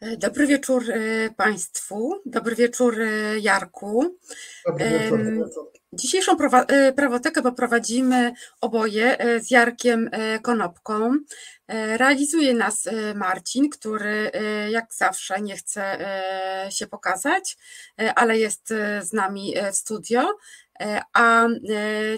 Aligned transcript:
Dobry 0.00 0.46
wieczór 0.46 0.84
Państwu, 1.36 2.20
dobry 2.26 2.56
wieczór 2.56 2.98
Jarku. 3.40 4.18
Dobry 4.66 4.90
wieczór. 4.90 5.20
Dzisiejszą 5.92 6.36
prawotekę 6.96 7.42
poprowadzimy 7.42 8.32
oboje 8.60 9.16
z 9.40 9.50
Jarkiem 9.50 10.10
Konopką. 10.42 11.12
Realizuje 11.68 12.54
nas 12.54 12.88
Marcin, 13.14 13.70
który 13.70 14.30
jak 14.70 14.94
zawsze 14.94 15.40
nie 15.40 15.56
chce 15.56 15.98
się 16.70 16.86
pokazać, 16.86 17.56
ale 18.14 18.38
jest 18.38 18.68
z 19.00 19.12
nami 19.12 19.54
w 19.72 19.76
studio. 19.76 20.38
A 21.12 21.46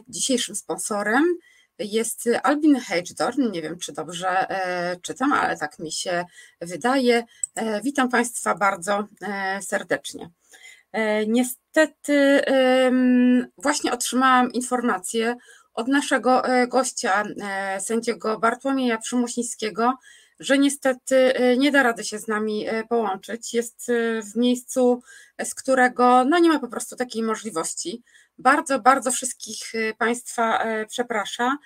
dzisiejszym 0.09 0.55
sponsorem 0.55 1.25
jest 1.81 2.29
Albin 2.43 2.81
Hagedorn. 2.81 3.51
Nie 3.51 3.63
wiem, 3.63 3.79
czy 3.79 3.93
dobrze 3.93 4.51
e, 4.51 4.97
czytam, 5.03 5.33
ale 5.33 5.57
tak 5.57 5.79
mi 5.79 5.93
się 5.93 6.25
wydaje. 6.61 7.25
E, 7.55 7.81
witam 7.83 8.09
Państwa 8.09 8.55
bardzo 8.55 9.05
e, 9.23 9.63
serdecznie. 9.63 10.31
Niestety 11.27 12.41
właśnie 13.59 13.93
otrzymałam 13.93 14.53
informację 14.53 15.37
od 15.75 15.89
naszego 15.89 16.43
gościa, 16.69 17.25
sędziego 17.79 18.39
Bartłomieja 18.39 18.99
Przymusińskiego, 18.99 19.95
że 20.41 20.59
niestety 20.59 21.35
nie 21.59 21.71
da 21.71 21.83
rady 21.83 22.05
się 22.05 22.19
z 22.19 22.29
nami 22.29 22.67
połączyć. 22.89 23.55
Jest 23.55 23.93
w 24.33 24.37
miejscu, 24.37 25.03
z 25.45 25.55
którego 25.55 26.25
no 26.25 26.39
nie 26.39 26.49
ma 26.49 26.59
po 26.59 26.69
prostu 26.69 26.97
takiej 26.97 27.23
możliwości. 27.23 28.03
Bardzo, 28.41 28.81
bardzo 28.81 29.11
wszystkich 29.11 29.73
Państwa 29.99 30.63
e, 30.63 30.87
przeprasza 30.87 31.57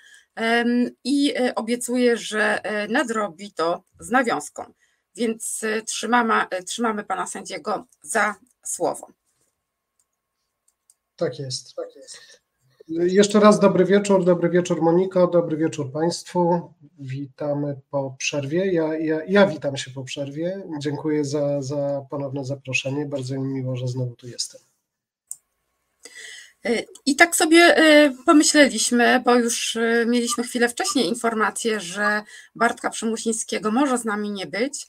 i 1.03 1.33
e, 1.35 1.55
obiecuję, 1.55 2.17
że 2.17 2.63
e, 2.63 2.87
nadrobi 2.87 3.53
to 3.53 3.83
z 3.99 4.09
nawiązką. 4.09 4.73
Więc 5.15 5.61
trzymamy, 5.85 6.33
trzymamy 6.65 7.03
Pana 7.03 7.27
sędziego 7.27 7.87
za 8.01 8.35
słowo. 8.65 9.07
Tak 11.15 11.39
jest, 11.39 11.75
tak 11.75 11.95
jest. 11.95 12.44
Jeszcze 12.87 13.39
raz 13.39 13.59
dobry 13.59 13.85
wieczór, 13.85 14.25
dobry 14.25 14.49
wieczór 14.49 14.81
Moniko, 14.81 15.27
dobry 15.27 15.57
wieczór 15.57 15.91
Państwu. 15.91 16.73
Witamy 16.99 17.75
po 17.89 18.15
przerwie. 18.17 18.73
Ja, 18.73 18.97
ja, 18.97 19.21
ja 19.27 19.47
witam 19.47 19.77
się 19.77 19.91
po 19.91 20.03
przerwie. 20.03 20.63
Dziękuję 20.79 21.25
za, 21.25 21.61
za 21.61 22.05
ponowne 22.09 22.45
zaproszenie. 22.45 23.05
Bardzo 23.05 23.35
mi 23.35 23.53
miło, 23.53 23.75
że 23.75 23.87
znowu 23.87 24.15
tu 24.15 24.27
jestem. 24.27 24.61
I 27.05 27.15
tak 27.15 27.35
sobie 27.35 27.77
y, 27.79 28.15
pomyśleliśmy, 28.25 29.21
bo 29.25 29.35
już 29.35 29.75
y, 29.75 30.05
mieliśmy 30.07 30.43
chwilę 30.43 30.69
wcześniej 30.69 31.07
informację, 31.07 31.79
że 31.79 32.21
Bartka 32.55 32.89
Przymusińskiego 32.89 33.71
może 33.71 33.97
z 33.97 34.05
nami 34.05 34.31
nie 34.31 34.47
być, 34.47 34.87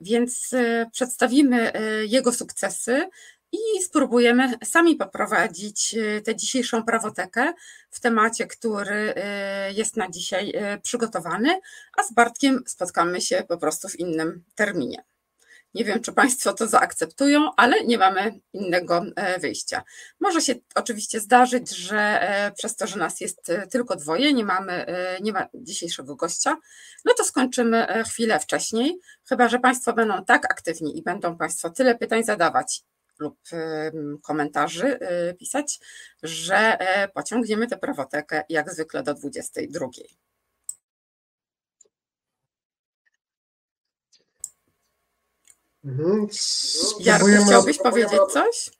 więc 0.00 0.50
przedstawimy 0.92 1.72
jego 2.08 2.32
sukcesy 2.32 3.08
i 3.56 3.82
spróbujemy 3.82 4.52
sami 4.64 4.96
poprowadzić 4.96 5.96
tę 6.24 6.36
dzisiejszą 6.36 6.82
prawotekę 6.82 7.52
w 7.90 8.00
temacie, 8.00 8.46
który 8.46 9.14
jest 9.74 9.96
na 9.96 10.10
dzisiaj 10.10 10.52
przygotowany, 10.82 11.60
a 11.98 12.02
z 12.02 12.12
Bartkiem 12.12 12.64
spotkamy 12.66 13.20
się 13.20 13.44
po 13.48 13.58
prostu 13.58 13.88
w 13.88 14.00
innym 14.00 14.44
terminie. 14.54 15.04
Nie 15.74 15.84
wiem, 15.84 16.00
czy 16.00 16.12
Państwo 16.12 16.52
to 16.52 16.66
zaakceptują, 16.66 17.50
ale 17.56 17.84
nie 17.84 17.98
mamy 17.98 18.40
innego 18.52 19.02
wyjścia. 19.40 19.82
Może 20.20 20.40
się 20.40 20.54
oczywiście 20.74 21.20
zdarzyć, 21.20 21.76
że 21.76 22.20
przez 22.58 22.76
to, 22.76 22.86
że 22.86 22.98
nas 22.98 23.20
jest 23.20 23.52
tylko 23.70 23.96
dwoje, 23.96 24.32
nie 24.32 24.44
mamy, 24.44 24.86
nie 25.20 25.32
ma 25.32 25.46
dzisiejszego 25.54 26.16
gościa, 26.16 26.56
no 27.04 27.14
to 27.14 27.24
skończymy 27.24 28.04
chwilę 28.08 28.40
wcześniej, 28.40 29.00
chyba 29.28 29.48
że 29.48 29.58
Państwo 29.58 29.92
będą 29.92 30.24
tak 30.24 30.44
aktywni 30.44 30.98
i 30.98 31.02
będą 31.02 31.36
Państwo 31.36 31.70
tyle 31.70 31.94
pytań 31.94 32.24
zadawać 32.24 32.82
lub 33.18 33.38
komentarzy 34.22 34.98
pisać, 35.38 35.80
że 36.22 36.78
pociągniemy 37.14 37.66
tę 37.66 37.76
prawotekę 37.76 38.42
jak 38.48 38.72
zwykle 38.72 39.02
do 39.02 39.14
22. 39.14 39.86
Mhm. 45.86 46.26
Jarku, 47.00 47.26
chciałbyś 47.46 47.78
powiedzieć 47.78 48.20
coś? 48.32 48.70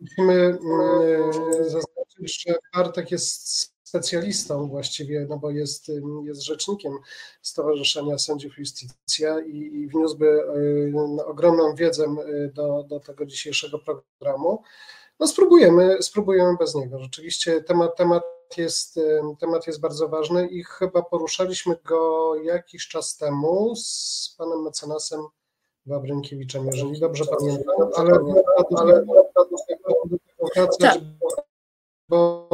Musimy 0.00 0.32
mm, 0.32 1.32
zaznaczyć, 1.64 2.42
że 2.42 2.54
Bartek 2.74 3.10
jest 3.10 3.71
specjalistą 3.92 4.68
właściwie, 4.68 5.26
no 5.28 5.38
bo 5.38 5.50
jest, 5.50 5.92
jest 6.24 6.42
rzecznikiem 6.42 6.92
Stowarzyszenia 7.42 8.18
Sędziów 8.18 8.58
Justicja 8.58 9.40
i, 9.40 9.56
i 9.56 9.88
wniósłby 9.88 10.26
y, 10.26 11.26
ogromną 11.26 11.74
wiedzę 11.74 12.04
y, 12.04 12.52
do, 12.54 12.82
do 12.82 13.00
tego 13.00 13.26
dzisiejszego 13.26 13.78
programu. 13.78 14.62
No 15.20 15.26
spróbujemy, 15.26 16.02
spróbujemy 16.02 16.56
bez 16.58 16.74
niego. 16.74 16.98
Rzeczywiście 16.98 17.62
temat, 17.62 17.96
temat, 17.96 18.22
jest, 18.56 19.00
temat 19.40 19.66
jest 19.66 19.80
bardzo 19.80 20.08
ważny 20.08 20.48
i 20.48 20.64
chyba 20.64 21.02
poruszaliśmy 21.02 21.76
go 21.84 22.34
jakiś 22.36 22.88
czas 22.88 23.16
temu 23.16 23.76
z 23.76 24.34
panem 24.38 24.62
mecenasem 24.62 25.20
Wawrynkiewiczem, 25.86 26.66
jeżeli 26.66 27.00
dobrze 27.00 27.24
pamiętam, 27.38 27.74
ale, 27.96 28.18
ale 28.76 29.04
tak. 30.80 30.98
bo 32.08 32.48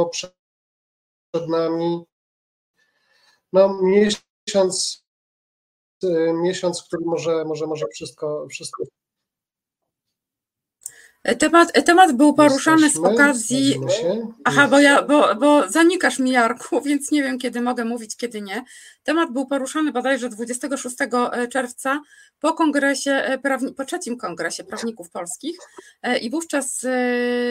przed 1.33 1.49
nami. 1.49 2.05
No, 3.53 3.81
miesiąc, 3.83 5.05
miesiąc, 6.43 6.83
który 6.83 7.05
może, 7.05 7.45
może, 7.45 7.67
może 7.67 7.87
wszystko, 7.95 8.47
wszystko 8.51 8.85
Temat, 11.23 11.73
temat 11.85 12.13
był 12.13 12.35
poruszany 12.35 12.91
z 12.91 12.97
okazji. 12.97 13.81
Aha, 14.45 14.69
bo 14.69 14.79
ja, 14.79 15.03
bo, 15.03 15.35
bo 15.35 15.69
zanikasz 15.69 16.19
mi 16.19 16.31
Jarku, 16.31 16.81
więc 16.87 17.11
nie 17.11 17.23
wiem, 17.23 17.39
kiedy 17.39 17.61
mogę 17.61 17.85
mówić, 17.85 18.17
kiedy 18.17 18.41
nie. 18.41 18.65
Temat 19.03 19.33
był 19.33 19.47
poruszany 19.47 19.93
bodajże 19.93 20.29
26 20.29 20.97
e, 21.01 21.49
czerwca 21.49 22.01
po 22.41 22.55
kongresie, 22.55 23.11
e, 23.11 23.73
po 23.77 23.85
trzecim 23.85 24.17
kongresie 24.17 24.65
prawników 24.65 25.11
polskich 25.11 25.59
e, 26.03 26.19
i 26.19 26.31
wówczas 26.31 26.87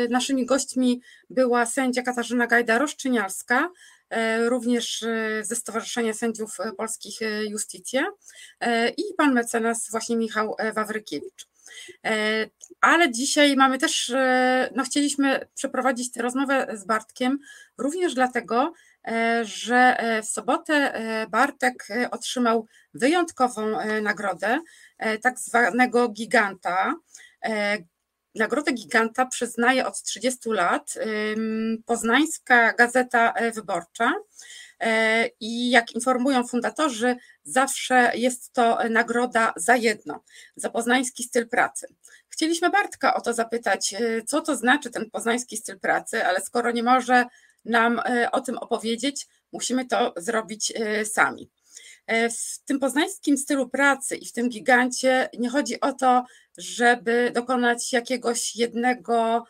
naszymi 0.09 0.45
gośćmi 0.45 1.01
była 1.29 1.65
sędzia 1.65 2.01
Katarzyna 2.01 2.47
Gajda-Roszczynialska, 2.47 3.67
również 4.45 5.05
ze 5.41 5.55
Stowarzyszenia 5.55 6.13
Sędziów 6.13 6.57
Polskich 6.77 7.19
Justicja 7.49 8.05
i 8.97 9.03
pan 9.17 9.33
mecenas 9.33 9.87
właśnie 9.91 10.17
Michał 10.17 10.55
Wawrykiewicz. 10.75 11.56
E, 12.05 12.45
ale 12.81 13.11
dzisiaj 13.11 13.55
mamy 13.55 13.77
też, 13.77 14.09
e, 14.09 14.69
no 14.75 14.83
chcieliśmy 14.83 15.47
przeprowadzić 15.55 16.11
tę 16.11 16.21
rozmowę 16.21 16.67
z 16.73 16.85
Bartkiem 16.85 17.39
również 17.77 18.13
dlatego, 18.13 18.73
e, 19.07 19.45
że 19.45 19.97
w 20.23 20.25
sobotę 20.25 20.93
Bartek 21.29 21.87
otrzymał 22.11 22.67
wyjątkową 22.93 23.77
nagrodę, 24.01 24.59
tak 25.21 25.39
zwanego 25.39 26.09
giganta. 26.09 26.95
Nagrodę 28.35 28.71
Giganta 28.71 29.25
przyznaje 29.25 29.87
od 29.87 30.01
30 30.01 30.49
lat 30.49 30.93
Poznańska 31.85 32.73
Gazeta 32.73 33.33
Wyborcza. 33.55 34.13
E, 34.79 35.29
i 35.39 35.69
jak 35.69 35.91
informują 35.91 36.47
fundatorzy, 36.47 37.15
zawsze 37.43 38.11
jest 38.15 38.53
to 38.53 38.77
nagroda 38.89 39.53
za 39.55 39.75
jedno, 39.75 40.23
za 40.55 40.69
poznański 40.69 41.23
styl 41.23 41.47
pracy. 41.47 41.87
Chcieliśmy 42.29 42.69
Bartka 42.69 43.13
o 43.13 43.21
to 43.21 43.33
zapytać, 43.33 43.93
e, 43.93 44.21
co 44.21 44.41
to 44.41 44.55
znaczy 44.55 44.91
ten 44.91 45.09
poznański 45.09 45.57
styl 45.57 45.79
pracy, 45.79 46.25
ale 46.25 46.41
skoro 46.41 46.71
nie 46.71 46.83
może 46.83 47.25
nam 47.65 47.99
e, 47.99 48.31
o 48.31 48.41
tym 48.41 48.57
opowiedzieć, 48.57 49.27
musimy 49.51 49.87
to 49.87 50.13
zrobić 50.17 50.73
sami. 51.05 51.49
W 52.29 52.65
tym 52.65 52.79
poznańskim 52.79 53.37
stylu 53.37 53.69
pracy 53.69 54.15
i 54.15 54.25
w 54.25 54.31
tym 54.31 54.49
gigancie 54.49 55.29
nie 55.39 55.49
chodzi 55.49 55.79
o 55.79 55.93
to, 55.93 56.25
żeby 56.57 57.31
dokonać 57.35 57.93
jakiegoś 57.93 58.55
jednego 58.55 59.45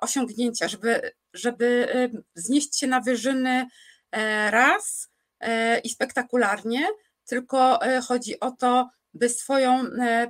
osiągnięcia, 0.00 0.68
żeby, 0.68 1.12
żeby 1.34 1.88
znieść 2.34 2.78
się 2.78 2.86
na 2.86 3.00
wyżyny 3.00 3.66
e, 4.12 4.50
raz 4.50 5.08
e, 5.40 5.78
i 5.78 5.88
spektakularnie, 5.88 6.88
tylko 7.24 7.82
e, 7.82 8.00
chodzi 8.00 8.40
o 8.40 8.50
to, 8.50 8.90
by 9.14 9.28
swoją 9.28 9.84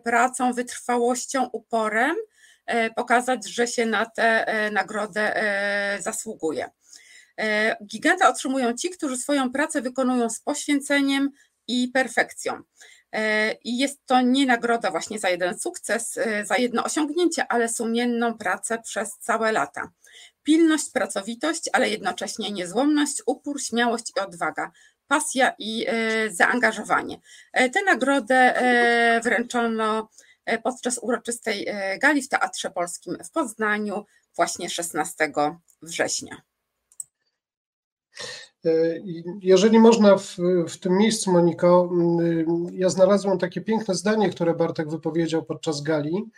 pracą, 0.05 0.53
wytrwałością, 0.53 1.49
uporem 1.53 2.17
pokazać, 2.97 3.49
że 3.49 3.67
się 3.67 3.87
na 3.87 4.07
tę 4.07 4.47
nagrodę 4.73 5.35
zasługuje. 6.01 6.71
Giganta 7.87 8.29
otrzymują 8.29 8.75
ci, 8.75 8.91
którzy 8.91 9.17
swoją 9.17 9.53
pracę 9.53 9.83
wykonują 9.83 10.31
z 10.31 10.41
poświęceniem 10.41 11.31
i 11.69 11.89
perfekcją. 11.89 12.63
E, 13.13 13.53
I 13.53 13.79
jest 13.79 14.07
to 14.07 14.21
nie 14.21 14.47
nagroda 14.47 14.91
właśnie 14.91 15.19
za 15.19 15.29
jeden 15.29 15.59
sukces, 15.59 16.19
e, 16.19 16.47
za 16.47 16.57
jedno 16.57 16.85
osiągnięcie, 16.85 17.47
ale 17.49 17.69
sumienną 17.69 18.39
pracę 18.39 18.79
przez 18.79 19.19
całe 19.19 19.53
lata. 19.53 19.91
Pilność, 20.43 20.91
pracowitość, 20.91 21.71
ale 21.73 21.89
jednocześnie 21.89 22.51
niezłomność, 22.51 23.23
upór, 23.27 23.63
śmiałość 23.63 24.13
i 24.17 24.21
odwaga. 24.21 24.71
pasja 25.07 25.55
i 25.59 25.87
zaangażowanie. 26.31 27.21
Tę 27.53 27.83
nagrodę 27.87 28.61
wręczono 29.25 30.09
podczas 30.63 30.99
uroczystej 31.03 31.67
gali 32.01 32.23
w 32.23 32.29
Teatrze 32.29 32.71
Polskim 32.71 33.19
w 33.25 33.31
Poznaniu 33.31 34.07
właśnie 34.37 34.71
16 34.71 35.33
września. 35.83 36.43
Jeżeli 39.41 39.79
można 39.79 40.17
w, 40.17 40.37
w, 40.69 40.79
tym 40.79 40.97
miejscu, 40.97 41.33
Moniko, 41.33 41.91
ja 42.73 42.89
znalazłem 42.89 43.39
takie 43.39 43.61
piękne 43.61 43.95
zdanie, 43.95 44.31
które 44.31 44.55
Bartek 44.55 44.91
wypowiedział 44.91 45.43
podczas 45.43 45.81
gali 45.81 46.31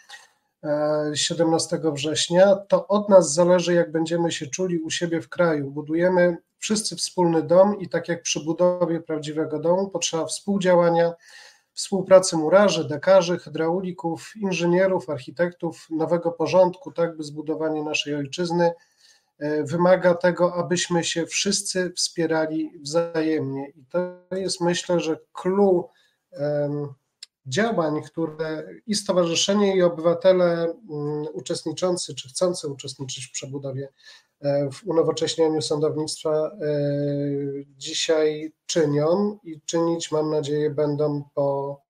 17 1.14 1.80
września. 1.92 2.56
To 2.56 2.88
od 2.88 3.08
nas 3.08 3.34
zależy, 3.34 3.74
jak 3.74 3.92
będziemy 3.92 4.32
się 4.32 4.46
czuli 4.46 4.78
u 4.78 4.90
siebie 4.90 5.20
w 5.20 5.28
kraju. 5.28 5.70
Budujemy 5.70 6.36
wszyscy 6.58 6.96
wspólny 6.96 7.42
dom 7.42 7.80
i 7.80 7.88
tak 7.88 8.08
jak 8.08 8.22
przy 8.22 8.44
budowie 8.44 9.00
prawdziwego 9.00 9.58
domu 9.58 9.90
potrzeba 9.90 10.26
współdziałania, 10.26 11.12
współpracy 11.72 12.36
murarzy, 12.36 12.88
dekarzy, 12.88 13.38
hydraulików, 13.38 14.32
inżynierów, 14.36 15.10
architektów, 15.10 15.86
nowego 15.90 16.32
porządku, 16.32 16.92
tak 16.92 17.16
by 17.16 17.22
zbudowanie 17.24 17.82
naszej 17.82 18.14
ojczyzny 18.14 18.64
e, 18.64 18.74
wymaga 19.64 20.14
tego, 20.14 20.54
abyśmy 20.54 21.04
się 21.04 21.26
wszyscy 21.26 21.92
wspierali 21.92 22.70
wzajemnie. 22.80 23.68
I 23.68 23.84
to 23.84 23.98
jest 24.36 24.60
myślę, 24.60 25.00
że 25.00 25.16
clue 25.32 25.88
działań, 27.46 28.02
które 28.02 28.66
i 28.86 28.94
stowarzyszenie, 28.94 29.76
i 29.76 29.82
obywatele 29.82 30.74
mm, 30.90 31.24
uczestniczący 31.32 32.14
czy 32.14 32.28
chcący 32.28 32.68
uczestniczyć 32.68 33.26
w 33.26 33.32
przebudowie, 33.32 33.88
e, 34.40 34.70
w 34.70 34.86
unowocześnianiu 34.86 35.62
sądownictwa 35.62 36.30
e, 36.30 36.50
dzisiaj 37.76 38.52
czynią 38.66 39.38
i 39.44 39.60
czynić, 39.66 40.12
mam 40.12 40.30
nadzieję, 40.30 40.70
będą 40.70 41.24
po, 41.34 41.80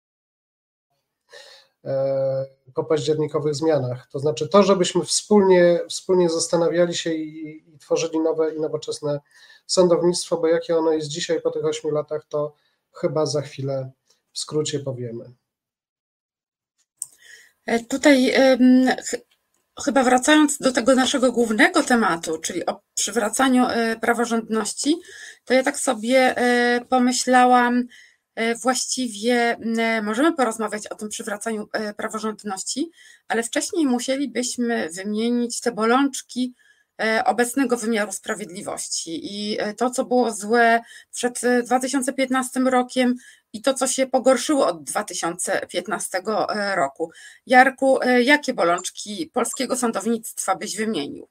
e, 1.84 2.46
po 2.74 2.84
październikowych 2.84 3.54
zmianach. 3.54 4.06
To 4.12 4.18
znaczy 4.18 4.48
to, 4.48 4.62
żebyśmy 4.62 5.04
wspólnie, 5.04 5.80
wspólnie 5.88 6.28
zastanawiali 6.30 6.94
się 6.94 7.14
i, 7.14 7.58
i 7.74 7.78
tworzyli 7.78 8.20
nowe 8.20 8.54
i 8.54 8.60
nowoczesne 8.60 9.20
sądownictwo, 9.66 10.36
bo 10.36 10.46
jakie 10.46 10.76
ono 10.76 10.92
jest 10.92 11.08
dzisiaj 11.08 11.40
po 11.40 11.50
tych 11.50 11.64
ośmiu 11.64 11.90
latach, 11.90 12.24
to 12.28 12.54
chyba 12.92 13.26
za 13.26 13.42
chwilę 13.42 13.90
w 14.32 14.38
skrócie 14.38 14.80
powiemy. 14.80 15.24
E, 17.66 17.80
tutaj 17.80 18.34
chyba 19.84 20.02
wracając 20.02 20.58
do 20.58 20.72
tego 20.72 20.94
naszego 20.94 21.32
głównego 21.32 21.82
tematu, 21.82 22.38
czyli 22.38 22.66
o 22.66 22.80
przywracaniu 22.94 23.66
e, 23.66 23.96
praworządności, 23.96 25.00
to 25.44 25.54
ja 25.54 25.62
tak 25.62 25.78
sobie 25.78 26.36
e, 26.36 26.80
pomyślałam, 26.88 27.84
właściwie 28.62 29.56
możemy 30.02 30.32
porozmawiać 30.32 30.86
o 30.86 30.94
tym 30.94 31.08
przywracaniu 31.08 31.68
praworządności, 31.96 32.90
ale 33.28 33.42
wcześniej 33.42 33.86
musielibyśmy 33.86 34.88
wymienić 34.90 35.60
te 35.60 35.72
bolączki 35.72 36.54
obecnego 37.24 37.76
wymiaru 37.76 38.12
sprawiedliwości 38.12 39.20
i 39.22 39.58
to, 39.76 39.90
co 39.90 40.04
było 40.04 40.32
złe 40.32 40.80
przed 41.10 41.40
2015 41.64 42.60
rokiem, 42.60 43.14
i 43.54 43.62
to, 43.62 43.74
co 43.74 43.86
się 43.86 44.06
pogorszyło 44.06 44.66
od 44.66 44.84
2015 44.84 46.18
e, 46.48 46.76
roku. 46.76 47.10
Jarku, 47.46 48.02
e, 48.02 48.22
jakie 48.22 48.54
bolączki 48.54 49.30
polskiego 49.32 49.76
sądownictwa 49.76 50.56
byś 50.56 50.76
wymienił? 50.76 51.28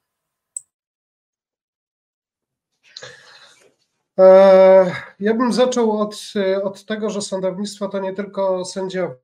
Ja 5.20 5.34
bym 5.34 5.52
zaczął 5.52 6.00
od, 6.00 6.16
od 6.62 6.84
tego, 6.84 7.10
że 7.10 7.22
sądownictwo 7.22 7.88
to 7.88 7.98
nie 7.98 8.12
tylko 8.12 8.64
sędziowie, 8.64 9.16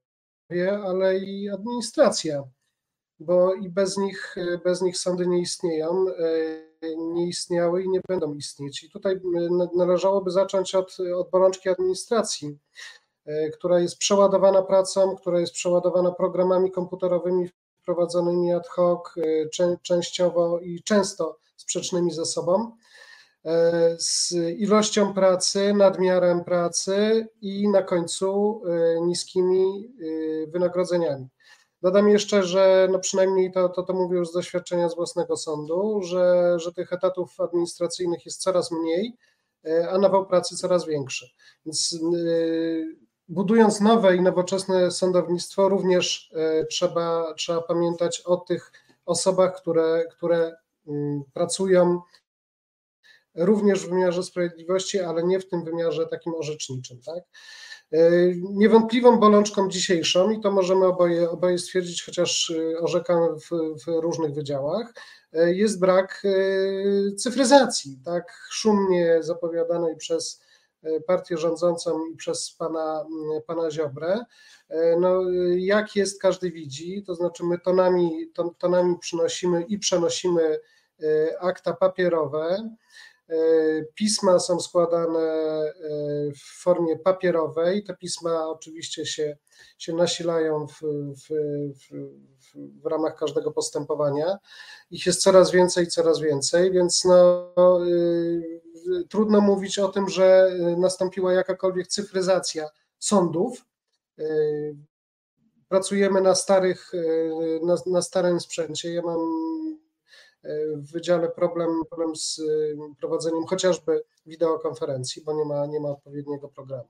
ale 0.84 1.18
i 1.18 1.50
administracja, 1.50 2.44
bo 3.18 3.54
i 3.54 3.68
bez 3.68 3.98
nich, 3.98 4.36
bez 4.64 4.82
nich 4.82 4.98
sądy 4.98 5.26
nie 5.26 5.38
istnieją, 5.38 6.04
nie 6.98 7.28
istniały 7.28 7.82
i 7.82 7.88
nie 7.88 8.00
będą 8.08 8.34
istnieć. 8.34 8.84
I 8.84 8.90
tutaj 8.90 9.20
należałoby 9.76 10.30
zacząć 10.30 10.74
od, 10.74 10.96
od 11.16 11.30
bolączki 11.30 11.68
administracji 11.68 12.58
E, 13.26 13.50
która 13.50 13.80
jest 13.80 13.98
przeładowana 13.98 14.62
pracą, 14.62 15.16
która 15.16 15.40
jest 15.40 15.52
przeładowana 15.52 16.12
programami 16.12 16.70
komputerowymi 16.70 17.48
wprowadzonymi 17.82 18.52
ad 18.52 18.68
hoc, 18.68 19.00
e, 19.16 19.76
częściowo 19.82 20.60
i 20.60 20.82
często 20.82 21.38
sprzecznymi 21.56 22.10
ze 22.10 22.26
sobą, 22.26 22.62
e, 22.62 22.70
z 23.98 24.32
ilością 24.58 25.14
pracy, 25.14 25.74
nadmiarem 25.74 26.44
pracy 26.44 27.26
i 27.40 27.68
na 27.68 27.82
końcu 27.82 28.62
niskimi 29.02 29.94
wynagrodzeniami. 30.48 31.28
Dodam 31.82 32.08
jeszcze, 32.08 32.42
że 32.42 32.88
no 32.92 32.98
przynajmniej 32.98 33.52
to, 33.52 33.68
to, 33.68 33.82
to 33.82 33.92
mówię 33.92 34.18
już 34.18 34.28
z 34.28 34.32
doświadczenia 34.32 34.88
z 34.88 34.96
własnego 34.96 35.36
sądu, 35.36 36.02
że, 36.02 36.54
że 36.58 36.72
tych 36.72 36.92
etatów 36.92 37.40
administracyjnych 37.40 38.26
jest 38.26 38.42
coraz 38.42 38.70
mniej, 38.72 39.16
a 39.90 39.98
nawał 39.98 40.26
pracy 40.26 40.56
coraz 40.56 40.86
większy. 40.86 41.30
Więc 41.66 41.98
budując 43.30 43.80
nowe 43.80 44.16
i 44.16 44.20
nowoczesne 44.20 44.90
sądownictwo, 44.90 45.68
również 45.68 46.32
e, 46.34 46.64
trzeba, 46.64 47.34
trzeba 47.36 47.60
pamiętać 47.60 48.20
o 48.20 48.36
tych 48.36 48.72
osobach, 49.06 49.56
które, 49.56 50.04
które 50.10 50.56
mm, 50.86 51.22
pracują 51.34 52.00
również 53.34 53.86
w 53.86 53.88
wymiarze 53.88 54.22
sprawiedliwości, 54.22 55.00
ale 55.00 55.22
nie 55.22 55.40
w 55.40 55.48
tym 55.48 55.64
wymiarze 55.64 56.06
takim 56.06 56.34
orzeczniczym. 56.34 57.00
Tak? 57.06 57.24
E, 57.92 58.10
niewątpliwą 58.34 59.18
bolączką 59.18 59.68
dzisiejszą, 59.68 60.30
i 60.30 60.40
to 60.40 60.50
możemy 60.50 60.86
oboje, 60.86 61.30
oboje 61.30 61.58
stwierdzić, 61.58 62.04
chociaż 62.04 62.50
e, 62.50 62.78
orzekamy 62.78 63.28
w, 63.40 63.50
w 63.84 63.86
różnych 63.86 64.34
wydziałach, 64.34 64.94
jest 65.32 65.80
brak 65.80 66.22
cyfryzacji, 67.16 67.98
tak 68.04 68.32
szumnie 68.50 69.22
zapowiadanej 69.22 69.96
przez 69.96 70.42
partię 71.06 71.38
rządzącą 71.38 72.06
i 72.06 72.16
przez 72.16 72.54
pana, 72.58 73.04
pana 73.46 73.70
Ziobrę. 73.70 74.24
No, 75.00 75.22
jak 75.56 75.96
jest, 75.96 76.22
każdy 76.22 76.50
widzi, 76.50 77.02
to 77.06 77.14
znaczy 77.14 77.44
my 77.44 77.58
tonami, 77.58 78.32
tonami 78.58 78.98
przynosimy 78.98 79.62
i 79.62 79.78
przenosimy 79.78 80.60
akta 81.40 81.72
papierowe. 81.72 82.70
E, 83.30 83.36
pisma 83.94 84.38
są 84.38 84.60
składane 84.60 85.20
e, 85.20 85.72
w 86.32 86.62
formie 86.62 86.98
papierowej. 86.98 87.84
Te 87.84 87.96
pisma 87.96 88.48
oczywiście 88.48 89.06
się, 89.06 89.36
się 89.78 89.94
nasilają 89.94 90.66
w, 90.66 90.80
w, 91.14 91.28
w, 91.74 91.92
w 92.82 92.86
ramach 92.86 93.16
każdego 93.16 93.52
postępowania. 93.52 94.38
Ich 94.90 95.06
jest 95.06 95.22
coraz 95.22 95.50
więcej, 95.50 95.86
coraz 95.86 96.20
więcej, 96.20 96.72
więc 96.72 97.04
no, 97.04 97.54
trudno 99.08 99.40
mówić 99.40 99.78
o 99.78 99.88
tym, 99.88 100.08
że 100.08 100.50
nastąpiła 100.78 101.32
jakakolwiek 101.32 101.86
cyfryzacja 101.86 102.68
sądów. 102.98 103.64
Pracujemy 105.68 106.20
na 106.20 106.34
starych, 106.34 106.92
na, 107.62 107.76
na 107.86 108.02
starym 108.02 108.40
sprzęcie. 108.40 108.92
Ja 108.94 109.02
mam 109.02 109.18
w 110.76 110.92
wydziale 110.92 111.28
problem, 111.28 111.68
problem 111.88 112.16
z 112.16 112.40
prowadzeniem 112.98 113.46
chociażby 113.46 114.02
wideokonferencji, 114.26 115.22
bo 115.22 115.32
nie 115.32 115.44
ma, 115.44 115.66
nie 115.66 115.80
ma 115.80 115.88
odpowiedniego 115.88 116.48
programu. 116.48 116.88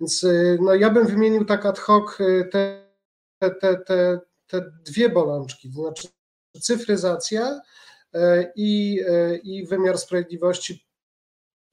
Więc 0.00 0.26
no, 0.60 0.74
ja 0.74 0.90
bym 0.90 1.06
wymienił 1.06 1.44
tak 1.44 1.66
ad 1.66 1.78
hoc 1.78 2.18
te, 2.52 2.90
te, 3.38 3.76
te, 3.76 4.20
te 4.46 4.72
dwie 4.84 5.08
bolączki, 5.08 5.70
to 5.70 5.80
znaczy 5.80 6.08
cyfryzacja 6.60 7.60
i, 8.56 9.00
i 9.42 9.66
wymiar 9.66 9.98
sprawiedliwości 9.98 10.86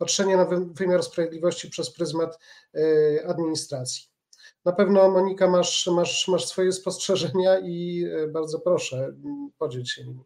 patrzenie 0.04 0.38
na 0.38 0.46
wymiar 0.74 1.04
sprawiedliwości 1.04 1.70
przez 1.70 1.94
pryzmat 1.94 2.40
e, 2.76 3.28
administracji. 3.28 4.04
Na 4.66 4.72
pewno, 4.72 5.12
Monika, 5.12 5.48
masz, 5.48 5.88
masz, 5.88 6.28
masz 6.28 6.48
swoje 6.48 6.72
spostrzeżenia 6.72 7.60
i 7.60 8.06
e, 8.12 8.28
bardzo 8.28 8.60
proszę, 8.60 9.14
podziel 9.58 9.86
się 9.86 10.04
nimi. 10.04 10.24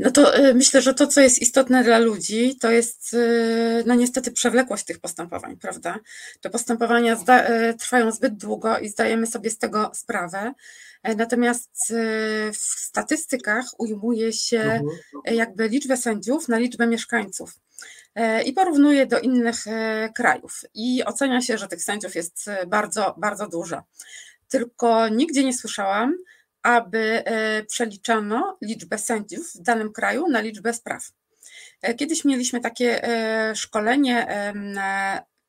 No 0.00 0.10
to 0.10 0.34
e, 0.34 0.54
myślę, 0.54 0.82
że 0.82 0.94
to, 0.94 1.06
co 1.06 1.20
jest 1.20 1.42
istotne 1.42 1.84
dla 1.84 1.98
ludzi, 1.98 2.56
to 2.56 2.70
jest 2.70 3.16
no 3.86 3.94
niestety 3.94 4.32
przewlekłość 4.32 4.84
tych 4.84 4.98
postępowań, 4.98 5.56
prawda? 5.56 5.98
Te 6.40 6.50
postępowania 6.50 7.16
trwają 7.78 8.12
zbyt 8.12 8.36
długo 8.36 8.78
i 8.78 8.88
zdajemy 8.88 9.26
sobie 9.26 9.50
z 9.50 9.58
tego 9.58 9.90
sprawę. 9.94 10.52
Natomiast 11.16 11.70
w 12.52 12.56
statystykach 12.56 13.64
ujmuje 13.78 14.32
się 14.32 14.60
mhm. 14.60 14.88
jakby 15.24 15.68
liczbę 15.68 15.96
sędziów 15.96 16.48
na 16.48 16.58
liczbę 16.58 16.86
mieszkańców. 16.86 17.58
E, 18.14 18.42
i 18.42 18.52
porównuje 18.52 19.06
do 19.06 19.20
innych 19.20 19.66
e, 19.66 20.08
krajów. 20.14 20.60
I 20.74 21.04
ocenia 21.04 21.40
się, 21.40 21.58
że 21.58 21.68
tych 21.68 21.82
sędziów 21.82 22.14
jest 22.14 22.48
e, 22.48 22.66
bardzo, 22.66 23.14
bardzo 23.18 23.48
dużo. 23.48 23.82
Tylko 24.48 25.08
nigdzie 25.08 25.44
nie 25.44 25.54
słyszałam, 25.54 26.16
aby 26.62 27.22
przeliczano 27.68 28.58
liczbę 28.62 28.98
sędziów 28.98 29.52
w 29.54 29.62
danym 29.62 29.92
kraju 29.92 30.28
na 30.28 30.40
liczbę 30.40 30.74
spraw. 30.74 31.02
Kiedyś 31.96 32.24
mieliśmy 32.24 32.60
takie 32.60 33.02
szkolenie 33.54 34.26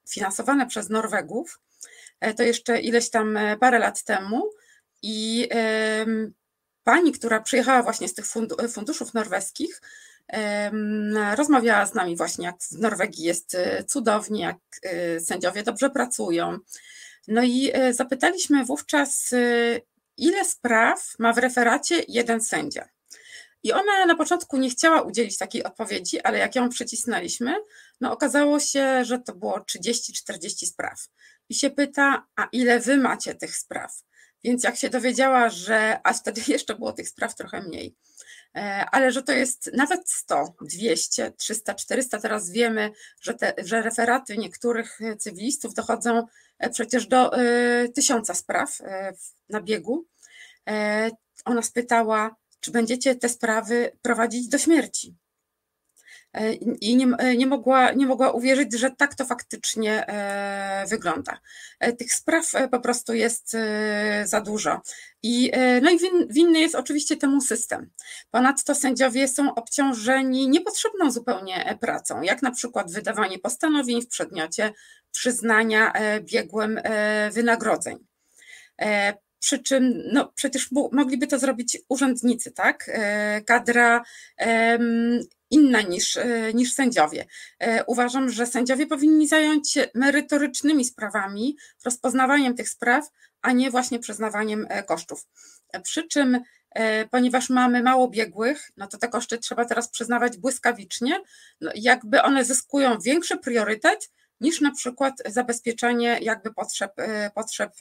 finansowane 0.10 0.68
przez 0.68 0.89
Norwegów, 0.89 1.60
to 2.38 2.44
jeszcze 2.44 2.82
ileś 2.82 3.10
tam 3.10 3.39
parę 3.60 3.80
lat 3.80 4.03
temu 4.03 4.50
i 5.01 5.50
pani, 6.84 7.12
która 7.12 7.41
przyjechała 7.41 7.84
właśnie 7.84 8.08
z 8.08 8.13
tych 8.13 8.25
funduszów 8.74 9.13
norweskich, 9.13 9.82
rozmawiała 11.36 11.86
z 11.86 11.94
nami 11.94 12.15
właśnie, 12.18 12.46
jak 12.46 12.56
w 12.62 12.80
Norwegii 12.80 13.24
jest 13.24 13.58
cudownie, 13.88 14.41
jak 14.41 14.58
sędziowie 15.25 15.63
dobrze 15.63 15.89
pracują. 15.89 16.58
No 17.27 17.44
i 17.44 17.72
zapytaliśmy 17.91 18.65
wówczas, 18.65 19.36
ile 20.22 20.46
spraw 20.46 21.13
ma 21.20 21.34
w 21.34 21.38
referacie 21.38 22.04
jeden 22.08 22.42
sędzia. 22.42 22.90
I 23.63 23.74
ona 23.74 24.06
na 24.06 24.16
początku 24.16 24.58
nie 24.58 24.70
chciała 24.70 25.01
udzielić 25.01 25.38
takiej 25.38 25.63
odpowiedzi, 25.63 26.22
ale 26.22 26.38
jak 26.38 26.56
ją 26.56 26.70
przycisnęliśmy, 26.70 27.56
no 28.01 28.12
okazało 28.12 28.60
się, 28.60 29.06
że 29.06 29.20
to 29.20 29.36
było 29.36 29.60
30-40 29.60 30.66
spraw. 30.66 31.08
I 31.50 31.56
się 31.56 31.70
pyta, 31.70 32.28
a 32.36 32.48
ile 32.51 32.80
wy 32.80 32.98
macie 32.98 33.36
tych 33.36 33.56
spraw? 33.56 34.04
Więc 34.44 34.63
jak 34.63 34.78
się 34.78 34.90
dowiedziała, 34.90 35.50
że, 35.50 36.00
a 36.04 36.13
wtedy 36.13 36.42
jeszcze 36.48 36.75
było 36.75 36.92
tych 36.92 37.10
spraw 37.10 37.36
trochę 37.36 37.62
mniej, 37.62 37.96
e, 38.56 38.86
ale 38.92 39.12
że 39.12 39.24
to 39.24 39.32
jest 39.32 39.72
nawet 39.74 40.10
100, 40.10 40.54
200, 40.62 41.32
300, 41.32 41.74
400, 41.75 42.20
teraz 42.20 42.51
wiemy, 42.51 42.92
że, 43.22 43.34
te, 43.34 43.54
że 43.58 43.82
referaty 43.82 44.38
niektórych 44.38 45.00
cywilistów 45.20 45.74
dochodzą 45.74 46.28
e, 46.60 46.70
przecież 46.70 47.08
do 47.08 47.40
y, 47.40 47.90
tysiąca 47.90 48.34
spraw 48.34 48.78
na 49.50 49.62
biegu. 49.62 50.11
Y, 50.70 51.12
ona 51.46 51.62
spytała, 51.62 52.36
czy 52.60 52.72
będziecie 52.72 53.15
te 53.15 53.30
sprawy 53.30 53.91
prowadzić 54.01 54.48
do 54.48 54.58
śmierci. 54.58 55.15
E, 56.34 56.53
I 56.53 56.96
nie, 56.96 57.06
e, 57.18 57.36
nie, 57.36 57.48
mogła, 57.48 57.91
nie 57.91 58.08
mogła 58.08 58.32
uwierzyć, 58.32 58.74
że 58.74 58.91
tak 58.91 59.15
to 59.15 59.25
faktycznie 59.25 60.08
e, 60.08 60.86
wygląda. 60.89 61.39
Tych 61.98 62.13
spraw 62.13 62.51
po 62.72 62.80
prostu 62.80 63.13
jest 63.13 63.58
za 64.25 64.41
dużo. 64.41 64.82
I, 65.24 65.51
no 65.82 65.91
i 65.91 65.98
win, 66.00 66.27
winny 66.30 66.60
jest 66.60 66.75
oczywiście 66.75 67.18
temu 67.18 67.41
system. 67.41 67.89
Ponadto 68.32 68.75
sędziowie 68.75 69.27
są 69.27 69.56
obciążeni 69.56 70.50
niepotrzebną 70.50 71.12
zupełnie 71.12 71.77
pracą, 71.82 72.22
jak 72.22 72.41
na 72.41 72.51
przykład 72.51 72.91
wydawanie 72.91 73.39
postanowień 73.39 74.01
w 74.01 74.08
przedmiocie 74.08 74.72
przyznania 75.12 75.94
biegłym 76.22 76.80
wynagrodzeń 77.32 77.98
przy 79.41 79.60
czym 79.60 80.03
no, 80.13 80.31
przecież 80.36 80.69
mogliby 80.91 81.27
to 81.27 81.39
zrobić 81.39 81.77
urzędnicy, 81.89 82.51
tak? 82.51 82.89
E, 82.93 83.41
kadra 83.41 84.03
inna 85.50 85.81
niż, 85.81 86.17
e, 86.17 86.53
niż 86.53 86.74
sędziowie. 86.74 87.25
E, 87.60 87.86
uważam, 87.86 88.29
że 88.29 88.45
sędziowie 88.45 88.88
powinni 88.88 89.27
zająć 89.27 89.71
się 89.71 89.88
merytorycznymi 89.95 90.86
sprawami, 90.86 91.57
rozpoznawaniem 91.86 92.55
tych 92.55 92.69
spraw, 92.69 93.10
a 93.41 93.51
nie 93.51 93.71
właśnie 93.71 94.00
przyznawaniem 94.00 94.67
kosztów. 94.88 95.27
Przy 95.83 96.07
czym, 96.07 96.39
ponieważ 97.12 97.50
mamy 97.50 97.83
mało 97.83 98.07
biegłych, 98.07 98.71
no 98.77 98.88
to 98.88 98.98
te 98.98 99.07
koszty 99.07 99.38
trzeba 99.38 99.65
teraz 99.65 99.89
przyznawać 99.89 100.38
błyskawicznie, 100.38 101.19
no 101.62 101.71
jakby 101.75 102.21
one 102.21 102.45
zyskują 102.45 103.00
większy 103.00 103.38
priorytet 103.38 104.12
niż 104.41 104.62
na 104.62 104.71
przykład 104.71 105.13
zabezpieczenie 105.25 106.19
jakby 106.21 106.53
potrzeb, 106.53 106.93
potrzeb 107.36 107.71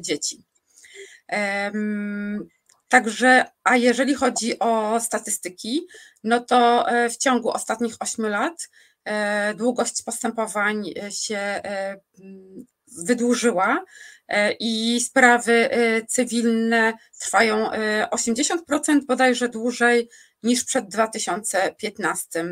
dzieci. 0.00 0.44
Także, 2.88 3.44
a 3.64 3.76
jeżeli 3.76 4.14
chodzi 4.14 4.58
o 4.58 5.00
statystyki, 5.00 5.86
no 6.24 6.40
to 6.40 6.90
e, 6.90 7.10
w 7.10 7.16
ciągu 7.16 7.50
ostatnich 7.50 7.94
8 8.00 8.26
lat 8.26 8.68
e, 9.04 9.54
długość 9.54 10.02
postępowań 10.02 10.92
e, 11.02 11.12
się 11.12 11.62
wydłużyła 13.06 13.84
i 14.60 15.00
sprawy 15.00 15.70
cywilne 16.08 16.92
trwają 17.20 17.70
80% 18.10 18.56
bodajże 19.06 19.48
dłużej 19.48 20.08
niż 20.42 20.64
przed 20.64 20.88
2015 20.88 22.44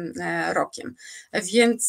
rokiem. 0.53 0.95
Więc 1.33 1.85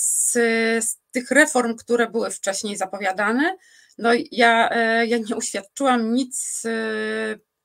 z 0.79 0.97
tych 1.11 1.31
reform, 1.31 1.75
które 1.75 2.09
były 2.09 2.31
wcześniej 2.31 2.77
zapowiadane, 2.77 3.57
no 3.97 4.09
ja, 4.31 4.69
e, 4.71 5.07
ja 5.07 5.17
nie 5.17 5.35
uświadczyłam 5.35 6.13
nic 6.13 6.63
e, 6.65 6.71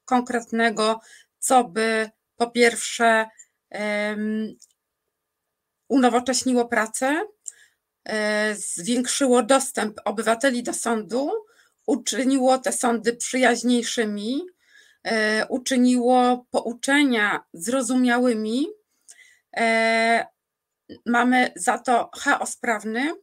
konkretnego, 0.05 1.01
co 1.39 1.65
by 1.65 2.11
po 2.37 2.51
pierwsze 2.51 3.27
unowocześniło 5.89 6.69
pracę, 6.69 7.23
e, 8.05 8.55
zwiększyło 8.55 9.43
dostęp 9.43 10.01
obywateli 10.05 10.62
do 10.62 10.75
sądu, 10.75 11.31
uczyniło 11.87 12.59
te 12.59 12.73
sądy 12.73 13.17
przyjaźniejszymi, 13.17 14.43
uczyniło 15.49 16.47
pouczenia 16.51 17.45
zrozumiałymi. 17.53 18.67
Mamy 21.07 21.53
za 21.57 21.79
to 21.79 22.11
chaos 22.15 22.57
prawny, 22.57 23.15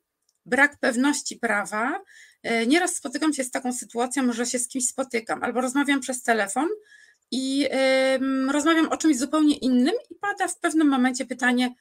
brak 0.50 0.80
pewności 0.80 1.36
prawa, 1.36 2.02
E, 2.44 2.68
nieraz 2.68 2.96
spotykam 2.96 3.34
się 3.34 3.44
z 3.44 3.52
taką 3.52 3.74
sytuacją, 3.74 4.34
że 4.34 4.46
się 4.46 4.60
z 4.60 4.68
kimś 4.68 4.88
spotykam 4.88 5.44
albo 5.44 5.62
rozmawiam 5.62 6.00
przez 6.00 6.24
telefon 6.24 6.68
i 7.32 7.68
rozmawiam 8.50 8.90
o 8.90 8.98
czymś 8.98 9.18
zupełnie 9.18 9.58
innym 9.58 9.96
i 10.10 10.16
pada 10.16 10.48
w 10.48 10.60
pewnym 10.60 10.88
momencie 10.88 11.26
pytanie, 11.26 11.76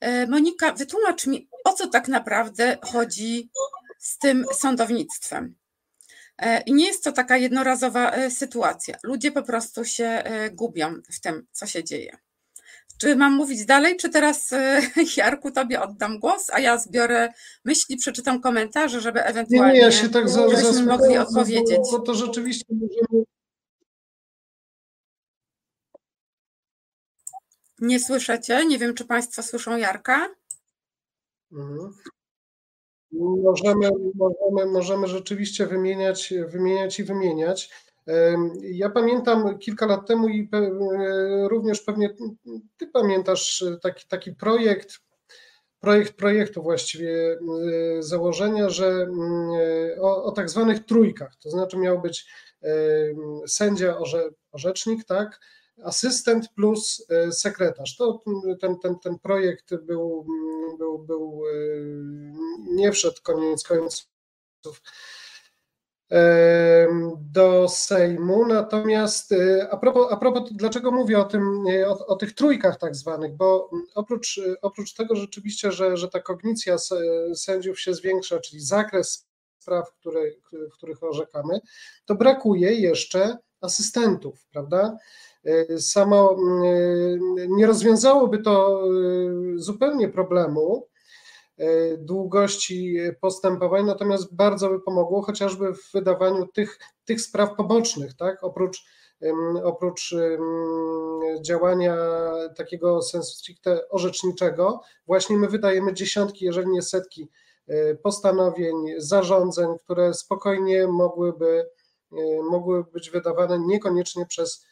e, 0.00 0.26
Monika, 0.26 0.72
wytłumacz 0.72 1.26
mi, 1.26 1.48
o 1.64 1.72
co 1.72 1.86
tak 1.86 2.08
naprawdę 2.08 2.78
chodzi 2.82 3.50
z 3.98 4.18
tym 4.18 4.44
sądownictwem. 4.54 5.54
E, 6.38 6.60
I 6.60 6.72
nie 6.72 6.86
jest 6.86 7.04
to 7.04 7.12
taka 7.12 7.36
jednorazowa 7.36 8.30
sytuacja. 8.30 8.96
Ludzie 9.02 9.32
po 9.32 9.42
prostu 9.42 9.84
się 9.84 10.22
gubią 10.52 10.94
w 11.12 11.20
tym, 11.20 11.46
co 11.52 11.66
się 11.66 11.84
dzieje. 11.84 12.18
Czy 12.98 13.16
mam 13.16 13.32
mówić 13.32 13.66
dalej, 13.66 13.96
czy 13.96 14.10
teraz 14.10 14.52
e, 14.52 14.80
Jarku 15.16 15.50
tobie 15.50 15.82
oddam 15.82 16.18
głos, 16.18 16.50
a 16.50 16.60
ja 16.60 16.78
zbiorę 16.78 17.32
myśli, 17.64 17.96
przeczytam 17.96 18.40
komentarze, 18.40 19.00
żeby 19.00 19.22
ewentualnie 19.22 19.72
nie, 19.72 19.78
nie, 19.78 19.84
ja 19.84 19.92
się 19.92 20.08
tak 20.08 20.28
za 20.28 20.46
mogli 20.86 21.18
odpowiedzieć. 21.18 21.78
Bo, 21.92 21.98
bo 21.98 22.04
to 22.04 22.14
rzeczywiście 22.14 22.64
możemy... 22.70 23.24
Nie 27.78 28.00
słyszycie? 28.00 28.66
Nie 28.66 28.78
wiem, 28.78 28.94
czy 28.94 29.04
Państwo 29.04 29.42
słyszą 29.42 29.76
Jarka. 29.76 30.28
Mhm. 31.52 31.92
Możemy, 33.12 33.90
możemy, 34.14 34.72
możemy 34.72 35.06
rzeczywiście 35.06 35.66
wymieniać, 35.66 36.34
wymieniać 36.48 37.00
i 37.00 37.04
wymieniać. 37.04 37.70
Ja 38.62 38.90
pamiętam 38.90 39.58
kilka 39.58 39.86
lat 39.86 40.06
temu 40.06 40.28
i 40.28 40.48
również 41.48 41.80
pewnie 41.80 42.14
ty 42.76 42.86
pamiętasz 42.86 43.64
taki, 43.82 44.08
taki 44.08 44.32
projekt, 44.32 44.98
projekt 45.80 46.16
projektu 46.16 46.62
właściwie 46.62 47.38
założenia, 48.00 48.70
że 48.70 49.06
o, 50.00 50.24
o 50.24 50.32
tak 50.32 50.50
zwanych 50.50 50.84
trójkach, 50.84 51.36
to 51.36 51.50
znaczy 51.50 51.76
miał 51.76 52.00
być 52.00 52.26
sędzia, 53.46 53.98
orze, 53.98 54.30
orzecznik, 54.52 55.04
tak, 55.04 55.40
asystent 55.84 56.48
plus 56.54 57.06
e, 57.10 57.32
sekretarz. 57.32 57.96
To 57.96 58.22
ten, 58.60 58.78
ten, 58.78 58.98
ten 58.98 59.18
projekt 59.18 59.74
był, 59.74 60.26
był, 60.78 60.98
był 60.98 61.42
nie 62.70 62.92
wszedł 62.92 63.16
koniec 63.22 63.62
końców 63.62 64.82
do 67.20 67.68
Sejmu. 67.68 68.46
Natomiast 68.46 69.32
y, 69.32 69.70
a 69.70 69.76
propos, 69.76 70.12
a 70.12 70.16
propos 70.16 70.52
dlaczego 70.52 70.90
mówię 70.90 71.18
o 71.18 71.24
tym, 71.24 71.66
y, 71.66 71.88
o, 71.88 72.06
o, 72.06 72.16
tych 72.16 72.34
trójkach 72.34 72.78
tak 72.78 72.94
zwanych, 72.94 73.36
bo 73.36 73.70
oprócz, 73.94 74.40
oprócz 74.62 74.94
tego 74.94 75.16
rzeczywiście, 75.16 75.72
że, 75.72 75.96
że 75.96 76.08
ta 76.08 76.20
kognicja 76.20 76.76
sędziów 77.34 77.80
się 77.80 77.94
zwiększa, 77.94 78.40
czyli 78.40 78.60
zakres 78.60 79.26
spraw, 79.58 79.92
które, 79.92 80.20
w 80.70 80.72
których 80.72 81.02
orzekamy, 81.02 81.60
to 82.04 82.14
brakuje 82.14 82.72
jeszcze 82.72 83.38
asystentów, 83.60 84.46
prawda? 84.52 84.96
Y, 85.46 85.80
samo 85.80 86.36
nie 87.48 87.66
rozwiązałoby 87.66 88.38
to 88.38 88.82
zupełnie 89.56 90.08
problemu, 90.08 90.88
długości 91.98 92.96
postępowań, 93.20 93.86
natomiast 93.86 94.34
bardzo 94.34 94.68
by 94.68 94.80
pomogło 94.80 95.22
chociażby 95.22 95.74
w 95.74 95.92
wydawaniu 95.94 96.46
tych, 96.46 96.78
tych 97.04 97.20
spraw 97.20 97.56
pobocznych, 97.56 98.16
tak? 98.16 98.44
Oprócz, 98.44 98.84
oprócz 99.64 100.14
działania 101.42 101.96
takiego 102.56 103.02
sensu 103.02 103.34
stricte 103.34 103.88
orzeczniczego, 103.88 104.80
właśnie 105.06 105.36
my 105.36 105.48
wydajemy 105.48 105.94
dziesiątki, 105.94 106.44
jeżeli 106.44 106.68
nie 106.68 106.82
setki 106.82 107.28
e, 107.66 107.94
postanowień, 107.94 108.76
zarządzeń, 108.98 109.68
które 109.84 110.14
spokojnie 110.14 110.86
mogłyby, 110.86 111.70
e, 112.12 112.42
mogły 112.50 112.84
być 112.84 113.10
wydawane 113.10 113.58
niekoniecznie 113.58 114.26
przez, 114.26 114.66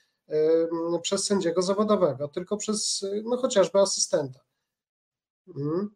przez 1.02 1.26
sędziego 1.26 1.62
zawodowego, 1.62 2.28
tylko 2.28 2.56
przez 2.56 3.06
no, 3.24 3.36
chociażby 3.36 3.78
asystenta. 3.78 4.40
Mhm. 5.56 5.90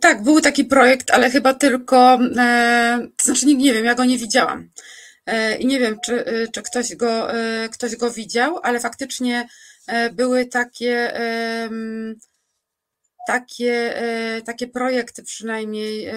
Tak, 0.00 0.22
był 0.22 0.40
taki 0.40 0.64
projekt, 0.64 1.10
ale 1.10 1.30
chyba 1.30 1.54
tylko, 1.54 2.18
to 3.16 3.24
znaczy 3.24 3.46
nie 3.46 3.74
wiem, 3.74 3.84
ja 3.84 3.94
go 3.94 4.04
nie 4.04 4.18
widziałam. 4.18 4.70
I 5.58 5.66
nie 5.66 5.78
wiem, 5.78 5.98
czy, 6.04 6.24
czy 6.52 6.62
ktoś, 6.62 6.96
go, 6.96 7.28
ktoś 7.72 7.96
go 7.96 8.10
widział, 8.10 8.60
ale 8.62 8.80
faktycznie 8.80 9.48
były 10.12 10.46
takie, 10.46 11.12
takie, 13.26 13.94
takie 14.46 14.68
projekty 14.68 15.22
przynajmniej, 15.22 16.12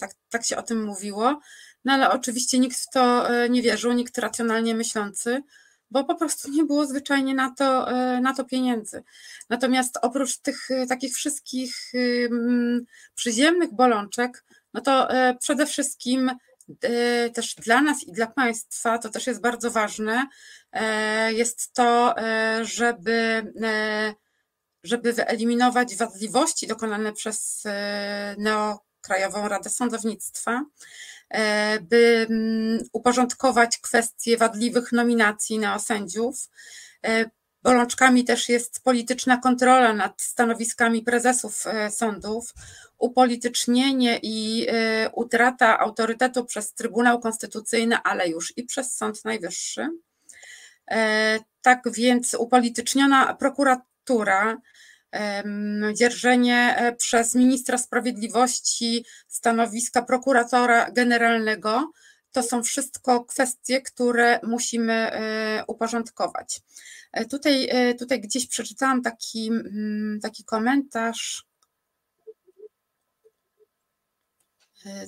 tak, 0.00 0.10
tak 0.30 0.44
się 0.44 0.56
o 0.56 0.62
tym 0.62 0.84
mówiło, 0.84 1.40
no 1.84 1.92
ale 1.92 2.10
oczywiście 2.10 2.58
nikt 2.58 2.78
w 2.78 2.90
to 2.90 3.28
nie 3.48 3.62
wierzył, 3.62 3.92
nikt 3.92 4.18
racjonalnie 4.18 4.74
myślący, 4.74 5.42
bo 5.90 6.04
po 6.04 6.14
prostu 6.14 6.50
nie 6.50 6.64
było 6.64 6.86
zwyczajnie 6.86 7.34
na 7.34 7.54
to, 7.54 7.90
e, 7.90 8.20
na 8.20 8.34
to 8.34 8.44
pieniędzy. 8.44 9.02
Natomiast 9.50 9.98
oprócz 10.02 10.38
tych 10.38 10.70
e, 10.70 10.86
takich 10.86 11.14
wszystkich 11.14 11.92
przyziemnych 13.14 13.74
bolączek, 13.74 14.44
no 14.74 14.80
to 14.80 15.10
e, 15.10 15.34
przede 15.40 15.66
wszystkim 15.66 16.30
też 17.34 17.54
dla 17.54 17.80
nas 17.80 18.02
i 18.02 18.12
dla 18.12 18.26
państwa, 18.26 18.98
to 18.98 19.08
też 19.08 19.26
jest 19.26 19.40
bardzo 19.40 19.70
ważne, 19.70 20.26
jest 21.28 21.72
to, 21.72 22.14
żeby, 22.62 23.52
żeby 24.84 25.12
wyeliminować 25.12 25.96
wadliwości 25.96 26.66
dokonane 26.66 27.12
przez 27.12 27.64
Neokrajową 28.38 29.48
Radę 29.48 29.70
Sądownictwa, 29.70 30.64
by 31.80 32.26
mm, 32.30 32.78
uporządkować 32.92 33.78
kwestie 33.78 34.36
wadliwych 34.36 34.92
nominacji 34.92 35.58
neosędziów. 35.58 36.48
E, 37.06 37.30
bolączkami 37.62 38.24
też 38.24 38.48
jest 38.48 38.82
polityczna 38.84 39.36
kontrola 39.36 39.92
nad 39.92 40.22
stanowiskami 40.22 41.02
prezesów 41.02 41.66
e, 41.66 41.90
sądów, 41.90 42.54
upolitycznienie 42.98 44.18
i 44.22 44.66
utrata 45.12 45.78
autorytetu 45.78 46.44
przez 46.44 46.74
Trybunał 46.74 47.20
Konstytucyjny, 47.20 47.96
ale 48.04 48.28
już 48.28 48.52
i 48.56 48.64
przez 48.64 48.96
Sąd 48.96 49.24
Najwyższy. 49.24 49.88
Tak 51.62 51.92
więc 51.92 52.34
upolityczniona 52.34 53.34
prokuratura 53.34 54.60
dzierżenie 55.94 56.76
e, 56.78 56.96
przez 56.96 57.34
ministra 57.34 57.78
sprawiedliwości 57.78 59.04
stanowiska 59.28 60.02
prokuratora 60.02 60.90
generalnego. 60.90 61.90
To 62.32 62.42
są 62.42 62.62
wszystko 62.62 63.24
kwestie, 63.24 63.80
które 63.80 64.40
musimy 64.42 64.92
e, 64.92 65.64
uporządkować. 65.66 66.60
E, 67.12 67.24
tutaj, 67.24 67.68
tutaj 67.98 68.20
gdzieś 68.20 68.46
przeczytałam 68.46 69.02
taki, 69.02 69.48
mm, 69.48 70.20
taki 70.22 70.44
komentarz. 70.44 71.46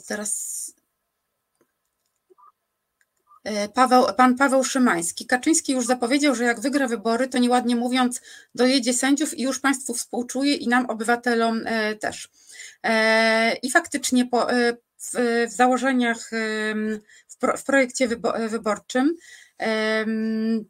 Teraz 0.06 0.74
Paweł, 3.74 4.06
pan 4.16 4.36
Paweł 4.36 4.64
Szymański. 4.64 5.26
Kaczyński 5.26 5.72
już 5.72 5.86
zapowiedział, 5.86 6.34
że 6.34 6.44
jak 6.44 6.60
wygra 6.60 6.88
wybory, 6.88 7.28
to 7.28 7.38
nieładnie 7.38 7.76
mówiąc, 7.76 8.20
dojedzie 8.54 8.94
sędziów 8.94 9.38
i 9.38 9.42
już 9.42 9.60
państwu 9.60 9.94
współczuje 9.94 10.54
i 10.54 10.68
nam, 10.68 10.86
obywatelom 10.86 11.62
e, 11.64 11.94
też. 11.94 12.28
E, 12.82 13.56
I 13.62 13.70
faktycznie 13.70 14.26
po, 14.26 14.46
w, 14.96 15.46
w 15.48 15.52
założeniach, 15.52 16.30
w, 17.56 17.64
projekcie 17.66 18.08
wyborczym 18.48 19.16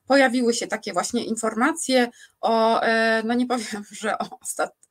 pojawiły 0.06 0.54
się 0.54 0.66
takie 0.66 0.92
właśnie 0.92 1.24
informacje 1.24 2.08
o, 2.40 2.80
no 3.24 3.34
nie 3.34 3.46
powiem, 3.46 3.84
że 4.00 4.18
o 4.18 4.38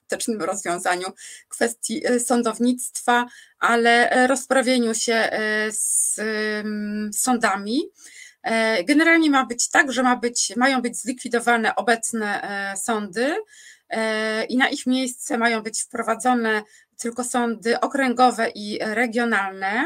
ostatecznym 0.08 0.42
rozwiązaniu 0.42 1.08
kwestii 1.50 2.02
sądownictwa, 2.20 3.26
ale 3.60 4.28
rozprawieniu 4.28 4.94
się 4.94 5.30
z 5.70 6.16
sądami. 7.16 7.92
E, 8.48 8.84
generalnie 8.84 9.30
ma 9.30 9.46
być 9.46 9.70
tak, 9.70 9.92
że 9.92 10.04
ma 10.04 10.16
być, 10.16 10.54
mają 10.56 10.82
być 10.82 10.98
zlikwidowane 10.98 11.76
obecne 11.76 12.42
e, 12.42 12.78
sądy 12.78 13.36
e, 13.90 14.46
i 14.46 14.58
na 14.58 14.70
ich 14.70 14.86
miejsce 14.86 15.38
mają 15.38 15.62
być 15.62 15.82
wprowadzone 15.82 16.64
tylko 16.98 17.24
sądy 17.24 17.80
okręgowe 17.80 18.50
i 18.56 18.80
regionalne. 18.82 19.86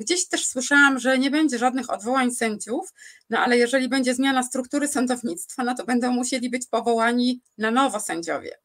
Gdzieś 0.00 0.28
też 0.28 0.46
słyszałam, 0.46 0.98
że 0.98 1.18
nie 1.18 1.30
będzie 1.30 1.58
żadnych 1.58 1.90
odwołań 1.90 2.32
sędziów, 2.32 2.92
no 3.30 3.38
ale 3.38 3.58
jeżeli 3.58 3.88
będzie 3.88 4.14
zmiana 4.14 4.42
struktury 4.42 4.88
sądownictwa, 4.88 5.64
no 5.64 5.74
to 5.74 5.84
będą 5.84 6.12
musieli 6.12 6.50
być 6.50 6.66
powołani 6.66 7.42
na 7.58 7.70
nowo 7.70 8.00
sędziowie. 8.00 8.58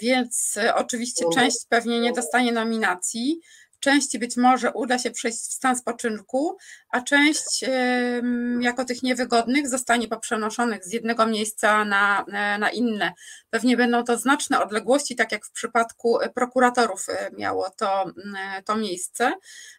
Więc 0.00 0.58
oczywiście 0.74 1.24
część 1.34 1.66
pewnie 1.68 2.00
nie 2.00 2.12
dostanie 2.12 2.52
nominacji, 2.52 3.40
Części 3.80 4.18
być 4.18 4.36
może 4.36 4.72
uda 4.72 4.98
się 4.98 5.10
przejść 5.10 5.38
w 5.38 5.52
stan 5.52 5.76
spoczynku, 5.76 6.56
a 6.90 7.00
część 7.00 7.64
jako 8.60 8.84
tych 8.84 9.02
niewygodnych 9.02 9.68
zostanie 9.68 10.08
poprzenoszonych 10.08 10.84
z 10.84 10.92
jednego 10.92 11.26
miejsca 11.26 11.84
na, 11.84 12.24
na 12.58 12.70
inne. 12.70 13.12
Pewnie 13.50 13.76
będą 13.76 14.04
to 14.04 14.18
znaczne 14.18 14.62
odległości, 14.62 15.16
tak 15.16 15.32
jak 15.32 15.46
w 15.46 15.52
przypadku 15.52 16.18
prokuratorów 16.34 17.08
e, 17.08 17.30
miało 17.38 17.70
to, 17.70 18.12
to 18.64 18.76
miejsce, 18.76 19.32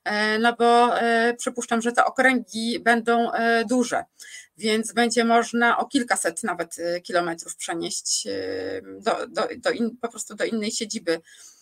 e, 0.04 0.40
no 0.40 0.56
bo 0.60 1.00
e, 1.00 1.34
przypuszczam, 1.34 1.82
że 1.82 1.92
te 1.92 2.06
okręgi 2.06 2.80
będą 2.80 3.32
duże 3.70 4.06
więc 4.58 4.94
będzie 4.94 5.26
można 5.26 5.78
o 5.78 5.86
kilkaset 5.86 6.44
nawet 6.44 6.76
kilometrów 7.04 7.56
przenieść 7.56 8.28
do, 9.00 9.28
do, 9.28 9.48
do 9.58 9.72
in, 9.72 9.98
po 10.02 10.10
prostu 10.10 10.36
do 10.36 10.46
innej 10.46 10.72
siedziby 10.72 11.12
E, 11.14 11.61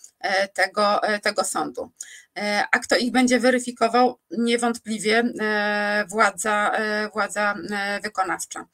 tego, 0.54 1.02
e, 1.02 1.20
tego 1.20 1.44
sądu. 1.44 1.90
E, 2.38 2.64
a 2.72 2.78
kto 2.78 2.96
ich 2.96 3.12
będzie 3.12 3.40
weryfikował? 3.40 4.18
Niewątpliwie 4.30 5.24
władza, 6.08 6.72
władza 7.12 7.54
wykonawcza. 8.02 8.66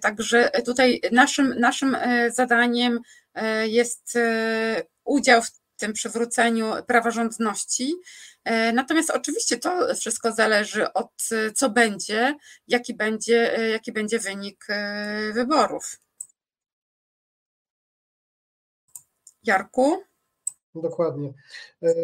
Także 0.00 0.50
tutaj 0.64 1.00
naszym, 1.12 1.54
naszym 1.58 1.96
zadaniem 2.28 3.00
jest 3.64 4.18
udział 5.04 5.42
w 5.42 5.50
tym 5.76 5.92
przywróceniu 5.92 6.72
praworządności. 6.86 7.94
Natomiast 8.74 9.10
oczywiście 9.10 9.58
to 9.58 9.94
wszystko 9.94 10.32
zależy 10.32 10.92
od 10.92 11.28
co 11.54 11.70
będzie, 11.70 12.34
jaki 12.68 12.94
będzie, 12.94 13.58
jaki 13.72 13.92
będzie 13.92 14.18
wynik 14.18 14.66
wyborów. 15.32 15.96
Jarku? 19.42 20.04
Dokładnie. 20.80 21.34
E, 21.82 21.94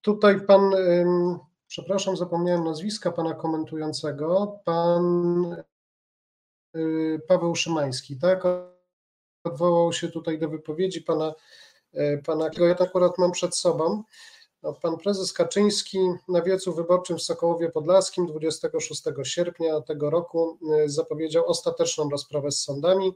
tutaj 0.00 0.40
pan, 0.46 0.70
przepraszam, 1.68 2.16
zapomniałem 2.16 2.64
nazwiska 2.64 3.12
pana 3.12 3.34
komentującego, 3.34 4.58
pan 4.64 5.56
e, 6.74 6.78
Paweł 7.28 7.54
Szymański, 7.54 8.18
tak? 8.18 8.42
Odwołał 9.44 9.92
się 9.92 10.08
tutaj 10.08 10.38
do 10.38 10.48
wypowiedzi 10.48 11.02
pana, 11.02 11.34
e, 11.92 12.18
pana 12.18 12.50
ja 12.58 12.74
to 12.74 12.84
akurat 12.84 13.18
mam 13.18 13.32
przed 13.32 13.56
sobą. 13.56 14.02
No, 14.62 14.72
pan 14.72 14.96
prezes 14.98 15.32
Kaczyński 15.32 15.98
na 16.28 16.42
wiecu 16.42 16.74
wyborczym 16.74 17.18
w 17.18 17.22
Sokołowie 17.22 17.70
Podlaskim 17.70 18.26
26 18.26 19.02
sierpnia 19.22 19.80
tego 19.80 20.10
roku 20.10 20.58
zapowiedział 20.86 21.46
ostateczną 21.46 22.10
rozprawę 22.10 22.50
z 22.50 22.60
sądami 22.60 23.12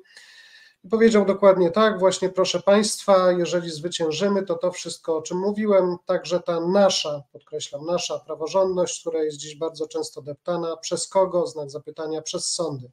powiedział 0.91 1.25
dokładnie 1.25 1.71
tak, 1.71 1.99
właśnie 1.99 2.29
proszę 2.29 2.61
Państwa, 2.61 3.33
jeżeli 3.33 3.71
zwyciężymy, 3.71 4.43
to 4.43 4.55
to 4.55 4.73
wszystko, 4.73 5.17
o 5.17 5.23
czym 5.23 5.39
mówiłem, 5.39 5.97
także 6.07 6.41
ta 6.41 6.61
nasza, 6.61 7.23
podkreślam, 7.33 7.87
nasza 7.87 8.19
praworządność, 8.19 9.01
która 9.01 9.23
jest 9.23 9.37
dziś 9.37 9.57
bardzo 9.57 9.89
często 9.89 10.23
deptana, 10.23 10.77
przez 10.77 11.09
kogo, 11.09 11.47
znak 11.47 11.71
zapytania, 11.71 12.23
przez 12.23 12.49
sądy, 12.49 12.91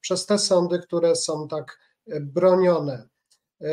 przez 0.00 0.26
te 0.26 0.38
sądy, 0.38 0.78
które 0.78 1.16
są 1.16 1.48
tak 1.48 1.78
e, 2.06 2.20
bronione. 2.20 3.08
E, 3.60 3.66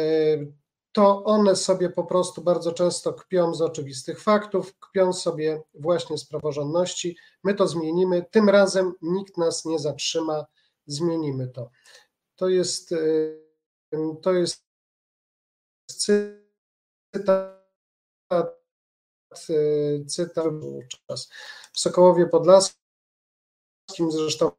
to 0.91 1.23
one 1.23 1.55
sobie 1.55 1.89
po 1.89 2.03
prostu 2.03 2.41
bardzo 2.41 2.71
często 2.71 3.13
kpią 3.13 3.53
z 3.53 3.61
oczywistych 3.61 4.21
faktów, 4.21 4.73
kpią 4.79 5.13
sobie 5.13 5.61
właśnie 5.73 6.17
z 6.17 6.25
praworządności. 6.25 7.17
My 7.43 7.53
to 7.53 7.67
zmienimy, 7.67 8.25
tym 8.31 8.49
razem 8.49 8.93
nikt 9.01 9.37
nas 9.37 9.65
nie 9.65 9.79
zatrzyma, 9.79 10.45
zmienimy 10.85 11.47
to. 11.47 11.69
To 12.35 12.49
jest 12.49 12.91
e, 12.91 12.97
to 14.21 14.33
jest 14.33 14.65
cytat, 15.87 17.57
cytat 20.07 20.53
czas. 21.07 21.29
W 21.73 21.79
Sokołowie 21.79 22.27
Podlaskim 22.27 22.77
zresztą 24.09 24.51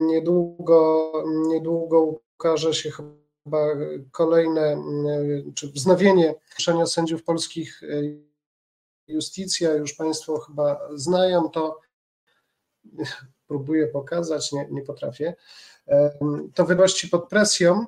niedługo, 0.00 1.12
niedługo 1.26 2.00
ukaże 2.00 2.74
się 2.74 2.90
chyba 2.90 3.66
kolejne, 4.12 4.82
czy 5.54 5.68
wznowienie 5.68 6.34
ruszenia 6.58 6.86
sędziów 6.86 7.24
polskich 7.24 7.80
Justicja, 9.08 9.74
już 9.74 9.94
Państwo 9.94 10.38
chyba 10.38 10.88
znają 10.94 11.50
to, 11.50 11.80
próbuję 13.46 13.86
pokazać, 13.86 14.52
nie, 14.52 14.68
nie 14.70 14.82
potrafię 14.82 15.34
to 16.54 16.64
wyrości 16.64 17.08
pod 17.08 17.28
presją. 17.28 17.84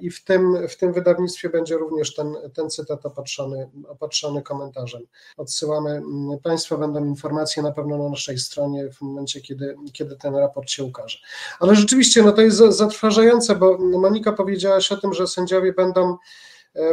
i 0.00 0.10
w 0.10 0.24
tym, 0.24 0.68
w 0.68 0.76
tym 0.76 0.92
wydawnictwie 0.92 1.48
będzie 1.48 1.76
również 1.76 2.14
ten, 2.14 2.36
ten 2.54 2.70
cytat 2.70 3.06
opatrzony, 3.06 3.70
opatrzony 3.88 4.42
komentarzem. 4.42 5.02
Odsyłamy, 5.36 6.02
Państwo 6.42 6.78
będą 6.78 7.04
informacje 7.04 7.62
na 7.62 7.72
pewno 7.72 7.98
na 7.98 8.08
naszej 8.08 8.38
stronie 8.38 8.90
w 8.90 9.00
momencie, 9.00 9.40
kiedy, 9.40 9.76
kiedy 9.92 10.16
ten 10.16 10.36
raport 10.36 10.70
się 10.70 10.84
ukaże. 10.84 11.18
Ale 11.60 11.74
rzeczywiście 11.76 12.22
no 12.22 12.32
to 12.32 12.42
jest 12.42 12.56
zatrważające, 12.56 13.56
bo 13.56 13.78
Monika 13.78 14.32
powiedziałaś 14.32 14.92
o 14.92 14.96
tym, 14.96 15.14
że 15.14 15.26
sędziowie 15.26 15.72
będą 15.72 16.16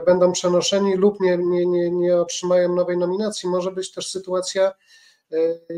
będą 0.06 0.32
przenoszeni 0.32 0.96
lub 0.96 1.20
nie, 1.20 1.38
nie, 1.38 1.66
nie, 1.66 1.92
nie 1.92 2.18
otrzymają 2.18 2.76
nowej 2.76 2.98
nominacji. 2.98 3.50
Może 3.50 3.72
być 3.72 3.92
też 3.92 4.12
sytuacja 4.12 4.72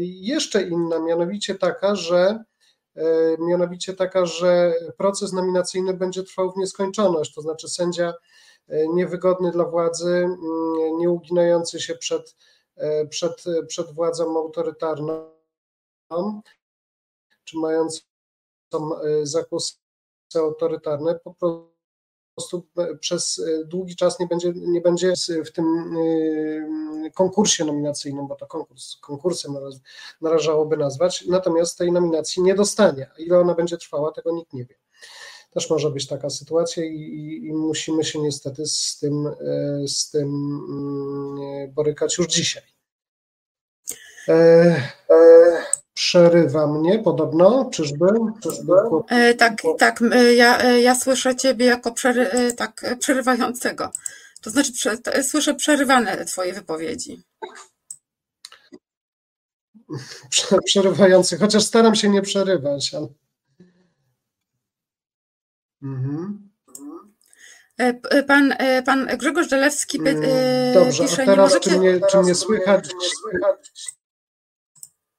jeszcze 0.01 0.63
inna, 0.63 0.99
mianowicie 0.99 1.55
taka, 1.55 1.95
że 1.95 2.39
E, 2.39 2.56
mianowicie 3.39 3.93
taka, 3.93 4.25
że 4.25 4.73
proces 4.97 5.33
nominacyjny 5.33 5.93
będzie 5.93 6.23
trwał 6.23 6.51
w 6.51 6.57
nieskończoność, 6.57 7.33
to 7.33 7.41
znaczy 7.41 7.69
sędzia 7.69 8.13
e, 8.67 8.87
niewygodny 8.87 9.51
dla 9.51 9.65
władzy, 9.65 10.15
mm, 10.15 10.37
nie 10.97 11.09
uginający 11.09 11.79
się 11.79 11.95
przed, 11.95 12.35
e, 12.75 13.05
przed, 13.07 13.43
przed 13.67 13.91
władzą 13.93 14.37
autorytarną, 14.37 15.31
czy 17.43 17.57
mającą 17.57 17.99
zakusy 19.23 19.75
autorytarne, 20.35 21.15
po 21.15 21.33
prostu 21.33 21.76
prostu 22.37 22.67
przez 22.99 23.39
e, 23.39 23.65
długi 23.65 23.95
czas 23.95 24.19
nie 24.19 24.27
będzie, 24.27 24.53
nie 24.55 24.81
będzie 24.81 25.13
w 25.45 25.51
tym 25.51 25.97
e, 27.05 27.11
konkursie 27.11 27.65
nominacyjnym, 27.65 28.27
bo 28.27 28.35
to 28.35 28.47
konkurs, 28.47 28.97
konkursem 29.01 29.55
należałoby 30.21 30.77
nazwać, 30.77 31.25
natomiast 31.27 31.77
tej 31.77 31.91
nominacji 31.91 32.43
nie 32.43 32.55
dostanie. 32.55 33.09
Ile 33.17 33.39
ona 33.39 33.53
będzie 33.53 33.77
trwała, 33.77 34.11
tego 34.11 34.31
nikt 34.31 34.53
nie 34.53 34.65
wie. 34.65 34.75
Też 35.51 35.69
może 35.69 35.91
być 35.91 36.07
taka 36.07 36.29
sytuacja 36.29 36.85
i, 36.85 36.95
i, 36.95 37.47
i 37.47 37.53
musimy 37.53 38.03
się 38.03 38.19
niestety 38.19 38.65
z 38.65 38.97
tym, 38.99 39.27
e, 39.27 39.33
z 39.87 40.09
tym 40.09 40.27
mm, 40.69 41.71
borykać 41.73 42.17
już 42.17 42.27
dzisiaj. 42.27 42.63
E, 44.27 44.33
e, 45.09 45.76
przerywa 46.07 46.67
mnie 46.67 46.99
podobno, 46.99 47.69
czyżby? 47.73 48.05
czyżby? 48.43 48.73
E, 49.09 49.33
tak, 49.33 49.61
tak, 49.77 50.01
e, 50.01 50.33
ja, 50.33 50.61
e, 50.61 50.81
ja 50.81 50.95
słyszę 50.95 51.35
ciebie 51.35 51.65
jako 51.65 51.91
przery, 51.91 52.53
tak, 52.57 52.85
przerywającego. 52.99 53.91
To 54.41 54.49
znaczy, 54.49 54.73
prze, 54.73 54.97
to, 54.97 55.23
słyszę 55.23 55.55
przerywane 55.55 56.25
twoje 56.25 56.53
wypowiedzi. 56.53 57.23
Przerywający, 60.65 61.37
chociaż 61.37 61.63
staram 61.63 61.95
się 61.95 62.09
nie 62.09 62.21
przerywać, 62.21 62.93
ale... 62.93 63.07
Mhm. 65.83 66.49
Pan, 68.27 68.53
pan 68.85 69.07
Grzegorz 69.17 69.49
Żelewski 69.49 69.99
mm, 69.99 70.21
Dobrze, 70.73 71.03
pisze, 71.03 71.23
a 71.23 71.25
teraz 71.25 71.53
możecie... 71.53 71.69
czy, 71.69 71.79
mnie, 71.79 71.99
czy 72.11 72.17
mnie 72.17 72.35
słychać? 72.35 72.89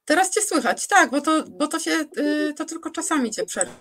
Teraz 0.09 0.31
cię 0.31 0.42
słychać, 0.42 0.87
tak, 0.87 1.11
bo 1.11 1.21
to, 1.21 1.44
bo 1.49 1.66
to 1.66 1.79
się, 1.79 2.05
y, 2.18 2.55
to 2.57 2.64
tylko 2.64 2.90
czasami 2.90 3.31
cię 3.31 3.47
przerwa. 3.47 3.75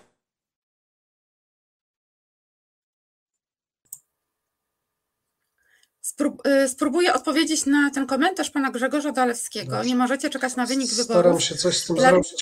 Y, 6.46 6.68
spróbuję 6.68 7.14
odpowiedzieć 7.14 7.66
na 7.66 7.90
ten 7.90 8.06
komentarz 8.06 8.50
pana 8.50 8.70
Grzegorza 8.70 9.12
Dalewskiego. 9.12 9.84
Nie 9.84 9.96
możecie 9.96 10.30
czekać 10.30 10.56
na 10.56 10.66
wynik 10.66 10.90
wyborów. 10.90 11.20
Staram 11.20 11.40
się 11.40 11.54
coś 11.54 11.76
z 11.76 11.86
tym 11.86 11.96
Dla... 11.96 12.08
zrobić. 12.08 12.34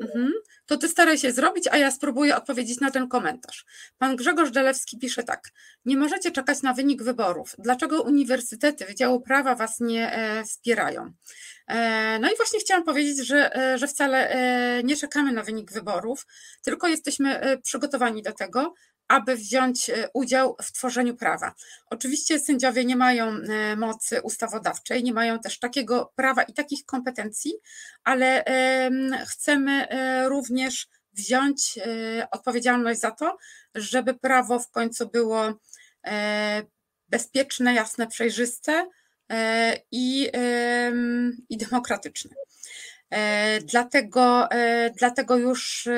Mhm. 0.00 0.32
To 0.66 0.76
ty 0.76 0.88
staraj 0.88 1.18
się 1.18 1.32
zrobić, 1.32 1.68
a 1.70 1.76
ja 1.76 1.90
spróbuję 1.90 2.36
odpowiedzieć 2.36 2.80
na 2.80 2.90
ten 2.90 3.08
komentarz. 3.08 3.64
Pan 3.98 4.16
Grzegorz 4.16 4.50
Dalewski 4.50 4.98
pisze 4.98 5.22
tak. 5.22 5.48
Nie 5.84 5.96
możecie 5.96 6.30
czekać 6.30 6.62
na 6.62 6.74
wynik 6.74 7.02
wyborów. 7.02 7.54
Dlaczego 7.58 8.02
uniwersytety 8.02 8.84
Wydziału 8.84 9.20
Prawa 9.20 9.54
was 9.54 9.80
nie 9.80 10.12
e, 10.12 10.44
wspierają? 10.44 11.12
E, 11.68 12.18
no 12.18 12.32
i 12.32 12.36
właśnie 12.36 12.60
chciałam 12.60 12.84
powiedzieć, 12.84 13.26
że, 13.26 13.56
e, 13.56 13.78
że 13.78 13.88
wcale 13.88 14.30
e, 14.30 14.82
nie 14.82 14.96
czekamy 14.96 15.32
na 15.32 15.42
wynik 15.42 15.72
wyborów, 15.72 16.26
tylko 16.62 16.88
jesteśmy 16.88 17.40
e, 17.40 17.58
przygotowani 17.58 18.22
do 18.22 18.32
tego, 18.32 18.74
aby 19.08 19.36
wziąć 19.36 19.90
e, 19.90 20.08
udział 20.14 20.56
w 20.62 20.72
tworzeniu 20.72 21.16
prawa. 21.16 21.54
Oczywiście 21.90 22.38
sędziowie 22.38 22.84
nie 22.84 22.96
mają 22.96 23.28
e, 23.28 23.76
mocy 23.76 24.22
ustawodawczej, 24.22 25.04
nie 25.04 25.12
mają 25.12 25.38
też 25.38 25.58
takiego 25.58 26.12
prawa 26.16 26.42
i 26.42 26.52
takich 26.52 26.84
kompetencji, 26.84 27.52
ale 28.04 28.44
chcemy 29.28 29.88
e, 29.88 30.28
również 30.28 30.88
wziąć 31.12 31.78
odpowiedzialność 32.30 33.00
za 33.00 33.10
to, 33.10 33.36
żeby 33.74 34.14
prawo 34.14 34.58
w 34.58 34.70
końcu 34.70 35.08
było 35.08 35.60
bezpieczne, 37.08 37.74
jasne, 37.74 38.06
przejrzyste 38.06 38.86
i, 39.92 40.30
i 41.48 41.56
demokratyczne. 41.56 42.30
Dlatego, 43.62 44.48
dlatego 44.98 45.36
już 45.36 45.88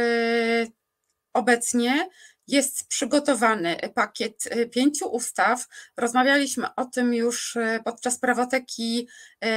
obecnie 1.33 2.09
jest 2.49 2.89
przygotowany 2.89 3.77
pakiet 3.95 4.47
y, 4.47 4.67
pięciu 4.67 5.09
ustaw. 5.09 5.69
Rozmawialiśmy 5.97 6.75
o 6.75 6.85
tym 6.85 7.15
już 7.15 7.57
y, 7.57 7.81
podczas 7.85 8.19
prawoteki 8.19 9.09
y, 9.45 9.49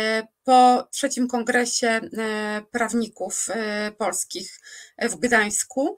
po 0.43 0.87
trzecim 0.91 1.27
kongresie 1.27 2.01
prawników 2.71 3.47
polskich 3.97 4.59
w 5.01 5.15
Gdańsku. 5.15 5.97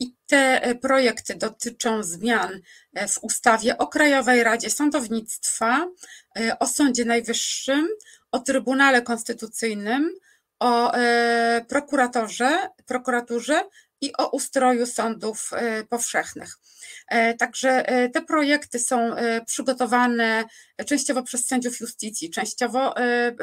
I 0.00 0.14
te 0.26 0.74
projekty 0.82 1.34
dotyczą 1.34 2.02
zmian 2.02 2.60
w 3.08 3.18
ustawie 3.22 3.78
o 3.78 3.86
Krajowej 3.86 4.44
Radzie 4.44 4.70
Sądownictwa, 4.70 5.86
o 6.58 6.66
Sądzie 6.66 7.04
Najwyższym, 7.04 7.88
o 8.32 8.38
Trybunale 8.38 9.02
Konstytucyjnym, 9.02 10.10
o 10.58 10.92
prokuratorze, 11.68 12.68
prokuraturze 12.86 13.62
i 14.00 14.12
o 14.16 14.28
ustroju 14.30 14.86
sądów 14.86 15.50
e, 15.52 15.84
powszechnych. 15.84 16.58
E, 17.08 17.34
także 17.34 17.88
e, 17.88 18.08
te 18.08 18.22
projekty 18.22 18.78
są 18.78 19.10
przygotowane 19.46 20.44
częściowo 20.86 21.22
przez 21.22 21.46
sędziów 21.46 21.80
justicji, 21.80 22.30
częściowo 22.30 22.94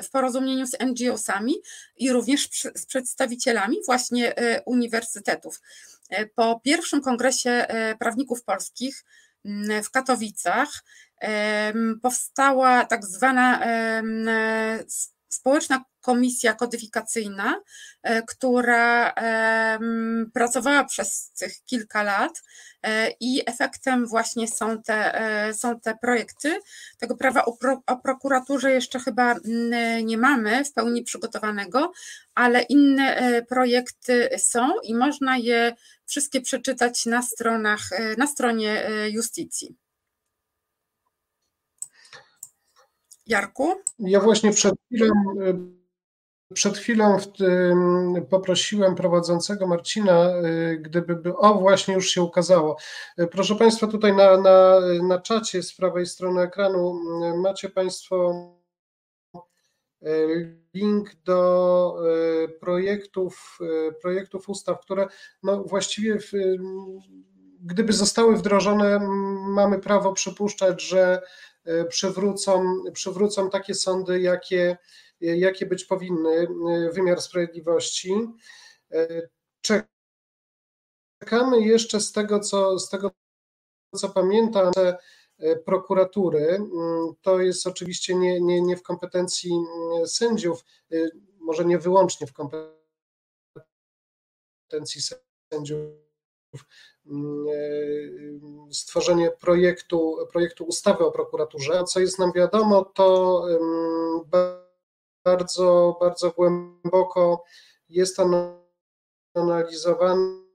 w 0.04 0.10
porozumieniu 0.12 0.68
z 0.68 0.80
NGO-sami 0.80 1.54
i 1.98 2.12
również 2.12 2.50
z 2.76 2.86
przedstawicielami 2.86 3.78
właśnie 3.86 4.34
uniwersytetów. 4.66 5.62
Po 6.36 6.60
pierwszym 6.64 7.02
kongresie 7.02 7.68
prawników 8.00 8.44
polskich 8.44 9.04
w 9.84 9.90
Katowicach 9.92 10.70
powstała 12.02 12.86
tak 12.86 13.06
zwana 13.06 13.64
społeczna 15.30 15.84
komisja 16.08 16.54
kodyfikacyjna, 16.54 17.62
e, 18.04 18.22
która 18.22 19.14
pracowała 20.34 20.84
przez 20.84 21.32
tych 21.32 21.64
kilka 21.66 22.04
lat 22.04 22.44
e, 22.84 23.12
i 23.20 23.50
efektem 23.50 24.08
właśnie 24.08 24.48
są 24.48 24.82
te, 24.82 25.22
e, 25.22 25.54
są 25.54 25.80
te 25.80 25.96
projekty. 26.02 26.60
Tego 26.98 27.18
prawa 27.18 27.46
o, 27.46 27.54
pro, 27.54 27.82
o 27.88 27.98
prokuraturze 27.98 28.72
jeszcze 28.72 29.00
chyba 29.00 29.36
nie 30.04 30.18
mamy 30.18 30.66
w 30.66 30.74
pełni 30.74 31.04
przygotowanego, 31.04 31.92
ale 32.36 32.62
inne 32.62 33.42
projekty 33.50 34.30
są 34.38 34.80
i 34.84 34.96
można 34.96 35.38
je 35.38 35.76
wszystkie 36.06 36.42
przeczytać 36.42 37.06
na 37.06 37.22
stronach, 37.22 37.82
na 38.18 38.28
stronie 38.28 38.90
justicji. 39.10 39.87
Jarku? 43.28 43.74
Ja 44.00 44.20
właśnie 44.20 44.52
przed 44.52 44.76
chwilą, 44.86 45.14
przed 46.54 46.78
chwilą 46.78 47.18
poprosiłem 48.30 48.96
prowadzącego 48.96 49.68
Marcina, 49.68 50.34
gdyby 50.80 51.16
by, 51.16 51.38
o 51.38 51.54
właśnie 51.54 51.94
już 51.94 52.10
się 52.10 52.22
ukazało. 52.22 52.78
Proszę 53.32 53.56
Państwa, 53.56 53.88
tutaj 53.88 54.16
na, 54.16 54.38
na, 54.38 54.80
na 55.04 55.22
czacie 55.22 55.64
z 55.64 55.76
prawej 55.76 56.06
strony 56.06 56.42
ekranu 56.42 57.00
macie 57.38 57.70
Państwo 57.70 58.34
y, 60.06 60.58
link 60.74 61.16
do 61.26 61.98
projektów, 62.60 63.60
projektów 64.02 64.50
ustaw, 64.50 64.80
które 64.82 65.08
no 65.44 65.64
właściwie 65.64 66.20
w, 66.20 66.32
gdyby 67.62 67.94
zostały 67.94 68.36
wdrożone, 68.36 69.00
mamy 69.48 69.80
prawo 69.80 70.14
przypuszczać, 70.14 70.82
że 70.82 71.22
E, 71.68 71.86
przywrócą, 71.86 72.84
przywrócą 72.94 73.50
takie 73.50 73.74
sądy, 73.74 74.22
jakie, 74.22 74.78
jakie 75.20 75.66
być 75.66 75.86
powinny, 75.86 76.30
e, 76.30 76.48
wymiar 76.92 77.22
sprawiedliwości. 77.22 78.14
E, 78.92 79.22
czekamy 81.20 81.62
jeszcze 81.62 82.02
z 82.02 82.12
tego, 82.12 82.40
co, 82.40 82.80
z 82.80 82.90
tego, 82.90 83.12
co 83.96 84.10
pamiętam, 84.10 84.72
prokuratury. 85.66 86.60
To 87.22 87.40
jest 87.40 87.68
oczywiście 87.68 88.16
nie, 88.16 88.42
nie, 88.42 88.62
nie 88.62 88.78
w 88.78 88.84
kompetencji 88.84 89.52
sędziów, 90.06 90.66
może 91.40 91.66
nie 91.66 91.80
wyłącznie 91.80 92.28
w 92.28 92.34
kompetencji 92.34 92.78
sędziów 95.54 96.07
stworzenie 98.72 99.32
projektu, 99.32 100.18
projektu 100.32 100.64
ustawy 100.64 101.06
o 101.06 101.12
prokuraturze. 101.12 101.84
Co 101.84 102.00
jest 102.00 102.20
nam 102.20 102.32
wiadomo, 102.36 102.86
to 102.86 103.44
bardzo, 105.24 105.98
bardzo 106.00 106.32
głęboko 106.32 107.44
jest 107.90 108.18
analizowany 109.34 110.48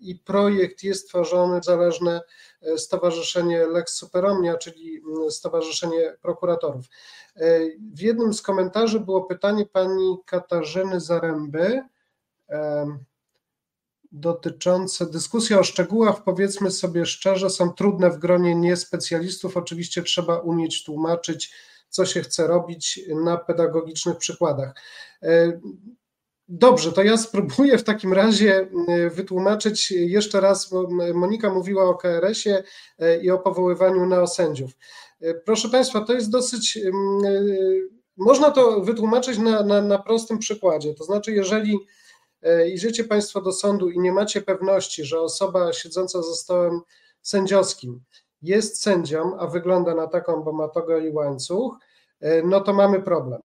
i 0.00 0.14
projekt 0.14 0.82
jest 0.82 1.08
tworzony 1.08 1.62
zależne 1.62 2.20
e, 2.62 2.78
Stowarzyszenie 2.78 3.66
Lex 3.66 3.94
Superomnia, 3.94 4.56
czyli 4.56 5.02
Stowarzyszenie 5.28 6.16
Prokuratorów. 6.22 6.86
E, 7.36 7.60
w 7.94 8.00
jednym 8.00 8.34
z 8.34 8.42
komentarzy 8.42 9.00
było 9.00 9.24
pytanie 9.24 9.66
pani 9.66 10.18
Katarzyny 10.26 11.00
Zaręby 11.00 11.82
dotyczące 14.12 15.06
dyskusji 15.06 15.56
o 15.56 15.64
szczegółach, 15.64 16.24
powiedzmy 16.24 16.70
sobie 16.70 17.06
szczerze, 17.06 17.50
są 17.50 17.72
trudne 17.72 18.10
w 18.10 18.18
gronie 18.18 18.54
niespecjalistów. 18.54 19.56
Oczywiście 19.56 20.02
trzeba 20.02 20.38
umieć 20.38 20.84
tłumaczyć, 20.84 21.54
co 21.88 22.06
się 22.06 22.22
chce 22.22 22.46
robić 22.46 23.00
na 23.24 23.36
pedagogicznych 23.36 24.16
przykładach. 24.16 24.74
E, 25.22 25.60
Dobrze, 26.52 26.92
to 26.92 27.02
ja 27.02 27.16
spróbuję 27.16 27.78
w 27.78 27.84
takim 27.84 28.12
razie 28.12 28.68
e, 28.88 29.10
wytłumaczyć 29.10 29.90
jeszcze 29.90 30.40
raz, 30.40 30.70
Monika 31.14 31.54
mówiła 31.54 31.84
o 31.84 31.94
KRS-ie 31.94 32.62
e, 32.98 33.22
i 33.22 33.30
o 33.30 33.38
powoływaniu 33.38 34.06
neosędziów. 34.06 34.70
E, 35.20 35.34
proszę 35.34 35.68
Państwa, 35.68 36.00
to 36.00 36.12
jest 36.12 36.30
dosyć. 36.30 36.78
Można 38.16 38.50
to 38.50 38.80
wytłumaczyć 38.80 39.38
na, 39.38 39.62
na, 39.62 39.82
na 39.82 39.98
prostym 39.98 40.38
przykładzie. 40.38 40.94
To 40.94 41.04
znaczy, 41.04 41.32
jeżeli 41.32 41.78
idziecie 42.74 43.04
Państwo 43.04 43.40
do 43.40 43.52
sądu 43.52 43.90
i 43.90 43.98
nie 43.98 44.12
macie 44.12 44.42
pewności, 44.42 45.04
że 45.04 45.20
osoba 45.20 45.72
siedząca 45.72 46.22
za 46.22 46.34
stołem 46.34 46.80
sędziowskim 47.22 48.00
jest 48.42 48.82
sędzią, 48.82 49.38
a 49.38 49.46
wygląda 49.46 49.94
na 49.94 50.06
taką, 50.06 50.42
bo 50.42 50.52
ma 50.52 50.68
togo 50.68 50.98
i 50.98 51.10
łańcuch, 51.10 51.76
no 52.44 52.60
to 52.60 52.72
mamy 52.72 53.02
problem. 53.02 53.40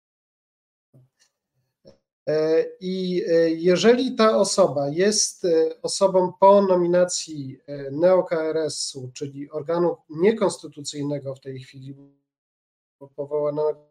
E, 2.27 2.65
I 2.81 3.25
e, 3.29 3.51
jeżeli 3.51 4.15
ta 4.15 4.37
osoba 4.37 4.89
jest 4.89 5.45
e, 5.45 5.83
osobą 5.83 6.33
po 6.41 6.63
nominacji 6.63 7.59
NeoKRS-u, 7.93 9.11
czyli 9.15 9.51
organu 9.51 9.97
niekonstytucyjnego 10.11 11.35
w 11.35 11.41
tej 11.41 11.61
chwili, 11.61 11.95
powołanego 13.17 13.87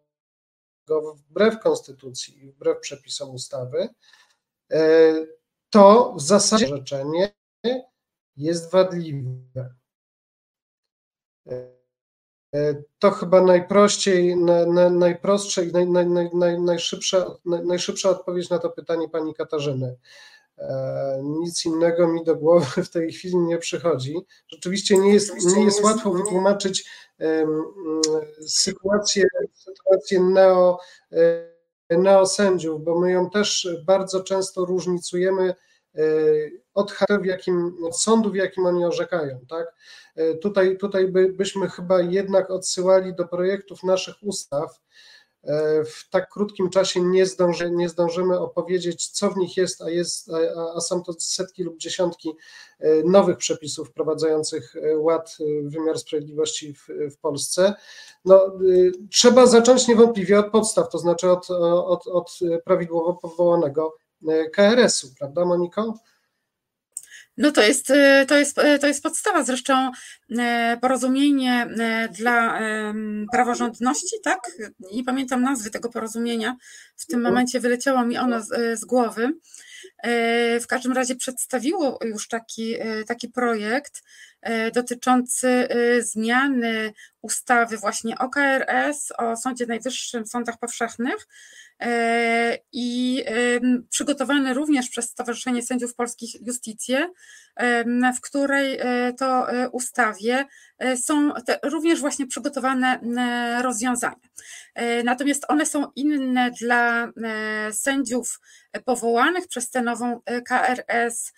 wbrew 1.15 1.59
konstytucji, 1.59 2.51
wbrew 2.51 2.79
przepisom 2.79 3.35
ustawy, 3.35 3.89
to 5.69 6.13
w 6.17 6.21
zasadzie 6.21 6.65
orzeczenie 6.65 7.33
jest 8.37 8.71
wadliwe. 8.71 9.73
To 12.99 13.11
chyba 13.11 13.41
najprościej, 13.41 14.35
na, 14.35 14.65
na, 14.65 14.89
najprostsza 14.89 15.61
i 15.61 15.71
naj, 15.71 15.87
naj, 15.87 16.29
naj, 16.33 16.61
najszybsza, 16.61 17.25
najszybsza 17.45 18.09
odpowiedź 18.09 18.49
na 18.49 18.59
to 18.59 18.69
pytanie 18.69 19.09
pani 19.09 19.33
Katarzyny. 19.33 19.97
E, 20.57 21.21
nic 21.23 21.65
innego 21.65 22.07
mi 22.07 22.23
do 22.23 22.35
głowy 22.35 22.83
w 22.83 22.89
tej 22.89 23.11
chwili 23.11 23.37
nie 23.37 23.57
przychodzi. 23.57 24.15
Rzeczywiście 24.47 24.97
nie 24.97 25.13
jest, 25.13 25.55
nie 25.55 25.63
jest 25.63 25.83
łatwo 25.83 26.11
wytłumaczyć 26.11 26.89
um, 27.19 27.63
sytuację, 28.47 29.23
sytuację 29.53 30.19
neo, 30.19 30.79
e, 31.11 31.50
neosędziów, 31.97 32.83
bo 32.83 32.99
my 32.99 33.11
ją 33.11 33.29
też 33.29 33.67
bardzo 33.85 34.23
często 34.23 34.65
różnicujemy 34.65 35.55
e, 35.95 36.01
od 36.73 36.91
w 37.21 37.25
jakim, 37.25 37.77
od 37.85 38.01
sądu, 38.01 38.31
w 38.31 38.35
jakim 38.35 38.65
oni 38.65 38.85
orzekają. 38.85 39.39
Tak? 39.49 39.75
E, 40.15 40.33
tutaj, 40.33 40.77
tutaj 40.77 41.07
by, 41.07 41.33
byśmy 41.33 41.69
chyba 41.69 42.01
jednak 42.01 42.51
odsyłali 42.51 43.15
do 43.15 43.27
projektów 43.27 43.83
naszych 43.83 44.15
ustaw. 44.21 44.79
E, 45.43 45.83
w 45.85 46.09
tak 46.09 46.29
krótkim 46.29 46.69
czasie 46.69 47.01
nie, 47.01 47.25
zdąży, 47.25 47.71
nie 47.71 47.89
zdążymy 47.89 48.39
opowiedzieć, 48.39 49.07
co 49.07 49.29
w 49.29 49.37
nich 49.37 49.57
jest, 49.57 49.81
a, 49.81 49.89
jest 49.89 50.29
a, 50.29 50.75
a 50.75 50.81
są 50.81 51.03
to 51.03 51.13
setki 51.19 51.63
lub 51.63 51.77
dziesiątki 51.77 52.29
e, 52.79 53.03
nowych 53.03 53.37
przepisów 53.37 53.89
wprowadzających 53.89 54.75
ład 54.95 55.37
wymiar 55.63 55.99
sprawiedliwości 55.99 56.73
w, 56.73 56.87
w 57.11 57.17
Polsce. 57.17 57.73
No, 58.25 58.51
trzeba 59.11 59.45
zacząć 59.45 59.87
niewątpliwie 59.87 60.39
od 60.39 60.51
podstaw, 60.51 60.89
to 60.89 60.97
znaczy 60.97 61.31
od, 61.31 61.51
od, 61.85 62.07
od 62.07 62.39
prawidłowo 62.65 63.13
powołanego 63.13 63.95
KRS-u, 64.53 65.07
prawda, 65.19 65.45
Moniko? 65.45 65.93
No 67.37 67.51
to 67.51 67.61
jest, 67.61 67.91
e, 67.91 68.25
to, 68.25 68.37
jest, 68.37 68.59
e, 68.59 68.79
to 68.79 68.87
jest 68.87 69.03
podstawa. 69.03 69.43
Zresztą 69.43 69.91
e, 70.39 70.77
porozumienie 70.81 71.67
dla 72.11 72.59
praworządności, 73.31 74.15
tak? 74.23 74.39
Nie 74.93 75.03
pamiętam 75.03 75.41
nazwy 75.43 75.69
tego 75.69 75.89
porozumienia. 75.89 76.55
W 76.97 77.05
tym 77.05 77.19
mhm. 77.19 77.33
momencie 77.33 77.59
wyleciało 77.59 78.05
mi 78.05 78.17
ono 78.17 78.41
z, 78.41 78.79
z 78.79 78.85
głowy. 78.85 79.33
W 80.61 80.67
każdym 80.67 80.91
razie 80.91 81.15
przedstawiło 81.15 81.99
już 82.03 82.27
taki, 82.27 82.75
taki 83.07 83.29
projekt 83.29 84.01
dotyczący 84.73 85.67
zmiany 85.99 86.93
ustawy 87.21 87.77
właśnie 87.77 88.17
o 88.17 88.29
KRS, 88.29 89.13
o 89.17 89.37
Sądzie 89.37 89.65
Najwyższym, 89.65 90.27
sądach 90.27 90.57
powszechnych, 90.59 91.27
E, 91.81 92.57
i 92.71 93.23
przygotowany 93.89 94.53
również 94.53 94.89
przez 94.89 95.09
Stowarzyszenie 95.09 95.61
Sędziów 95.61 95.95
Polskich 95.95 96.47
Justicję, 96.47 97.09
w 98.17 98.21
której 98.21 98.77
e, 98.79 99.13
to 99.13 99.51
e, 99.51 99.69
ustawie 99.69 100.45
są 100.95 101.31
również 101.63 101.99
właśnie 101.99 102.27
przygotowane 102.27 102.99
rozwiązania. 103.61 104.29
Natomiast 105.03 105.45
one 105.47 105.65
są 105.65 105.91
inne 105.95 106.51
dla 106.51 107.11
sędziów 107.71 108.39
powołanych 108.85 109.47
przez 109.47 109.69
tę 109.69 109.81
nową 109.81 110.21
KRS 110.47 111.33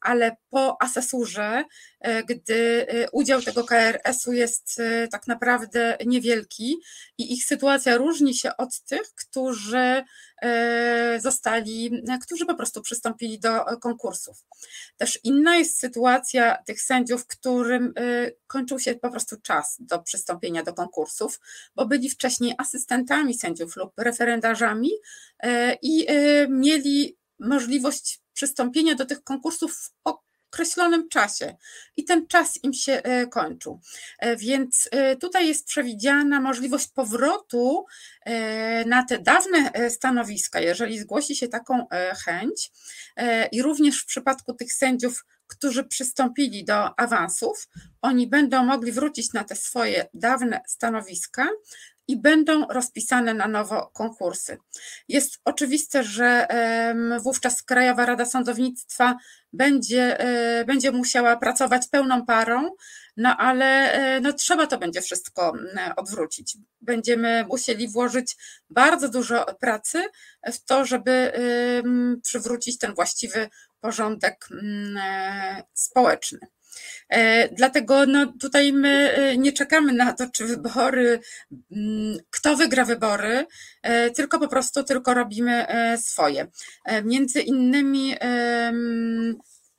ale 0.00 0.36
po 0.50 0.82
asesurze, 0.82 1.64
e, 2.00 2.24
gdy 2.24 2.86
e, 2.88 3.10
udział 3.10 3.42
tego 3.42 3.64
KRS-u 3.64 4.32
jest 4.32 4.80
e, 4.80 5.08
tak 5.08 5.26
naprawdę 5.26 5.96
niewielki 6.06 6.76
i 7.18 7.32
ich 7.32 7.44
sytuacja 7.44 7.96
różni 7.96 8.34
się 8.34 8.56
od 8.56 8.80
tych, 8.80 9.14
którzy 9.14 10.02
zostali, 11.18 12.02
którzy 12.22 12.46
po 12.46 12.54
prostu 12.54 12.82
przystąpili 12.82 13.40
do 13.40 13.64
konkursów. 13.80 14.44
Też 14.96 15.18
inna 15.24 15.56
jest 15.56 15.78
sytuacja 15.78 16.62
tych 16.66 16.82
sędziów, 16.82 17.26
którym 17.26 17.94
kończył 18.46 18.78
się 18.78 18.94
po 18.94 19.10
prostu 19.10 19.40
czas 19.40 19.76
do 19.78 19.98
przystąpienia 19.98 20.62
do 20.62 20.74
konkursów, 20.74 21.40
bo 21.74 21.86
byli 21.86 22.10
wcześniej 22.10 22.54
asystentami 22.58 23.34
sędziów 23.34 23.76
lub 23.76 23.92
referendarzami 23.98 24.90
i 25.82 26.06
mieli 26.48 27.18
możliwość 27.40 28.21
przystąpienia 28.32 28.94
do 28.94 29.06
tych 29.06 29.24
konkursów 29.24 29.74
w 29.74 29.90
określonym 30.52 31.08
czasie 31.08 31.56
i 31.96 32.04
ten 32.04 32.26
czas 32.26 32.64
im 32.64 32.74
się 32.74 32.92
e, 32.92 33.26
kończył. 33.26 33.80
E, 34.18 34.36
więc 34.36 34.88
e, 34.90 35.16
tutaj 35.16 35.48
jest 35.48 35.66
przewidziana 35.66 36.40
możliwość 36.40 36.88
powrotu 36.88 37.84
na 38.86 39.04
te 39.04 39.18
dawne 39.18 39.70
stanowiska, 39.90 40.60
jeżeli 40.60 40.98
zgłosi 40.98 41.36
się 41.36 41.48
taką 41.48 41.86
chęć 42.24 42.72
i 43.52 43.62
również 43.62 44.02
w 44.02 44.06
przypadku 44.06 44.54
tych 44.54 44.72
sędziów, 44.72 45.24
którzy 45.46 45.84
przystąpili 45.84 46.64
do 46.64 46.98
awansów, 47.00 47.68
oni 48.02 48.26
będą 48.26 48.64
mogli 48.64 48.92
wrócić 48.92 49.32
na 49.32 49.44
te 49.44 49.56
swoje 49.56 50.06
dawne 50.14 50.60
stanowiska 50.66 51.48
i 52.08 52.16
będą 52.16 52.66
rozpisane 52.66 53.34
na 53.34 53.48
nowo 53.48 53.90
konkursy. 53.94 54.58
Jest 55.08 55.40
oczywiste, 55.44 56.04
że 56.04 56.46
wówczas 57.22 57.62
Krajowa 57.62 58.06
Rada 58.06 58.24
Sądownictwa 58.24 59.16
będzie, 59.52 60.20
e, 60.20 60.64
będzie 60.64 60.92
musiała 60.92 61.36
pracować 61.36 61.88
pełną 61.88 62.26
parą, 62.26 62.70
no 63.16 63.36
ale 63.36 63.92
e, 63.92 64.20
no, 64.20 64.32
trzeba 64.32 64.66
to 64.66 64.78
będzie 64.78 65.00
wszystko 65.00 65.52
odwrócić. 65.96 66.56
Będziemy 66.80 67.44
musieli 67.48 67.88
włożyć 67.88 68.36
bardzo 68.70 69.08
dużo 69.08 69.44
pracy 69.60 70.04
w 70.52 70.64
to, 70.64 70.84
żeby 70.84 71.32
przywrócić 72.22 72.78
ten 72.78 72.94
właściwy 72.94 73.48
porządek 73.80 74.48
e, 74.96 75.62
społeczny. 75.74 76.38
E, 77.12 77.48
dlatego 77.48 78.06
no, 78.06 78.32
tutaj 78.40 78.72
my 78.72 79.14
e, 79.14 79.36
nie 79.36 79.52
czekamy 79.52 79.92
na 79.92 80.12
to, 80.12 80.26
czy 80.32 80.46
wybory, 80.46 81.20
mm, 81.72 82.18
kto 82.30 82.56
wygra 82.56 82.84
wybory, 82.84 83.46
e, 83.82 84.10
tylko 84.10 84.38
po 84.38 84.48
prostu 84.48 84.84
tylko 84.84 85.14
robimy 85.14 85.66
swoje. 85.96 86.46
Między 87.04 87.40
innymi 87.40 88.16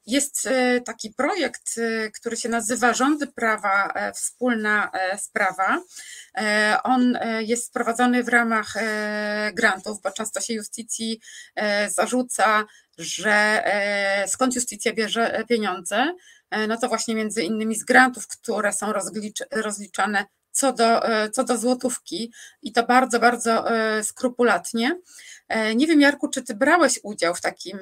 jest 0.05 0.49
taki 0.85 1.13
projekt, 1.13 1.79
który 2.19 2.37
się 2.37 2.49
nazywa 2.49 2.93
Rządy 2.93 3.27
Prawa 3.27 3.93
Wspólna 4.15 4.91
Sprawa. 5.17 5.81
On 6.83 7.17
jest 7.39 7.73
prowadzony 7.73 8.23
w 8.23 8.27
ramach 8.27 8.73
grantów, 9.53 10.01
bo 10.01 10.11
często 10.11 10.41
się 10.41 10.53
justycji 10.53 11.19
zarzuca, 11.87 12.65
że 12.97 13.63
skąd 14.27 14.55
Justicja 14.55 14.93
bierze 14.93 15.43
pieniądze, 15.49 16.13
no 16.67 16.77
to 16.77 16.87
właśnie 16.87 17.15
między 17.15 17.43
innymi 17.43 17.75
z 17.75 17.83
grantów, 17.83 18.27
które 18.27 18.73
są 18.73 18.93
rozliczane 19.51 20.25
co 20.51 20.73
do, 20.73 21.01
co 21.31 21.43
do 21.43 21.57
złotówki 21.57 22.33
i 22.61 22.71
to 22.71 22.83
bardzo, 22.83 23.19
bardzo 23.19 23.65
skrupulatnie. 24.03 24.99
Nie 25.75 25.87
wiem, 25.87 26.01
Jarku, 26.01 26.29
czy 26.29 26.43
ty 26.43 26.55
brałeś 26.55 26.99
udział 27.03 27.35
w 27.35 27.41
takim, 27.41 27.79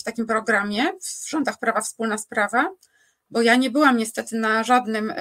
w 0.00 0.02
takim 0.02 0.26
programie 0.26 0.84
w 1.00 1.28
rządach 1.28 1.58
prawa 1.58 1.80
wspólna 1.80 2.18
sprawa? 2.18 2.70
Bo 3.30 3.42
ja 3.42 3.56
nie 3.56 3.70
byłam 3.70 3.96
niestety 3.96 4.36
na 4.36 4.64
żadnym 4.64 5.12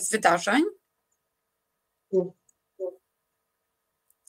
z 0.00 0.10
wydarzeń. 0.10 0.62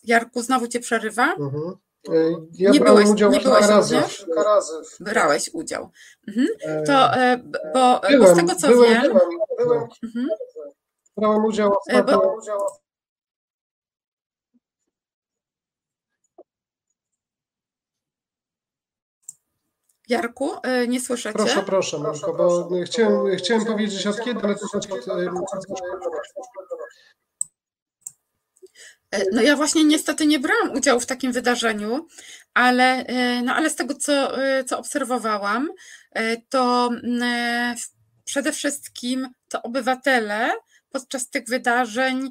Jarku, 0.03 0.41
znowu 0.41 0.67
cię 0.67 0.79
przerywa? 0.79 1.33
Mhm. 1.33 1.75
E, 2.09 2.35
ja 2.53 2.71
nie 2.71 2.79
byłeś, 2.79 3.09
udział 3.09 3.31
nie 3.31 3.39
byłeś 3.39 3.67
razy. 3.67 3.97
kilka 4.17 4.43
razy. 4.43 4.73
Brałeś 4.99 5.49
udział. 5.53 5.91
Mhm. 6.27 6.47
E, 6.61 6.83
to, 6.83 7.13
e, 7.13 7.37
bo, 7.73 8.01
byłem, 8.09 8.19
bo 8.19 8.27
z 8.27 8.35
tego 8.35 8.55
co 8.55 8.67
byłem, 8.67 8.89
wiem... 8.89 9.01
Byłem, 9.01 9.29
byłem, 9.57 9.87
mhm. 10.03 10.27
Brałem 11.17 11.45
udział 11.45 11.73
ostatnio. 11.77 12.17
Bo... 12.17 12.37
Jarku, 20.09 20.51
nie 20.87 21.01
słyszę 21.01 21.33
Proszę, 21.33 21.55
cię. 21.55 21.61
proszę, 21.61 21.99
Marko, 21.99 22.33
bo 22.33 22.69
chciałem, 22.85 23.37
chciałem 23.37 23.65
powiedzieć 23.65 24.07
od 24.07 24.21
kiedy, 24.21 24.39
ale 24.43 24.55
to 24.55 24.67
znaczy 24.67 24.93
od, 24.93 25.07
od, 25.07 25.19
E, 25.19 26.76
no 29.31 29.41
ja 29.41 29.55
właśnie 29.55 29.83
niestety 29.83 30.27
nie 30.27 30.39
brałam 30.39 30.71
udziału 30.71 30.99
w 30.99 31.05
takim 31.05 31.31
wydarzeniu, 31.31 32.07
ale, 32.53 33.05
e, 33.05 33.41
no 33.41 33.55
ale 33.55 33.69
z 33.69 33.75
tego, 33.75 33.95
co, 33.95 34.43
e, 34.43 34.63
co 34.63 34.79
obserwowałam, 34.79 35.69
to 36.49 36.89
przede 38.25 38.51
wszystkim 38.51 39.29
to 39.49 39.61
obywatele 39.61 40.51
podczas 40.89 41.29
tych 41.29 41.45
wydarzeń 41.47 42.29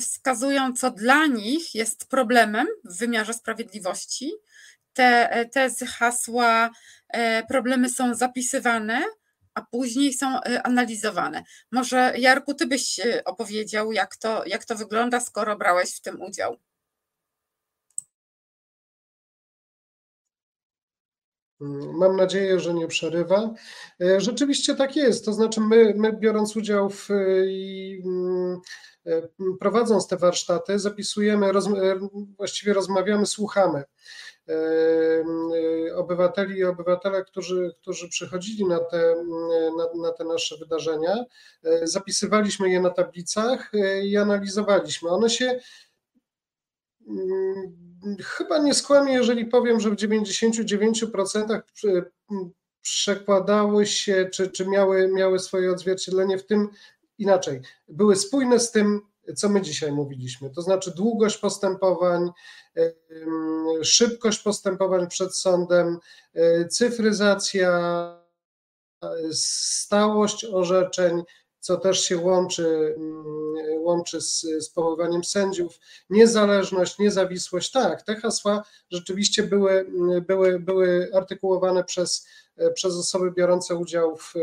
wskazują, 0.00 0.72
co 0.72 0.90
dla 0.90 1.26
nich 1.26 1.74
jest 1.74 2.08
problemem 2.10 2.66
w 2.84 2.98
wymiarze 2.98 3.34
sprawiedliwości. 3.34 4.32
Te 4.92 5.44
tezy, 5.52 5.86
hasła, 5.86 6.70
problemy 7.48 7.88
są 7.88 8.14
zapisywane, 8.14 9.02
a 9.54 9.62
później 9.62 10.14
są 10.14 10.36
y, 10.38 10.62
analizowane. 10.62 11.44
Może 11.72 12.14
Jarku, 12.18 12.54
ty 12.54 12.66
byś 12.66 12.98
y, 12.98 13.24
opowiedział, 13.24 13.92
jak 13.92 14.16
to, 14.16 14.42
jak 14.46 14.64
to 14.64 14.76
wygląda, 14.76 15.20
skoro 15.20 15.56
brałeś 15.56 15.96
w 15.96 16.00
tym 16.00 16.22
udział. 16.22 16.56
Mam 21.92 22.16
nadzieję, 22.16 22.60
że 22.60 22.74
nie 22.74 22.86
przerywa. 22.86 23.54
E, 24.00 24.20
rzeczywiście 24.20 24.74
tak 24.74 24.96
jest. 24.96 25.24
To 25.24 25.32
znaczy, 25.32 25.60
my, 25.60 25.94
my 25.96 26.12
biorąc 26.12 26.56
udział 26.56 26.90
w 26.90 27.08
i 27.46 28.02
mm, 28.04 28.60
e, 29.06 29.22
prowadząc 29.60 30.08
te 30.08 30.16
warsztaty, 30.16 30.78
zapisujemy, 30.78 31.52
roz, 31.52 31.66
e, 31.66 31.98
właściwie 32.36 32.72
rozmawiamy, 32.72 33.26
słuchamy 33.26 33.84
obywateli 35.94 36.58
i 36.58 36.64
obywatele, 36.64 37.24
którzy, 37.24 37.74
którzy 37.80 38.08
przychodzili 38.08 38.64
na 38.64 38.78
te, 38.78 39.14
na, 39.76 40.02
na 40.02 40.12
te 40.12 40.24
nasze 40.24 40.56
wydarzenia. 40.56 41.24
E, 41.64 41.86
zapisywaliśmy 41.86 42.70
je 42.70 42.80
na 42.80 42.90
tablicach 42.90 43.74
e, 43.74 44.06
i 44.06 44.16
analizowaliśmy. 44.16 45.10
One 45.10 45.30
się 45.30 45.60
mm, 47.08 48.16
chyba 48.22 48.58
nie 48.58 48.74
skłamię, 48.74 49.12
jeżeli 49.12 49.46
powiem, 49.46 49.80
że 49.80 49.90
w 49.90 49.96
99% 49.96 51.60
przekładały 52.82 53.86
się, 53.86 54.28
czy, 54.32 54.50
czy 54.50 54.66
miały, 54.66 55.08
miały 55.08 55.38
swoje 55.38 55.72
odzwierciedlenie 55.72 56.38
w 56.38 56.46
tym 56.46 56.68
inaczej. 57.18 57.60
Były 57.88 58.16
spójne 58.16 58.60
z 58.60 58.70
tym, 58.70 59.00
co 59.34 59.48
my 59.48 59.62
dzisiaj 59.62 59.92
mówiliśmy, 59.92 60.50
to 60.50 60.62
znaczy 60.62 60.90
długość 60.90 61.38
postępowań, 61.38 62.30
szybkość 63.82 64.38
postępowań 64.38 65.08
przed 65.08 65.36
sądem, 65.36 65.98
e, 66.34 66.68
cyfryzacja, 66.68 68.22
stałość 69.32 70.44
orzeczeń, 70.44 71.22
co 71.60 71.76
też 71.76 72.04
się 72.04 72.16
łączy, 72.16 72.96
łączy 73.78 74.20
z, 74.20 74.40
z 74.40 74.70
powoływaniem 74.70 75.24
sędziów, 75.24 75.78
niezależność, 76.10 76.98
niezawisłość. 76.98 77.70
Tak, 77.70 78.02
te 78.02 78.16
hasła 78.16 78.64
rzeczywiście 78.90 79.42
były, 79.42 79.86
były, 80.26 80.60
były 80.60 81.10
artykułowane 81.14 81.84
przez 81.84 82.26
E, 82.26 82.41
przez 82.74 82.96
osoby 82.96 83.30
biorące 83.30 83.76
udział 83.76 84.16
w, 84.16 84.34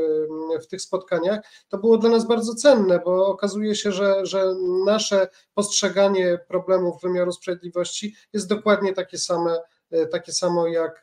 w 0.63 0.67
tych 0.67 0.81
spotkaniach, 0.81 1.39
to 1.69 1.77
było 1.77 1.97
dla 1.97 2.09
nas 2.09 2.27
bardzo 2.27 2.55
cenne, 2.55 3.01
bo 3.05 3.27
okazuje 3.27 3.75
się, 3.75 3.91
że, 3.91 4.25
że 4.25 4.55
nasze 4.85 5.27
postrzeganie 5.53 6.39
problemów 6.47 7.01
wymiaru 7.01 7.31
sprawiedliwości 7.31 8.15
jest 8.33 8.49
dokładnie 8.49 8.93
takie 8.93 9.17
same 9.17 9.57
e, 9.91 10.05
takie 10.05 10.31
samo 10.31 10.67
jak, 10.67 11.01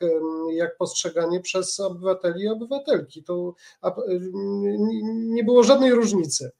jak 0.51 0.77
postrzeganie 0.77 1.39
przez 1.39 1.79
obywateli 1.79 2.43
i 2.43 2.47
obywatelki. 2.47 3.23
To 3.23 3.53
nie 5.09 5.43
było 5.43 5.63
żadnej 5.63 5.91
różnicy. 5.91 6.51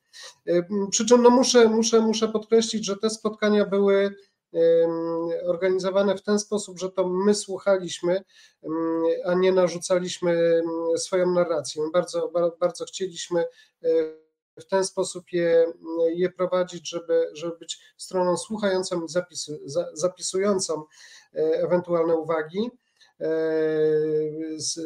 E, 0.47 0.63
przy 0.91 1.05
czym 1.05 1.21
no 1.21 1.29
muszę, 1.29 1.69
muszę, 1.69 2.01
muszę 2.01 2.27
podkreślić, 2.27 2.85
że 2.85 2.97
te 2.97 3.09
spotkania 3.09 3.65
były 3.65 4.15
organizowane 5.45 6.17
w 6.17 6.21
ten 6.21 6.39
sposób, 6.39 6.79
że 6.79 6.91
to 6.91 7.07
my 7.07 7.35
słuchaliśmy, 7.35 8.23
a 9.25 9.33
nie 9.33 9.51
narzucaliśmy 9.51 10.61
swoją 10.97 11.31
narrację. 11.31 11.83
Bardzo, 11.93 12.31
bardzo 12.59 12.85
chcieliśmy 12.85 13.41
e, 13.41 13.87
w 14.59 14.65
ten 14.65 14.83
sposób 14.83 15.31
je, 15.31 15.73
je 16.09 16.29
prowadzić, 16.29 16.89
żeby, 16.89 17.29
żeby 17.33 17.57
być 17.57 17.79
stroną 17.97 18.37
słuchającą 18.37 19.05
i 19.05 19.09
zapis, 19.09 19.51
zapisującą 19.93 20.83
e, 21.33 21.37
ewentualne 21.39 22.15
uwagi 22.15 22.71
e, 23.19 23.29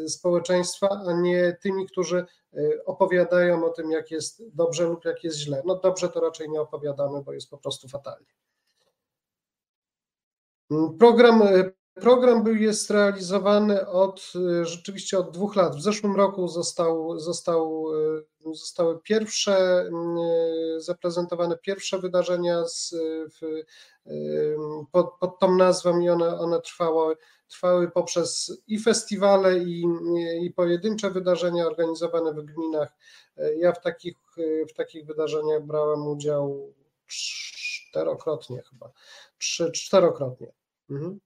społeczeństwa, 0.08 0.90
a 1.08 1.14
nie 1.14 1.58
tymi, 1.62 1.88
którzy 1.88 2.26
opowiadają 2.86 3.66
o 3.66 3.70
tym, 3.70 3.92
jak 3.92 4.12
jest 4.12 4.44
dobrze 4.56 4.84
lub 4.84 5.06
jak 5.06 5.24
jest 5.24 5.38
źle. 5.38 5.62
No 5.66 5.76
dobrze 5.76 6.10
to 6.10 6.20
raczej 6.20 6.50
nie 6.50 6.62
opowiadamy, 6.62 7.22
bo 7.22 7.34
jest 7.34 7.50
po 7.50 7.58
prostu 7.58 7.88
fatalnie. 7.88 8.28
Program, 11.00 11.42
program 11.94 12.44
był, 12.44 12.56
jest 12.56 12.90
realizowany 12.90 13.88
od 13.88 14.34
rzeczywiście 14.62 15.18
od 15.20 15.32
dwóch 15.32 15.56
lat. 15.56 15.76
W 15.76 15.82
zeszłym 15.82 16.16
roku 16.16 16.48
został, 16.48 17.20
został, 17.20 17.86
zostały 18.54 19.00
pierwsze 19.00 19.86
zaprezentowane 20.78 21.58
pierwsze 21.58 22.00
wydarzenia 22.00 22.66
z, 22.68 22.96
w, 23.34 23.64
pod, 24.92 25.14
pod 25.20 25.40
tą 25.40 25.56
nazwą 25.56 26.00
i 26.00 26.10
one, 26.10 26.40
one 26.40 26.62
trwały, 26.62 27.18
trwały 27.48 27.92
poprzez 27.92 28.62
i 28.68 28.80
festiwale, 28.80 29.58
i, 29.58 29.86
i 30.42 30.52
pojedyncze 30.52 31.12
wydarzenia 31.12 31.68
organizowane 31.68 32.34
w 32.34 32.46
gminach. 32.46 32.94
Ja 33.58 33.72
w 33.72 33.82
takich, 33.82 34.18
w 34.70 34.74
takich 34.74 35.06
wydarzeniach 35.06 35.66
brałem 35.66 36.08
udział 36.08 36.74
czterokrotnie 37.08 38.62
chyba, 38.70 38.92
trzy, 39.38 39.72
czterokrotnie. 39.72 40.54
Mhm. 40.92 41.20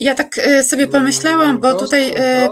Ja 0.00 0.14
tak 0.14 0.38
e, 0.38 0.64
sobie 0.64 0.88
pomyślałam, 0.88 1.60
bo 1.60 1.74
tutaj. 1.74 2.14
E, 2.16 2.48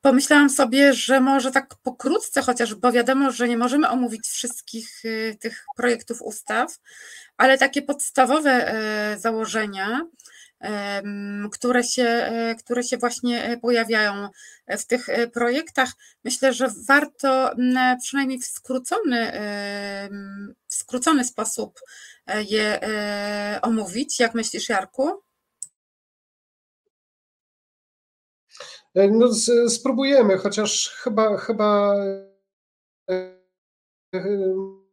pomyślałam 0.00 0.50
sobie, 0.50 0.94
że 0.94 1.20
może 1.20 1.50
tak 1.50 1.74
pokrótce, 1.82 2.42
chociaż 2.42 2.74
bo 2.74 2.92
wiadomo, 2.92 3.30
że 3.30 3.48
nie 3.48 3.56
możemy 3.56 3.88
omówić 3.88 4.26
wszystkich 4.26 5.02
e, 5.04 5.34
tych 5.34 5.64
projektów 5.76 6.22
ustaw, 6.22 6.78
ale 7.36 7.58
takie 7.58 7.82
podstawowe 7.82 8.74
założenia, 9.18 10.06
które 11.52 11.84
się, 11.84 12.02
e, 12.02 12.54
które 12.54 12.82
się 12.82 12.98
właśnie 12.98 13.44
e, 13.44 13.56
pojawiają 13.56 14.28
w 14.68 14.86
tych 14.86 15.08
e, 15.08 15.28
projektach. 15.28 15.92
Myślę, 16.24 16.52
że 16.52 16.68
warto 16.88 17.50
przynajmniej 18.00 18.38
w 18.38 18.46
skrócony, 18.46 19.32
w 20.68 20.74
skrócony 20.74 21.24
sposób 21.24 21.80
je 22.48 22.80
omówić. 23.62 24.20
Jak 24.20 24.34
myślisz, 24.34 24.68
Jarku? 24.68 25.22
No, 28.94 29.28
spróbujemy, 29.68 30.38
chociaż 30.38 30.88
chyba, 30.88 31.36
chyba 31.36 31.94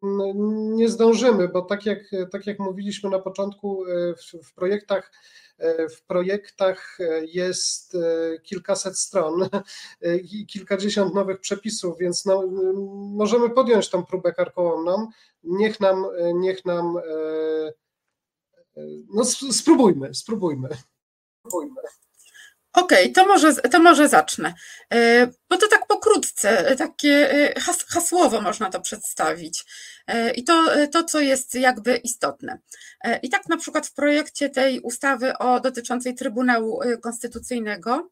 nie 0.02 0.89
zdążymy, 0.89 1.47
bo 1.47 1.62
tak 1.62 1.86
jak, 1.86 1.99
tak 2.32 2.47
jak 2.47 2.60
mówiliśmy 2.60 3.10
na 3.10 3.20
początku, 3.20 3.86
w, 4.18 4.47
w 4.47 4.54
projektach 4.54 5.12
w 5.89 6.04
projektach 6.08 6.97
jest 7.22 7.95
e, 7.95 8.39
kilkaset 8.39 8.97
stron 8.97 9.49
i 10.34 10.45
kilkadziesiąt 10.45 11.14
nowych 11.14 11.39
przepisów, 11.39 11.97
więc 11.99 12.26
no, 12.26 12.47
możemy 13.14 13.49
podjąć 13.49 13.89
tą 13.89 14.06
próbę 14.06 14.34
karkołomną. 14.34 15.08
Niech 15.43 15.80
nam, 15.80 16.06
niech 16.34 16.66
nam 16.66 16.97
e, 16.97 17.02
no 19.14 19.26
spróbujmy, 19.26 20.16
spróbujmy. 20.16 20.70
spróbujmy. 21.39 21.82
Okej, 22.74 23.12
okay, 23.12 23.14
to, 23.14 23.26
może, 23.28 23.56
to 23.56 23.80
może 23.80 24.10
zacznę. 24.10 24.54
E, 24.93 25.28
bo 25.49 25.58
to 25.58 25.68
tak 25.68 25.88
e, 26.45 26.75
takie 26.75 27.33
e, 27.33 27.61
hasłowo 27.87 28.41
można 28.41 28.69
to 28.69 28.81
przedstawić. 28.81 29.65
I 30.35 30.43
to, 30.43 30.67
to, 30.91 31.03
co 31.03 31.19
jest 31.19 31.55
jakby 31.55 31.95
istotne. 31.97 32.59
I 33.23 33.29
tak 33.29 33.49
na 33.49 33.57
przykład 33.57 33.87
w 33.87 33.93
projekcie 33.93 34.49
tej 34.49 34.79
ustawy 34.79 35.37
o 35.37 35.59
dotyczącej 35.59 36.15
Trybunału 36.15 36.79
Konstytucyjnego 37.01 38.09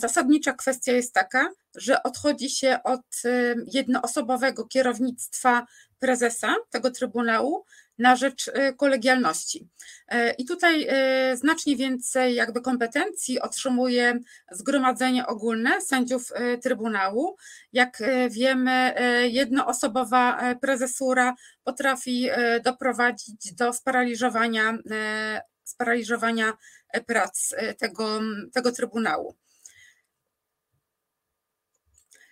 zasadnicza 0.00 0.52
kwestia 0.52 0.92
jest 0.92 1.14
taka, 1.14 1.48
że 1.74 2.02
odchodzi 2.02 2.50
się 2.50 2.78
od 2.84 3.22
jednoosobowego 3.72 4.66
kierownictwa 4.66 5.66
prezesa 5.98 6.56
tego 6.70 6.90
Trybunału 6.90 7.64
na 7.98 8.16
rzecz 8.16 8.48
e, 8.48 8.72
kolegialności. 8.72 9.68
E, 10.08 10.30
I 10.30 10.44
tutaj 10.44 10.86
e, 10.88 11.36
znacznie 11.36 11.76
więcej 11.76 12.34
jakby 12.34 12.60
kompetencji 12.60 13.40
otrzymuje 13.40 14.18
Zgromadzenie 14.50 15.26
Ogólne 15.26 15.80
sędziów 15.80 16.28
Trybunału. 16.62 17.36
Jak 17.72 18.02
wiemy, 18.30 18.94
jednoosobowa 19.30 20.54
prezesura 20.60 21.34
potrafi 21.64 22.28
doprowadzić 22.64 23.54
do 23.54 23.72
sparaliżowania, 23.72 24.78
sparaliżowania 25.64 26.52
prac 27.06 27.54
tego, 27.78 28.20
tego 28.52 28.72
Trybunału. 28.72 29.36
E, 32.22 32.31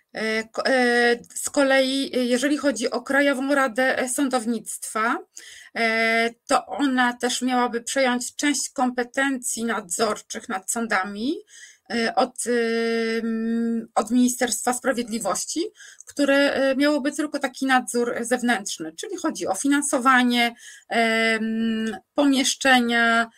z 1.35 1.49
kolei, 1.51 2.11
jeżeli 2.29 2.57
chodzi 2.57 2.91
o 2.91 3.01
Krajową 3.01 3.55
Radę 3.55 4.09
Sądownictwa, 4.09 5.17
e, 5.75 6.29
to 6.47 6.65
ona 6.65 7.13
też 7.13 7.41
miałaby 7.41 7.81
przejąć 7.81 8.35
część 8.35 8.69
kompetencji 8.69 9.65
nadzorczych 9.65 10.49
nad 10.49 10.71
sądami 10.71 11.35
od, 12.15 12.35
od 13.95 14.11
Ministerstwa 14.11 14.73
Sprawiedliwości, 14.73 15.61
które 16.05 16.53
miałoby 16.77 17.11
tylko 17.11 17.39
taki 17.39 17.65
nadzór 17.65 18.15
zewnętrzny, 18.21 18.93
czyli 18.93 19.17
chodzi 19.17 19.47
o 19.47 19.55
finansowanie, 19.55 20.55
pomieszczenia, 22.15 23.29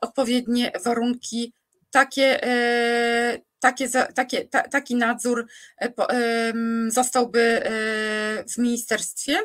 odpowiednie 0.00 0.72
warunki 0.84 1.52
takie, 1.96 2.40
takie, 3.60 3.88
takie, 4.14 4.44
ta, 4.44 4.62
taki 4.62 4.96
nadzór 4.96 5.46
e, 5.80 6.52
zostałby 6.88 7.40
e, 7.40 7.70
w 8.44 8.58
ministerstwie, 8.58 9.38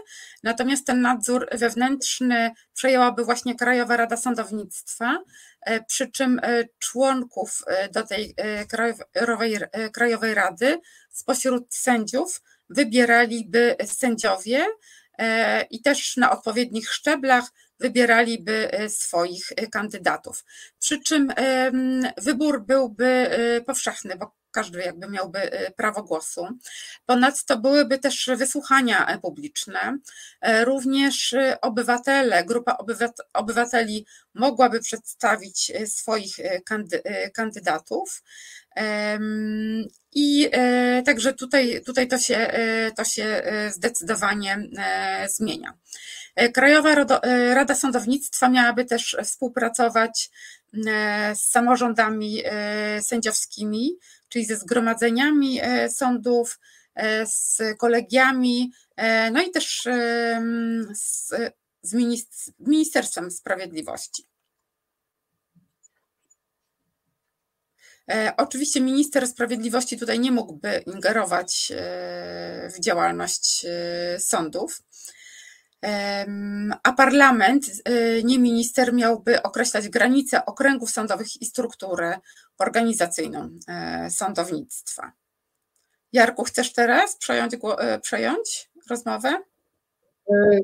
natomiast 0.44 0.88
ten 0.88 1.02
nadzór 1.02 1.48
wewnętrzny 1.52 2.52
przejęłaby 2.74 3.26
właśnie 3.26 3.56
Krajowa 3.56 3.98
Rada 3.98 4.18
Sądownictwa, 4.18 5.24
e, 5.62 5.84
przy 5.84 6.12
czym 6.12 6.42
członków 6.80 7.64
do 7.94 8.04
tej 8.04 8.36
Krajowej, 8.70 9.60
Krajowej 9.94 10.34
Rady 10.34 10.80
spośród 11.10 11.76
sędziów 11.76 12.42
wybieraliby 12.70 13.76
sędziowie 13.86 14.66
i 15.70 15.82
też 15.82 16.18
na 16.18 16.32
odpowiednich 16.32 16.90
szczeblach 16.90 17.46
wybieraliby 17.82 18.72
e, 18.72 18.90
swoich 18.90 19.52
e, 19.56 19.68
kandydatów. 19.68 20.46
Przy 20.80 21.00
czym 21.00 21.34
wybór 22.18 22.66
byłby 22.66 23.06
e, 23.06 23.62
powszechny, 23.62 24.16
bo 24.16 24.36
każdy 24.52 24.82
jakby 24.82 25.08
miałby 25.08 25.52
prawo 25.76 26.04
głosu. 26.04 26.48
Ponadto 27.06 27.58
byłyby 27.58 28.00
też 28.00 28.30
wysłuchania 28.38 29.20
publiczne. 29.22 29.98
Również 30.64 31.36
obywatele, 31.62 32.46
grupa 32.46 32.78
obywateli 33.34 34.06
mogłaby 34.34 34.80
przedstawić 34.80 35.72
swoich 35.86 36.36
kandydatów. 37.34 38.24
I 40.14 40.50
także 41.06 41.34
tutaj, 41.34 41.82
tutaj 41.86 42.08
to, 42.08 42.18
się, 42.18 42.52
to 42.98 43.04
się 43.06 43.44
zdecydowanie 43.72 44.58
zmienia. 45.28 45.74
E, 46.36 46.50
Krajowa 46.50 46.90
e, 46.90 47.54
Rada 47.54 47.76
Sądownictwa 47.76 48.50
miałaby 48.50 48.86
też 48.86 49.18
współpracować 49.24 50.32
e, 50.88 51.36
z 51.36 51.42
samorządami 51.42 52.44
sędziowskimi, 53.02 53.98
czyli 54.30 54.46
ze 54.46 54.58
zgromadzeniami 54.58 55.60
sądów, 55.90 56.60
z 57.26 57.58
kolegiami, 57.78 58.72
no 59.32 59.42
i 59.42 59.52
też 59.52 59.82
z, 60.94 61.34
z 61.82 61.94
Ministerstwem 62.60 63.32
Sprawiedliwości. 63.32 64.31
Oczywiście 68.38 68.82
minister 68.82 69.28
sprawiedliwości 69.28 69.98
tutaj 69.98 70.20
nie 70.20 70.32
mógłby 70.32 70.84
ingerować 70.96 71.72
w 72.76 72.80
działalność 72.80 73.66
sądów. 74.18 74.82
A 76.84 76.94
parlament, 76.94 77.66
nie 78.24 78.40
minister, 78.40 78.94
miałby 78.94 79.44
określać 79.44 79.90
granice 79.90 80.46
okręgów 80.46 80.92
sądowych 80.92 81.42
i 81.42 81.46
strukturę 81.46 82.20
organizacyjną 82.62 83.50
e, 83.68 84.10
sądownictwa. 84.10 85.12
Jarku, 86.14 86.44
chcesz 86.44 86.74
teraz 86.74 87.18
przejąć, 87.18 87.54
e, 87.54 88.00
przejąć 88.00 88.72
rozmowę? 88.90 89.30
E, 90.30 90.60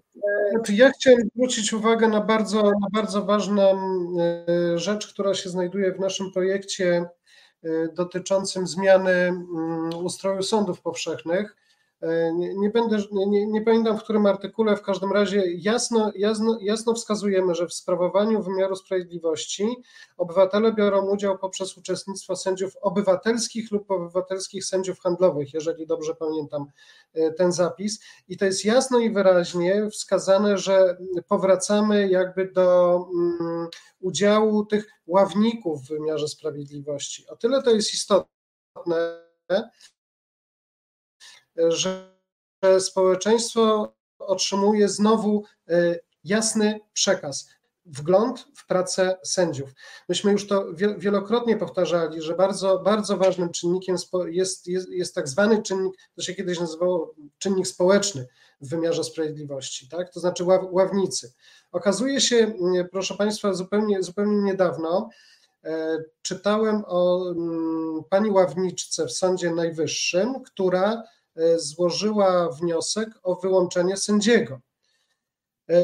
znaczy 0.51 0.73
ja 0.73 0.91
chciałem 0.91 1.29
zwrócić 1.35 1.73
uwagę 1.73 2.07
na 2.07 2.21
bardzo, 2.21 2.63
na 2.63 2.87
bardzo 2.93 3.25
ważną 3.25 3.77
rzecz, 4.75 5.07
która 5.07 5.33
się 5.33 5.49
znajduje 5.49 5.93
w 5.93 5.99
naszym 5.99 6.31
projekcie 6.31 7.05
dotyczącym 7.93 8.67
zmiany 8.67 9.11
mm, 9.11 9.89
ustroju 9.95 10.43
sądów 10.43 10.81
powszechnych. 10.81 11.55
E, 12.01 12.33
nie, 12.33 12.55
nie 12.55 12.69
będę, 12.69 12.97
nie, 13.11 13.47
nie, 13.47 13.61
pamiętam 13.61 13.97
w 13.97 14.03
którym 14.03 14.25
artykule, 14.25 14.75
w 14.75 14.81
każdym 14.81 15.11
razie 15.11 15.43
jasno, 15.45 16.11
jasno, 16.15 16.57
jasno 16.61 16.93
wskazujemy, 16.93 17.55
że 17.55 17.67
w 17.67 17.73
sprawowaniu 17.73 18.43
wymiaru 18.43 18.75
sprawiedliwości 18.75 19.75
obywatele 20.17 20.73
biorą 20.73 21.09
udział 21.09 21.37
poprzez 21.37 21.77
uczestnictwo 21.77 22.35
sędziów 22.35 22.77
obywatelskich 22.81 23.71
lub 23.71 23.91
obywatelskich 23.91 24.65
sędziów 24.65 24.99
handlowych, 24.99 25.53
jeżeli 25.53 25.87
dobrze 25.87 26.15
pamiętam 26.15 26.65
e, 27.13 27.31
ten 27.31 27.51
zapis. 27.51 27.99
I 28.27 28.37
to 28.37 28.45
jest 28.45 28.65
jasno 28.65 28.99
i 28.99 29.11
wyraźnie 29.11 29.89
wskazane, 29.89 30.57
że 30.57 30.97
powracamy 31.27 32.09
jakby 32.09 32.51
do 32.51 32.97
um, 33.13 33.67
udziału 33.99 34.65
tych 34.65 34.87
ławników 35.07 35.81
w 35.81 35.89
wymiarze 35.89 36.27
sprawiedliwości. 36.27 37.27
O 37.27 37.35
tyle 37.35 37.63
to 37.63 37.71
jest 37.71 37.93
istotne, 37.93 39.27
że 41.67 42.17
społeczeństwo 42.79 43.93
otrzymuje 44.19 44.89
znowu 44.89 45.43
e, 45.67 45.99
jasny 46.23 46.79
przekaz, 46.93 47.49
wgląd 47.85 48.47
w 48.55 48.67
pracę 48.67 49.17
sędziów. 49.23 49.69
Myśmy 50.09 50.31
już 50.31 50.47
to 50.47 50.65
wielokrotnie 50.97 51.57
powtarzali, 51.57 52.21
że 52.21 52.35
bardzo, 52.35 52.79
bardzo 52.79 53.17
ważnym 53.17 53.49
czynnikiem 53.49 53.95
jest, 54.27 54.67
jest, 54.67 54.89
jest 54.89 55.15
tak 55.15 55.27
zwany 55.27 55.61
czynnik, 55.61 55.93
to 56.15 56.21
się 56.21 56.33
kiedyś 56.33 56.59
nazywało 56.59 57.15
czynnik 57.37 57.67
społeczny 57.67 58.27
w 58.61 58.69
wymiarze 58.69 59.03
sprawiedliwości, 59.03 59.89
tak? 59.89 60.13
to 60.13 60.19
znaczy 60.19 60.43
ław, 60.43 60.61
ławnicy. 60.71 61.33
Okazuje 61.71 62.21
się, 62.21 62.53
proszę 62.91 63.15
Państwa, 63.15 63.53
zupełnie, 63.53 64.03
zupełnie 64.03 64.41
niedawno 64.41 65.09
e, 65.63 65.97
czytałem 66.21 66.83
o 66.87 67.33
pani 68.09 68.31
ławniczce 68.31 69.05
w 69.05 69.11
Sądzie 69.11 69.51
Najwyższym, 69.51 70.43
która 70.43 71.03
złożyła 71.55 72.49
wniosek 72.49 73.09
o 73.23 73.35
wyłączenie 73.35 73.97
sędziego. 73.97 74.59
E, 75.69 75.83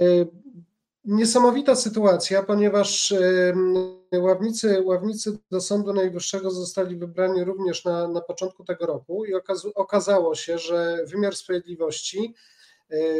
niesamowita 1.05 1.75
sytuacja, 1.75 2.43
ponieważ 2.43 3.11
e, 3.11 4.19
ławnicy, 4.19 4.81
ławnicy 4.81 5.37
do 5.51 5.61
Sądu 5.61 5.93
Najwyższego 5.93 6.51
zostali 6.51 6.95
wybrani 6.95 7.43
również 7.43 7.85
na, 7.85 8.07
na 8.07 8.21
początku 8.21 8.63
tego 8.63 8.85
roku 8.85 9.25
i 9.25 9.33
okazało 9.75 10.35
się, 10.35 10.57
że 10.57 11.05
wymiar 11.05 11.35
sprawiedliwości 11.35 12.35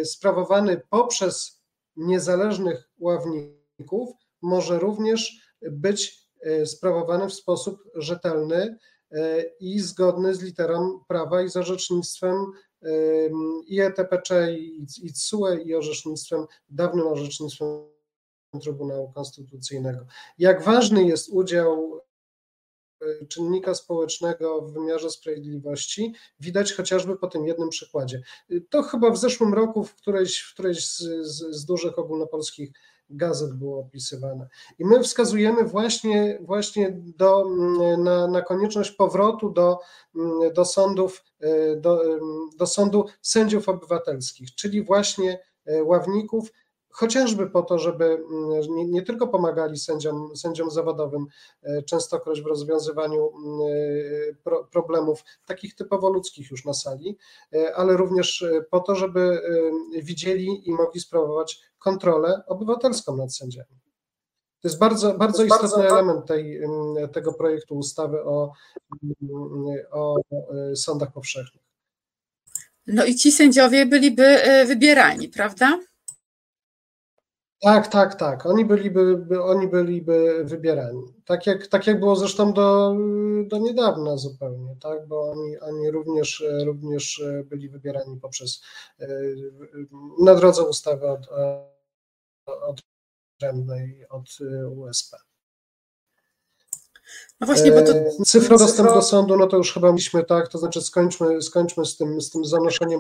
sprawowany 0.04 0.82
poprzez 0.90 1.64
niezależnych 1.96 2.90
ławników 3.00 4.10
może 4.42 4.80
również 4.80 5.42
być 5.62 6.28
sprawowany 6.66 7.28
w 7.28 7.34
sposób 7.34 7.84
rzetelny, 7.96 8.78
i 9.60 9.80
zgodny 9.80 10.36
z 10.36 10.42
literą 10.42 11.00
prawa 11.08 11.42
i 11.42 11.50
z 11.50 11.58
orzecznictwem 11.58 12.46
i 13.68 13.82
ETPC, 13.82 14.54
i, 15.02 15.14
CUE, 15.14 15.48
i 15.66 15.76
orzecznictwem, 15.76 16.46
dawnym 16.70 17.08
orzecznictwem 17.08 17.68
Trybunału 18.60 19.12
Konstytucyjnego. 19.12 20.06
Jak 20.38 20.64
ważny 20.64 21.04
jest 21.04 21.30
udział 21.30 22.02
e, 23.02 23.26
czynnika 23.26 23.76
społecznego 23.76 24.62
w 24.62 24.74
wymiarze 24.74 25.10
sprawiedliwości, 25.10 26.14
widać 26.40 26.74
chociażby 26.74 27.18
po 27.18 27.28
tym 27.28 27.48
jednym 27.48 27.70
przykładzie. 27.70 28.22
To 28.70 28.84
chyba 28.84 29.12
w 29.12 29.18
zeszłym 29.18 29.54
roku 29.54 29.84
w 29.84 29.96
którejś, 29.96 30.40
w 30.40 30.54
którejś 30.54 30.88
z, 30.88 30.98
z, 31.22 31.56
z 31.56 31.66
dużych 31.66 32.00
ogólnopolskich 32.00 32.72
gazet 33.18 33.54
było 33.54 33.80
opisywane. 33.80 34.48
I 34.80 34.86
my 34.86 35.04
wskazujemy 35.04 35.64
właśnie, 35.64 36.40
właśnie 36.42 37.02
do, 37.18 37.46
na, 37.98 38.28
na 38.28 38.42
konieczność 38.42 38.92
powrotu 38.92 39.50
do, 39.50 39.80
do 40.56 40.66
sądów, 40.66 41.24
do, 41.78 42.02
do 42.58 42.66
sądu 42.66 43.06
sędziów 43.22 43.70
obywatelskich, 43.70 44.56
czyli 44.56 44.84
właśnie 44.84 45.40
ławników, 45.84 46.52
chociażby 46.94 47.50
po 47.50 47.62
to, 47.62 47.80
żeby 47.80 48.06
mm, 48.06 48.76
nie, 48.76 48.86
nie, 48.86 49.02
tylko 49.02 49.28
pomagali 49.28 49.78
sędziom, 49.78 50.36
sędziom 50.36 50.72
zawodowym, 50.72 51.28
e, 51.64 51.84
częstokroć 51.84 52.42
w 52.42 52.46
rozwiązywaniu 52.46 53.28
e, 53.28 53.32
pro, 54.44 54.64
problemów 54.64 55.24
takich 55.46 55.76
typowo 55.76 56.10
ludzkich 56.10 56.52
już 56.52 56.66
na 56.66 56.74
sali, 56.74 57.18
e, 57.54 57.76
ale 57.76 57.98
również 57.98 58.46
po 58.70 58.80
to, 58.80 58.96
żeby 58.96 59.42
widzieli 60.04 60.70
i 60.70 60.72
mogli 60.72 61.00
sprawować 61.00 61.62
kontrolę 61.80 62.42
obywatelską 62.48 63.18
nad 63.18 63.36
sędziami. 63.36 63.80
To 64.62 64.68
jest 64.68 64.80
bardzo, 64.80 65.14
bardzo 65.14 65.44
jest 65.44 65.56
istotny 65.56 65.78
bardzo... 65.78 65.96
element 65.96 66.26
tej, 66.26 66.64
mm, 66.64 67.10
tego 67.10 67.34
projektu 67.34 67.76
ustawy 67.76 68.24
o, 68.24 68.52
o 69.92 70.16
sądach 70.76 71.12
powszechnych. 71.12 71.64
No 72.88 73.06
i 73.06 73.16
ci 73.16 73.32
sędziowie 73.32 73.86
byliby 73.86 74.38
wybierani, 74.68 75.30
prawda? 75.30 75.80
Tak, 77.64 77.88
tak, 77.88 78.16
tak. 78.16 78.46
Oni 78.46 78.66
byliby, 78.66 79.18
by, 79.18 79.44
oni 79.44 79.68
byliby 79.68 80.44
wybierani. 80.44 81.04
Tak 81.26 81.48
jak, 81.48 81.68
tak 81.68 81.88
jak 81.88 82.00
było 82.00 82.16
zresztą 82.16 82.54
do, 82.54 82.96
do 83.48 83.58
niedawna 83.58 84.18
zupełnie, 84.18 84.76
tak? 84.82 85.08
bo 85.08 85.32
oni, 85.32 85.60
oni 85.60 85.92
również, 85.92 86.44
również 86.66 87.24
byli 87.46 87.70
wybierani 87.70 88.20
poprzez 88.20 88.62
na 90.20 90.36
drodze 90.36 90.64
ustawy 90.64 91.08
od, 91.08 91.28
od 92.46 92.82
od 94.10 94.38
USP. 94.76 95.18
No 97.40 97.48
właśnie, 97.48 97.72
bo 97.72 97.82
to... 97.82 97.94
Cyfro 98.26 98.58
dostęp 98.58 98.90
do 98.90 99.02
sądu, 99.02 99.38
no 99.38 99.48
to 99.48 99.58
już 99.58 99.74
chyba 99.74 99.88
mieliśmy 99.92 100.24
tak, 100.24 100.48
to 100.48 100.58
znaczy 100.58 100.82
skończmy, 100.82 101.42
skończmy 101.42 101.86
z 101.86 101.98
tym, 101.98 102.22
z 102.22 102.30
tym 102.30 102.46
zanoszeniem 102.46 103.00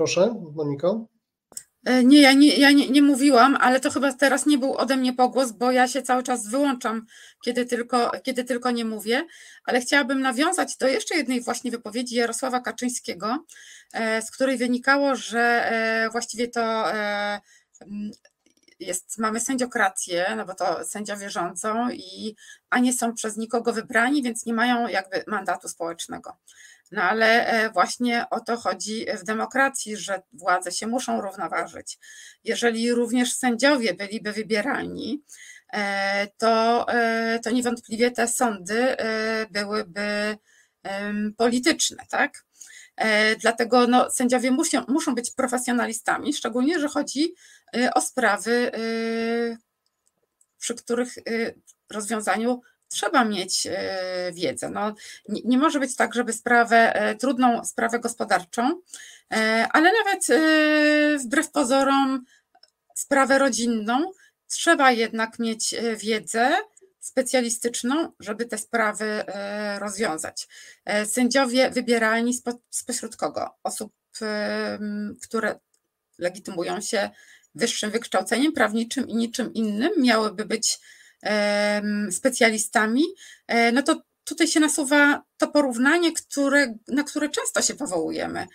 Proszę, 0.00 0.34
Moniko. 0.54 1.06
E, 1.84 2.04
nie, 2.04 2.20
ja, 2.20 2.32
nie, 2.32 2.56
ja 2.56 2.70
nie, 2.70 2.88
nie, 2.88 3.02
mówiłam, 3.02 3.56
ale 3.60 3.80
to 3.80 3.90
chyba 3.90 4.12
teraz 4.12 4.46
nie 4.46 4.58
był 4.58 4.76
ode 4.76 4.96
mnie 4.96 5.12
pogłos, 5.12 5.52
bo 5.52 5.72
ja 5.72 5.88
się 5.88 6.02
cały 6.02 6.22
czas 6.22 6.46
wyłączam, 6.46 7.06
kiedy 7.44 7.66
tylko, 7.66 8.10
kiedy 8.22 8.44
tylko 8.44 8.70
nie 8.70 8.84
mówię, 8.84 9.26
ale 9.64 9.80
chciałabym 9.80 10.20
nawiązać 10.20 10.76
do 10.76 10.88
jeszcze 10.88 11.16
jednej 11.16 11.40
właśnie 11.40 11.70
wypowiedzi 11.70 12.14
Jarosława 12.14 12.60
Kaczyńskiego, 12.60 13.44
e, 13.92 14.22
z 14.22 14.30
której 14.30 14.58
wynikało, 14.58 15.16
że 15.16 15.40
e, 15.40 16.10
właściwie 16.10 16.48
to 16.48 16.84
jest, 18.78 19.18
mamy 19.18 19.40
sędziokrację, 19.40 20.26
no 20.36 20.46
bo 20.46 20.54
to 20.54 20.84
sędziowie 20.84 21.30
rządzą 21.30 21.90
i 21.90 22.36
a 22.70 22.78
nie 22.78 22.92
są 22.92 23.14
przez 23.14 23.36
nikogo 23.36 23.72
wybrani, 23.72 24.22
więc 24.22 24.46
nie 24.46 24.54
mają 24.54 24.88
jakby 24.88 25.24
mandatu 25.26 25.68
społecznego. 25.68 26.36
No 26.90 27.02
ale 27.02 27.46
e, 27.46 27.70
właśnie 27.70 28.24
o 28.30 28.40
to 28.40 28.56
chodzi 28.56 29.06
w 29.20 29.24
demokracji, 29.24 29.96
że 29.96 30.22
władze 30.32 30.72
się 30.72 30.86
muszą 30.86 31.20
równoważyć. 31.20 31.98
Jeżeli 32.44 32.92
również 32.92 33.32
sędziowie 33.32 33.94
byliby 33.94 34.32
wybierani, 34.32 35.22
e, 35.72 36.26
to, 36.38 36.86
e, 36.88 37.38
to 37.44 37.50
niewątpliwie 37.50 38.10
te 38.10 38.28
sądy 38.28 38.96
byłyby 39.50 40.36
polityczne, 41.36 42.04
tak? 42.10 42.44
Dlatego 43.40 43.86
no, 43.86 44.10
sędziowie 44.10 44.50
muszą, 44.50 44.84
muszą 44.88 45.14
być 45.14 45.30
profesjonalistami, 45.30 46.34
szczególnie, 46.34 46.80
że 46.80 46.88
chodzi 46.88 47.34
o 47.94 48.00
sprawy, 48.00 48.70
przy 50.58 50.74
których 50.74 51.14
rozwiązaniu 51.90 52.60
trzeba 52.90 53.24
mieć 53.24 53.66
e, 53.66 54.32
wiedzę. 54.32 54.70
No, 54.70 54.94
nie, 55.28 55.40
nie, 55.44 55.58
może 55.58 55.80
być 55.80 55.96
tak, 55.96 56.14
żeby 56.14 56.32
sprawę, 56.32 56.94
e, 56.94 57.14
trudną 57.14 57.64
sprawę 57.64 57.98
gospodarczą, 57.98 58.80
e, 59.32 59.68
ale 59.72 59.90
nawet 59.92 60.40
wbrew 61.24 61.50
pozorom 61.50 62.24
sprawę 62.94 63.38
rodzinną, 63.38 64.12
trzeba 64.46 64.90
jednak 64.92 65.38
mieć 65.38 65.74
wiedzę 65.96 66.56
specjalistyczną, 67.00 68.12
żeby 68.20 68.46
te 68.46 68.58
sprawy 68.58 69.24
rozwiązać. 69.78 70.48
Sędziowie 71.04 71.70
wybierani 71.70 72.34
spośród 72.70 73.16
kogo? 73.16 73.50
Osób, 73.62 73.92
które 75.22 75.60
legitymują 76.18 76.80
się 76.80 77.10
wyższym 77.54 77.90
wykształceniem 77.90 78.52
prawniczym 78.52 79.08
i 79.08 79.16
niczym 79.16 79.54
innym, 79.54 79.90
miałyby 79.98 80.44
być 80.44 80.78
specjalistami, 82.10 83.04
e, 83.46 83.72
no 83.72 83.82
to 83.82 84.02
tutaj 84.24 84.48
się 84.48 84.60
nasuwa 84.60 85.22
to 85.36 85.48
porównanie, 85.48 86.12
które, 86.12 86.74
na 86.88 87.04
które 87.04 87.28
często 87.28 87.62
się 87.62 87.74
powołujemy. 87.74 88.46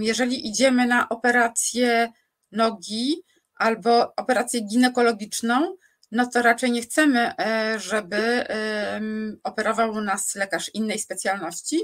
Jeżeli 0.00 0.48
idziemy 0.48 0.86
na 0.86 1.08
operację 1.08 2.12
nogi 2.52 3.22
albo 3.54 4.14
operację 4.16 4.60
ginekologiczną, 4.60 5.76
no 6.12 6.26
to 6.26 6.42
raczej 6.42 6.72
nie 6.72 6.82
chcemy, 6.82 7.36
e, 7.38 7.78
żeby 7.80 8.46
operował 9.42 10.00
nas 10.00 10.34
lekarz 10.34 10.70
innej 10.74 10.98
specjalności 10.98 11.80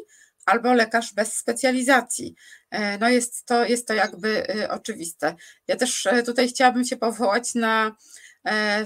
albo 0.47 0.73
lekarz 0.73 1.15
bez 1.15 1.35
specjalizacji. 1.35 2.35
E, 2.71 2.99
no 2.99 3.09
jest 3.09 3.47
to, 3.47 3.65
jest 3.65 3.89
to 3.89 3.95
jakby 3.95 4.47
oczywiste. 4.71 5.35
Ja 5.69 5.77
też 5.77 6.09
tutaj 6.27 6.49
chciałabym 6.49 6.85
się 6.85 6.97
powołać 6.97 7.55
na 7.55 7.97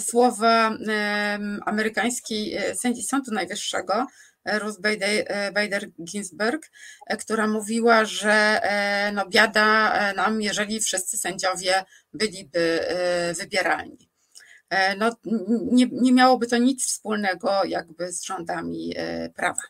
słowa 0.00 0.78
amerykańskiej 1.66 2.54
e, 2.54 2.74
sędzi 2.74 3.02
Sądu 3.02 3.32
Najwyższego, 3.32 4.06
e, 4.44 4.58
Ruth 4.58 4.80
Bader 5.54 5.90
Ginsburg, 6.04 6.70
która 7.18 7.46
mówiła, 7.46 8.04
że 8.04 8.60
no 9.14 9.28
biada 9.28 10.12
nam, 10.12 10.42
jeżeli 10.42 10.80
wszyscy 10.80 11.16
sędziowie 11.16 11.84
byliby 12.12 12.80
wybieralni. 13.38 14.10
No, 14.98 15.16
nie, 15.72 15.86
nie 15.92 16.12
miałoby 16.12 16.46
to 16.46 16.58
nic 16.58 16.86
wspólnego 16.86 17.64
jakby 17.64 18.12
z 18.12 18.24
rządami 18.24 18.94
prawa. 19.34 19.62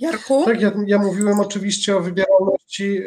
Jarku? 0.00 0.44
Tak, 0.44 0.60
ja, 0.60 0.72
ja 0.86 0.98
mówiłem 0.98 1.40
oczywiście 1.40 1.96
o 1.96 2.00
wybieralności 2.00 3.02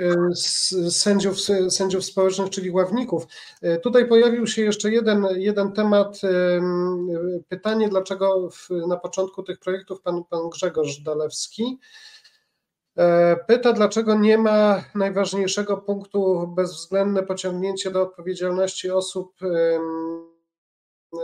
y, 0.75 0.91
sędziów, 0.91 1.37
sędziów 1.69 2.05
społecznych, 2.05 2.49
czyli 2.49 2.71
ławników. 2.71 3.27
Y, 3.63 3.79
tutaj 3.79 4.07
pojawił 4.07 4.47
się 4.47 4.61
jeszcze 4.61 4.91
jeden, 4.91 5.27
jeden 5.35 5.71
temat, 5.71 6.21
y, 6.23 7.43
pytanie, 7.49 7.89
dlaczego 7.89 8.49
w, 8.49 8.69
na 8.87 8.97
początku 8.97 9.43
tych 9.43 9.59
projektów 9.59 10.01
pan, 10.01 10.23
pan 10.23 10.49
Grzegorz 10.49 10.99
Dalewski 10.99 11.79
pyta, 13.47 13.73
dlaczego 13.73 14.15
nie 14.15 14.37
ma 14.37 14.83
najważniejszego 14.95 15.77
punktu 15.77 16.47
bezwzględne 16.55 17.23
pociągnięcie 17.23 17.91
do 17.91 18.01
odpowiedzialności 18.01 18.91
osób 18.91 19.33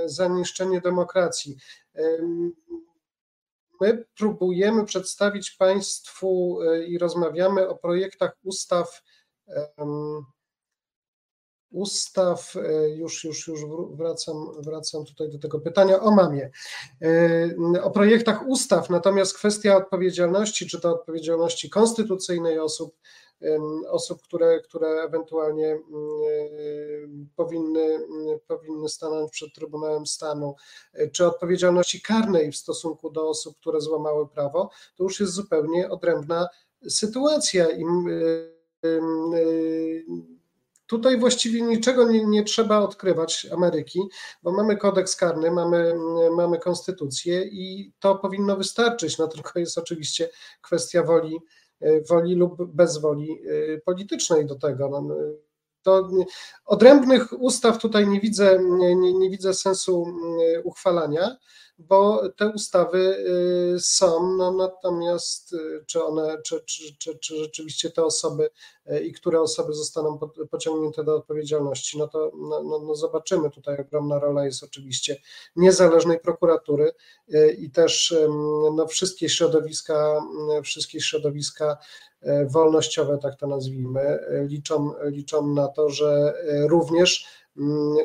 za 0.05 0.27
niszczenie 0.27 0.81
demokracji. 0.81 1.57
My 3.81 4.05
próbujemy 4.17 4.85
przedstawić 4.85 5.51
Państwu 5.51 6.59
e, 6.61 6.83
i 6.83 6.97
rozmawiamy 6.97 7.67
o 7.67 7.75
projektach 7.75 8.35
ustaw, 8.43 9.01
ustaw, 11.71 12.55
e, 12.55 12.89
już, 12.89 13.23
już, 13.23 13.47
już 13.47 13.59
wracam, 13.91 14.35
wracam 14.61 15.05
tutaj 15.05 15.29
do 15.29 15.39
tego 15.39 15.59
pytania 15.59 15.99
o 15.99 16.11
mamie, 16.11 16.51
e, 17.01 17.83
o 17.83 17.91
projektach 17.91 18.47
ustaw, 18.47 18.89
natomiast 18.89 19.37
kwestia 19.37 19.77
odpowiedzialności, 19.77 20.67
czy 20.67 20.81
to 20.81 20.91
odpowiedzialności 20.91 21.69
konstytucyjnej 21.69 22.59
osób, 22.59 22.95
osób, 23.89 24.21
które, 24.21 24.61
które 24.61 24.87
ewentualnie 24.87 25.79
powinny, 27.35 27.99
powinny 28.47 28.89
stanąć 28.89 29.31
przed 29.31 29.53
Trybunałem 29.53 30.05
Stanu, 30.07 30.55
czy 31.11 31.25
odpowiedzialności 31.25 32.01
karnej 32.01 32.51
w 32.51 32.57
stosunku 32.57 33.09
do 33.09 33.29
osób, 33.29 33.57
które 33.57 33.81
złamały 33.81 34.27
prawo, 34.27 34.69
to 34.95 35.03
już 35.03 35.19
jest 35.19 35.33
zupełnie 35.33 35.89
odrębna 35.89 36.47
sytuacja. 36.89 37.67
I 37.71 37.85
Tutaj 40.87 41.19
właściwie 41.19 41.61
niczego 41.61 42.11
nie, 42.11 42.25
nie, 42.25 42.43
trzeba 42.43 42.79
odkrywać 42.79 43.47
Ameryki, 43.51 43.99
bo 44.43 44.51
mamy 44.51 44.77
kodeks 44.77 45.15
karny, 45.15 45.51
mamy, 45.51 45.93
mamy 46.35 46.59
konstytucję 46.59 47.43
i 47.43 47.91
to 47.99 48.15
powinno 48.15 48.57
wystarczyć. 48.57 49.17
No 49.17 49.27
tylko 49.27 49.59
jest 49.59 49.77
oczywiście 49.77 50.29
kwestia 50.61 51.03
woli 51.03 51.39
woli 52.09 52.35
lub 52.35 52.75
bez 52.75 52.97
woli 52.97 53.31
e, 53.31 53.77
politycznej 53.77 54.45
do 54.45 54.55
tego. 54.55 54.89
No, 54.89 55.15
to 55.81 56.09
odrębnych 56.65 57.41
ustaw 57.41 57.77
tutaj 57.77 58.07
nie 58.07 58.19
widzę, 58.19 58.59
nie, 58.95 58.95
nie 58.95 59.29
widzę 59.29 59.53
sensu 59.53 60.05
uchwalania. 60.63 61.37
Bo 61.79 62.29
te 62.29 62.49
ustawy 62.49 63.17
są, 63.79 64.35
no, 64.37 64.51
natomiast 64.51 65.55
czy 65.85 66.03
one, 66.03 66.37
czy, 66.41 66.61
czy, 66.65 66.95
czy, 66.99 67.19
czy 67.19 67.37
rzeczywiście 67.37 67.89
te 67.89 68.03
osoby 68.03 68.49
i 69.03 69.13
które 69.13 69.41
osoby 69.41 69.73
zostaną 69.73 70.19
pociągnięte 70.51 71.03
do 71.03 71.15
odpowiedzialności, 71.15 71.97
no 71.97 72.07
to 72.07 72.31
no, 72.35 72.63
no, 72.63 72.79
no 72.79 72.95
zobaczymy. 72.95 73.49
Tutaj 73.49 73.77
ogromna 73.79 74.19
rola 74.19 74.45
jest 74.45 74.63
oczywiście 74.63 75.17
niezależnej 75.55 76.19
prokuratury 76.19 76.91
i 77.57 77.71
też 77.71 78.15
no, 78.75 78.87
wszystkie 78.87 79.29
środowiska, 79.29 80.21
wszystkie 80.63 81.01
środowiska 81.01 81.77
wolnościowe, 82.49 83.17
tak 83.21 83.35
to 83.35 83.47
nazwijmy, 83.47 84.19
liczą, 84.47 84.93
liczą 85.03 85.47
na 85.47 85.67
to, 85.67 85.89
że 85.89 86.33
również 86.67 87.25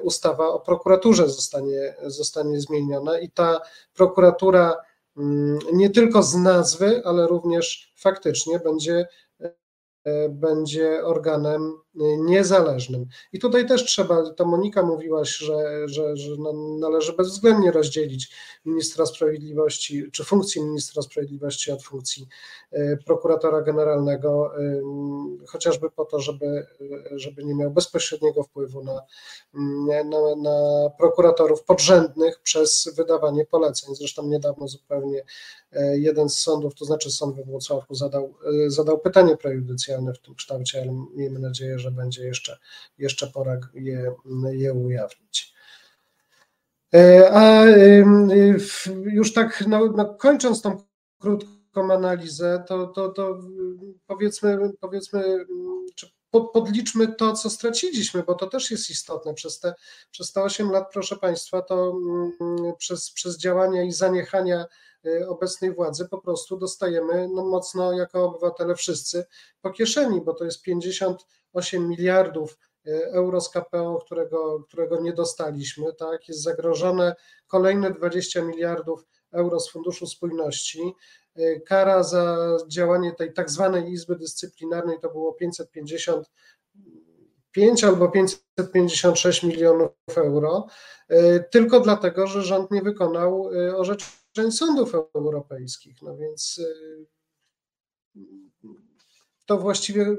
ustawa 0.03 0.49
o 0.49 0.61
prokuraturze 0.61 1.29
zostanie, 1.29 1.95
zostanie 2.07 2.61
zmieniona 2.61 3.19
i 3.19 3.31
ta 3.31 3.61
prokuratura 3.95 4.77
mm, 5.17 5.59
nie 5.73 5.91
tylko 5.91 6.23
z 6.23 6.35
nazwy, 6.35 7.03
ale 7.05 7.27
również 7.27 7.93
faktycznie 7.97 8.59
będzie 8.59 9.07
będzie 10.29 11.05
organem 11.05 11.79
niezależnym. 11.95 13.07
I 13.33 13.39
tutaj 13.39 13.67
też 13.67 13.85
trzeba, 13.85 14.31
to 14.31 14.45
Monika 14.45 14.83
mówiłaś, 14.83 15.37
że, 15.37 15.89
że, 15.89 16.17
że 16.17 16.31
należy 16.79 17.13
bezwzględnie 17.13 17.73
rozdzielić 17.73 18.31
ministra 18.65 19.07
sprawiedliwości, 19.07 20.11
czy 20.13 20.25
funkcję 20.25 20.63
ministra 20.63 21.03
sprawiedliwości 21.03 21.73
od 21.73 21.83
funkcji 21.83 22.27
e, 22.73 22.97
prokuratora 22.97 23.63
generalnego, 23.63 24.53
e, 24.59 24.81
chociażby 25.47 25.91
po 25.91 26.05
to, 26.05 26.21
żeby, 26.21 26.67
żeby 27.11 27.45
nie 27.45 27.55
miał 27.55 27.71
bezpośredniego 27.71 28.43
wpływu 28.43 28.85
na, 28.85 29.03
na, 30.05 30.37
na 30.37 30.91
prokuratorów 30.99 31.65
podrzędnych 31.65 32.41
przez 32.41 32.95
wydawanie 32.97 33.45
poleceń. 33.45 33.95
Zresztą 33.95 34.27
niedawno 34.27 34.69
zupełnie 34.69 35.25
jeden 35.93 36.29
z 36.29 36.39
sądów, 36.39 36.75
to 36.75 36.85
znaczy 36.85 37.11
sąd 37.11 37.37
we 37.37 37.45
Włocławku, 37.45 37.95
zadał, 37.95 38.35
zadał 38.67 38.99
pytanie 38.99 39.37
prejudycjalne 39.37 40.15
w 40.15 40.19
tym 40.19 40.35
kształcie, 40.35 40.83
ale 40.83 40.93
miejmy 41.15 41.39
nadzieję, 41.39 41.79
że 41.83 41.91
będzie 41.91 42.25
jeszcze, 42.25 42.59
jeszcze 42.99 43.27
pora 43.27 43.61
je, 43.75 44.15
je 44.53 44.75
ujawnić. 44.75 45.55
E, 46.95 47.31
a 47.33 47.65
już 49.05 49.33
tak 49.33 49.65
no, 49.67 49.87
no 49.97 50.15
kończąc 50.15 50.63
tą 50.63 50.83
krótką 51.19 51.93
analizę, 51.93 52.65
to, 52.69 52.87
to, 52.87 53.09
to 53.09 53.39
powiedzmy, 54.07 54.59
powiedzmy, 54.81 55.47
czy 55.95 56.07
podliczmy 56.53 57.15
to, 57.15 57.33
co 57.33 57.51
straciliśmy, 57.51 58.23
bo 58.23 58.35
to 58.35 58.47
też 58.47 58.71
jest 58.71 58.91
istotne. 58.91 59.35
Przez 59.35 59.61
te, 59.61 59.75
przez 60.11 60.33
te 60.33 60.43
8 60.43 60.71
lat, 60.71 60.91
proszę 60.93 61.17
Państwa, 61.17 61.63
to 61.63 61.93
mm, 62.41 62.73
przez, 62.79 63.11
przez 63.11 63.39
działania 63.39 63.83
i 63.83 63.93
zaniechania 63.93 64.67
e, 65.07 65.29
obecnej 65.29 65.75
władzy 65.75 66.09
po 66.09 66.19
prostu 66.19 66.57
dostajemy 66.57 67.29
no, 67.35 67.45
mocno 67.45 67.93
jako 67.93 68.25
obywatele 68.25 68.75
wszyscy 68.75 69.25
po 69.61 69.71
kieszeni, 69.71 70.21
bo 70.21 70.35
to 70.35 70.45
jest 70.45 70.63
58 71.53 71.89
miliardów 71.89 72.59
e, 72.87 72.91
euro 73.13 73.41
z 73.41 73.51
KPO, 73.51 73.99
którego, 74.05 74.65
którego 74.69 75.01
nie 75.01 75.13
dostaliśmy, 75.13 75.93
tak, 75.93 76.29
jest 76.29 76.43
zagrożone 76.43 77.15
kolejne 77.47 77.91
20 77.91 78.43
miliardów 78.43 79.05
euro 79.33 79.61
z 79.61 79.71
Funduszu 79.71 80.07
Spójności. 80.07 80.93
E, 81.37 81.61
kara 81.61 82.03
za 82.03 82.57
działanie 82.69 83.13
tej 83.13 83.33
tak 83.33 83.51
zwanej 83.51 83.93
Izby 83.93 84.17
Dyscyplinarnej 84.17 85.01
to 85.01 85.11
było 85.11 85.33
555 85.33 87.85
albo 87.85 88.09
556 88.09 89.43
milionów 89.43 89.91
euro, 90.17 90.67
e, 91.09 91.41
tylko 91.41 91.81
dlatego, 91.81 92.27
że 92.27 92.43
rząd 92.43 92.71
nie 92.71 92.83
wykonał 92.83 93.51
orzeczeń 93.77 94.53
sądów 94.53 94.93
europejskich. 95.15 96.03
No 96.03 96.17
więc 96.17 96.61
to 99.47 99.59
właściwie 99.59 100.17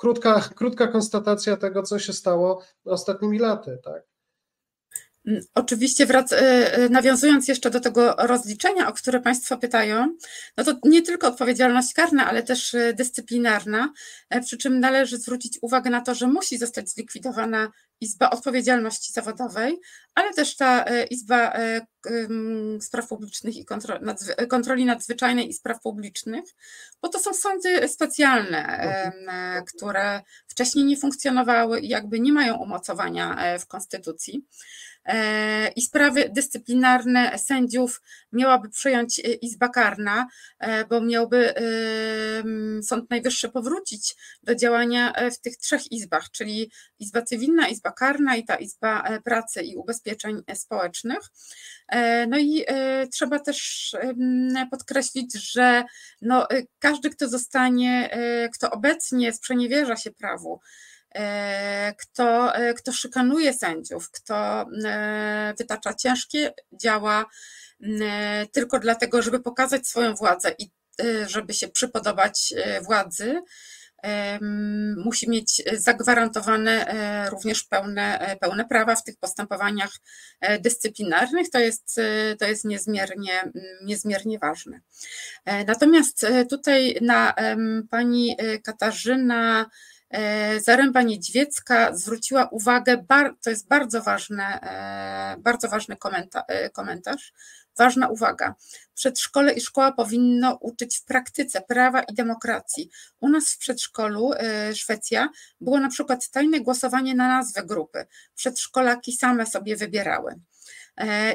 krótka, 0.00 0.40
krótka 0.54 0.88
konstatacja 0.88 1.56
tego, 1.56 1.82
co 1.82 1.98
się 1.98 2.12
stało 2.12 2.62
ostatnimi 2.84 3.38
laty, 3.38 3.78
tak? 3.84 4.02
Mm, 5.26 5.42
oczywiście, 5.54 6.06
wrac- 6.06 6.32
e, 6.32 6.72
e, 6.74 6.88
nawiązując 6.88 7.48
jeszcze 7.48 7.70
do 7.70 7.80
tego 7.80 8.14
rozliczenia, 8.18 8.88
o 8.88 8.92
które 8.92 9.20
Państwo 9.20 9.56
pytają, 9.58 10.16
no 10.56 10.64
to 10.64 10.74
nie 10.84 11.02
tylko 11.02 11.28
odpowiedzialność 11.28 11.94
karna, 11.94 12.26
ale 12.26 12.42
też 12.42 12.74
e, 12.74 12.92
dyscyplinarna, 12.94 13.92
przy 14.44 14.56
czym 14.56 14.80
należy 14.80 15.18
zwrócić 15.18 15.58
uwagę 15.62 15.90
na 15.90 16.00
to, 16.00 16.14
że 16.14 16.26
musi 16.26 16.58
zostać 16.58 16.90
zlikwidowana 16.90 17.70
Izba 18.00 18.30
Odpowiedzialności 18.30 19.12
Zawodowej, 19.12 19.80
ale 20.14 20.34
też 20.34 20.56
ta 20.56 20.84
Izba 21.10 21.52
Spraw 22.80 23.08
Publicznych 23.08 23.56
i 23.56 23.64
Kontroli 24.48 24.84
Nadzwyczajnej 24.84 25.48
i 25.48 25.52
Spraw 25.52 25.80
Publicznych, 25.80 26.44
bo 27.02 27.08
to 27.08 27.18
są 27.18 27.34
sądy 27.34 27.88
specjalne, 27.88 29.12
które 29.74 30.20
wcześniej 30.48 30.84
nie 30.84 30.96
funkcjonowały 30.96 31.80
i 31.80 31.88
jakby 31.88 32.20
nie 32.20 32.32
mają 32.32 32.56
umocowania 32.56 33.58
w 33.58 33.66
Konstytucji. 33.66 34.44
E, 35.04 35.68
i 35.76 35.82
sprawy 35.82 36.30
dyscyplinarne 36.32 37.38
sędziów 37.38 38.02
miałaby 38.32 38.68
przyjąć 38.68 39.18
e, 39.18 39.22
Izba 39.22 39.68
Karna, 39.68 40.26
e, 40.58 40.84
bo 40.84 41.00
miałby 41.00 41.54
Sąd 42.82 43.10
Najwyższy 43.10 43.48
powrócić 43.48 44.16
do 44.42 44.54
działania 44.54 45.12
w 45.32 45.40
tych 45.40 45.56
trzech 45.56 45.92
izbach, 45.92 46.30
czyli 46.30 46.70
Izba 46.98 47.22
Cywilna, 47.22 47.68
Izba 47.68 47.92
Karna 47.92 48.36
i 48.36 48.44
ta 48.44 48.56
Izba 48.56 49.20
Pracy 49.24 49.62
i 49.62 49.76
Ubezpieczeń 49.76 50.42
Społecznych. 50.54 51.20
No 52.28 52.38
i 52.38 52.64
trzeba 53.12 53.38
też 53.38 53.90
podkreślić, 54.70 55.52
że 55.52 55.84
no, 56.22 56.48
każdy, 56.78 57.10
kto 57.10 57.28
zostanie, 57.28 58.10
kto 58.54 58.70
obecnie 58.70 59.32
sprzeniewierza 59.32 59.96
się 59.96 60.10
prawu, 60.10 60.60
kto, 61.96 62.54
e, 62.54 62.74
kto 62.74 62.92
szykanuje 62.92 63.52
sędziów, 63.52 64.10
kto 64.10 64.66
e, 64.84 65.54
wytacza 65.58 65.94
ciężkie 65.94 66.52
działa 66.72 67.26
tylko 68.52 68.78
dlatego, 68.78 69.22
żeby 69.22 69.40
pokazać 69.40 69.86
swoją 69.86 70.14
władzę 70.14 70.54
i 70.58 70.70
żeby 71.26 71.54
się 71.54 71.68
przypodobać 71.68 72.54
władzy, 72.86 73.42
musi 74.96 75.30
mieć 75.30 75.62
zagwarantowane 75.72 76.86
również 77.30 77.64
pełne, 77.64 78.36
pełne 78.40 78.64
prawa 78.64 78.96
w 78.96 79.04
tych 79.04 79.16
postępowaniach 79.16 79.90
dyscyplinarnych. 80.60 81.50
To 81.50 81.58
jest, 81.58 82.00
to 82.38 82.46
jest 82.46 82.64
niezmiernie, 82.64 83.52
niezmiernie 83.82 84.38
ważne. 84.38 84.80
Natomiast 85.66 86.26
tutaj 86.50 86.98
na 87.00 87.34
pani 87.90 88.36
Katarzyna 88.62 89.66
E, 89.66 89.89
Zaręba 90.60 91.02
Niedźwiecka 91.02 91.96
zwróciła 91.96 92.48
uwagę, 92.48 93.04
to 93.42 93.50
jest 93.50 93.68
bardzo, 93.68 94.02
ważne, 94.02 94.60
e, 94.60 95.36
bardzo 95.38 95.68
ważny 95.68 95.96
e, 96.48 96.70
komentarz, 96.70 97.32
ważna 97.78 98.08
uwaga. 98.08 98.54
Przedszkole 98.94 99.52
i 99.52 99.60
szkoła 99.60 99.92
powinno 99.92 100.58
uczyć 100.60 100.98
w 100.98 101.04
praktyce 101.04 101.60
prawa 101.60 102.02
i 102.02 102.14
demokracji. 102.14 102.90
U 103.20 103.28
nas 103.28 103.52
w 103.52 103.58
przedszkolu 103.58 104.30
Szwecja 104.74 105.28
było 105.60 105.80
na 105.80 105.88
przykład 105.88 106.30
tajne 106.30 106.60
głosowanie 106.60 107.14
na 107.14 107.28
nazwę 107.28 107.62
grupy. 107.62 108.06
Przedszkolaki 108.34 109.12
same 109.12 109.46
sobie 109.46 109.76
wybierały. 109.76 110.40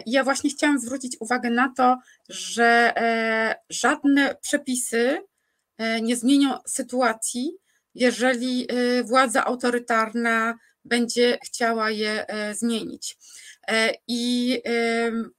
Ja 0.06 0.24
właśnie 0.24 0.50
chciałam 0.50 0.80
zwrócić 0.80 1.18
uwagę 1.20 1.50
na 1.50 1.74
to, 1.78 1.98
że 2.30 2.94
żadne 3.70 4.36
przepisy 4.42 5.22
nie 6.02 6.16
zmienią 6.16 6.58
sytuacji, 6.68 7.58
jeżeli 7.96 8.68
y, 8.72 9.04
władza 9.04 9.46
autorytarna 9.46 10.58
będzie 10.86 11.38
chciała 11.46 11.92
je 11.92 12.28
e, 12.28 12.56
zmienić. 12.56 13.18
E, 13.68 13.94
I 14.08 14.62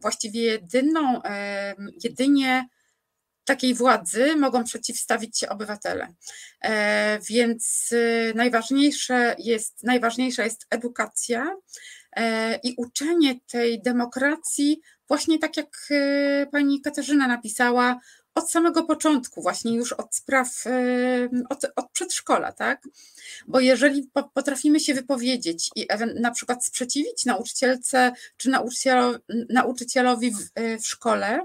właściwie 0.01 0.43
jedyną, 0.43 1.21
jedynie 2.05 2.69
takiej 3.47 3.75
władzy 3.75 4.37
mogą 4.37 4.65
przeciwstawić 4.65 5.39
się 5.39 5.49
obywatele. 5.49 6.15
E, 6.65 7.19
więc 7.29 7.93
y, 7.93 8.33
najważniejsze 8.37 9.37
jest, 9.39 9.85
najważniejsza 9.85 10.45
jest 10.45 10.67
edukacja 10.71 11.57
i 12.63 12.75
uczenie 12.77 13.41
tej 13.51 13.83
demokracji, 13.83 14.81
właśnie 15.09 15.39
tak 15.39 15.57
jak 15.57 15.89
pani 16.53 16.81
Katarzyna 16.81 17.29
napisała, 17.29 18.01
od 18.37 18.51
samego 18.51 18.83
początku, 18.83 19.43
właśnie 19.43 19.75
już 19.75 19.93
od 19.93 20.15
spraw, 20.15 20.65
od, 21.49 21.65
od 21.77 21.91
przedszkola, 21.91 22.53
tak? 22.53 22.89
Bo 23.47 23.61
jeżeli 23.61 24.11
potrafimy 24.35 24.81
się 24.81 24.95
wypowiedzieć 24.95 25.71
i 25.77 25.87
na 26.21 26.31
przykład 26.31 26.65
sprzeciwić 26.65 27.25
nauczycielce 27.25 28.13
czy 28.37 28.51
nauczycielowi, 29.49 30.31
w, 30.31 30.37
w 30.83 30.87
szkole, 30.87 31.41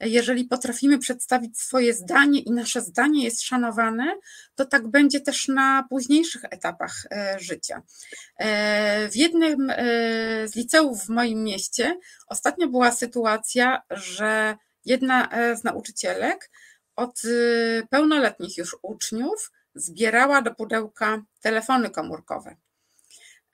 jeżeli 0.00 0.44
potrafimy 0.44 0.98
przedstawić 0.98 1.58
swoje 1.58 1.94
zdanie 1.94 2.40
i 2.40 2.50
nasze 2.50 2.80
zdanie 2.80 3.24
jest 3.24 3.42
szanowane, 3.42 4.14
to 4.54 4.64
tak 4.64 4.88
będzie 4.88 5.20
też 5.20 5.48
na 5.48 5.86
późniejszych 5.90 6.44
etapach 6.50 7.06
życia. 7.38 7.82
W 9.10 9.12
jednym 9.14 9.72
z 10.44 10.56
liceów 10.56 11.06
w 11.06 11.08
moim 11.08 11.44
mieście 11.44 11.98
ostatnio 12.28 12.68
była 12.68 12.92
sytuacja, 12.92 13.82
że 13.90 14.56
jedna 14.84 15.28
z 15.56 15.64
nauczycielek 15.64 16.50
od 16.96 17.22
pełnoletnich 17.90 18.58
już 18.58 18.76
uczniów 18.82 19.52
zbierała 19.74 20.42
do 20.42 20.54
pudełka 20.54 21.22
telefony 21.40 21.90
komórkowe. 21.90 22.56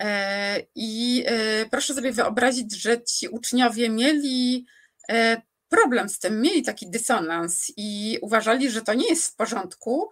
E, 0.00 0.62
I 0.74 1.24
e, 1.26 1.66
proszę 1.66 1.94
sobie 1.94 2.12
wyobrazić, 2.12 2.82
że 2.82 3.02
ci 3.02 3.28
uczniowie 3.28 3.88
mieli 3.88 4.66
e, 5.08 5.42
problem 5.68 6.08
z 6.08 6.18
tym, 6.18 6.40
mieli 6.40 6.62
taki 6.62 6.90
dysonans 6.90 7.72
i 7.76 8.18
uważali, 8.22 8.70
że 8.70 8.82
to 8.82 8.94
nie 8.94 9.08
jest 9.08 9.32
w 9.32 9.36
porządku, 9.36 10.10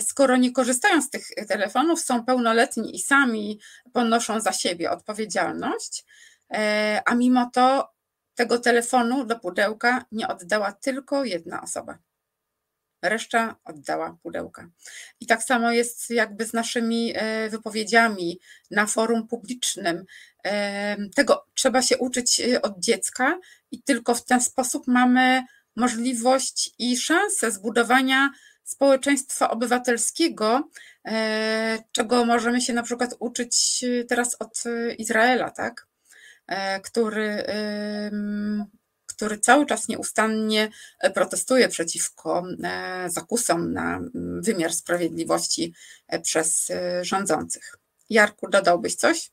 skoro 0.00 0.36
nie 0.36 0.52
korzystają 0.52 1.02
z 1.02 1.10
tych 1.10 1.26
telefonów, 1.48 2.00
są 2.00 2.24
pełnoletni 2.24 2.96
i 2.96 2.98
sami 2.98 3.60
ponoszą 3.92 4.40
za 4.40 4.52
siebie 4.52 4.90
odpowiedzialność, 4.90 6.04
a 7.04 7.14
mimo 7.14 7.50
to 7.52 7.88
tego 8.38 8.58
telefonu 8.58 9.24
do 9.24 9.38
pudełka 9.38 10.04
nie 10.12 10.28
oddała 10.28 10.72
tylko 10.72 11.24
jedna 11.24 11.62
osoba 11.62 11.98
reszta 13.02 13.56
oddała 13.64 14.16
pudełka. 14.22 14.68
I 15.20 15.26
tak 15.26 15.42
samo 15.42 15.70
jest 15.70 16.10
jakby 16.10 16.44
z 16.44 16.52
naszymi 16.52 17.12
e, 17.14 17.48
wypowiedziami 17.50 18.40
na 18.70 18.86
forum 18.86 19.28
publicznym. 19.28 20.04
E, 20.44 20.96
tego 21.14 21.46
trzeba 21.54 21.82
się 21.82 21.98
uczyć 21.98 22.40
e, 22.40 22.62
od 22.62 22.78
dziecka 22.78 23.38
i 23.70 23.82
tylko 23.82 24.14
w 24.14 24.24
ten 24.24 24.40
sposób 24.40 24.86
mamy 24.86 25.42
możliwość 25.76 26.74
i 26.78 26.96
szansę 26.96 27.50
zbudowania 27.50 28.30
społeczeństwa 28.64 29.50
obywatelskiego, 29.50 30.68
czego 31.92 32.24
możemy 32.24 32.60
się 32.60 32.72
na 32.72 32.82
przykład 32.82 33.14
uczyć 33.18 33.84
teraz 34.08 34.36
od 34.38 34.64
Izraela, 34.98 35.50
tak? 35.50 35.86
Który 36.82 37.44
który 39.18 39.38
cały 39.38 39.66
czas 39.66 39.88
nieustannie 39.88 40.70
e, 41.00 41.10
protestuje 41.10 41.68
przeciwko 41.68 42.42
e, 42.64 43.10
zakusom 43.10 43.72
na 43.72 43.96
mm, 43.96 44.42
wymiar 44.42 44.72
sprawiedliwości 44.72 45.74
e, 46.08 46.20
przez 46.20 46.72
rządzących. 47.02 47.74
Jarku, 48.10 48.48
dodałbyś 48.50 48.94
coś? 48.94 49.30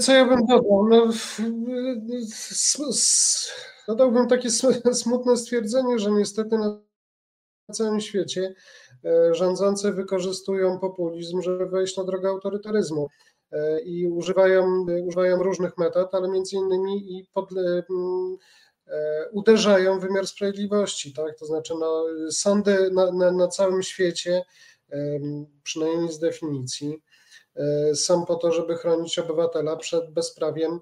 Co 0.00 0.12
ja 0.12 0.24
bym 0.24 0.46
dodał? 0.46 0.88
No, 0.88 1.12
dodałbym 3.88 4.28
takie 4.28 4.50
smutne 4.94 5.36
stwierdzenie, 5.36 5.98
że 5.98 6.10
niestety 6.10 6.58
na 6.58 6.80
całym 7.72 8.00
świecie 8.00 8.54
rządzący 9.32 9.92
wykorzystują 9.92 10.78
populizm, 10.78 11.42
żeby 11.42 11.66
wejść 11.66 11.96
na 11.96 12.04
drogę 12.04 12.28
autorytaryzmu. 12.28 13.08
E, 13.54 13.80
i 13.80 14.06
używają, 14.06 14.86
używają 15.06 15.42
różnych 15.42 15.78
metod, 15.78 16.14
ale 16.14 16.28
między 16.28 16.56
innymi 16.56 17.18
i 17.18 17.26
pod, 17.32 17.50
e, 17.52 17.82
e, 18.86 19.28
uderzają 19.32 19.98
w 19.98 20.02
wymiar 20.02 20.26
sprawiedliwości, 20.26 21.12
tak? 21.12 21.38
To 21.38 21.46
znaczy 21.46 21.74
no, 21.80 22.04
sądy 22.30 22.90
na, 22.90 23.12
na, 23.12 23.32
na 23.32 23.48
całym 23.48 23.82
świecie, 23.82 24.42
przynajmniej 25.62 26.12
z 26.12 26.18
definicji, 26.18 27.02
są 27.94 28.26
po 28.26 28.34
to, 28.34 28.52
żeby 28.52 28.76
chronić 28.76 29.18
obywatela 29.18 29.76
przed 29.76 30.10
bezprawiem 30.10 30.80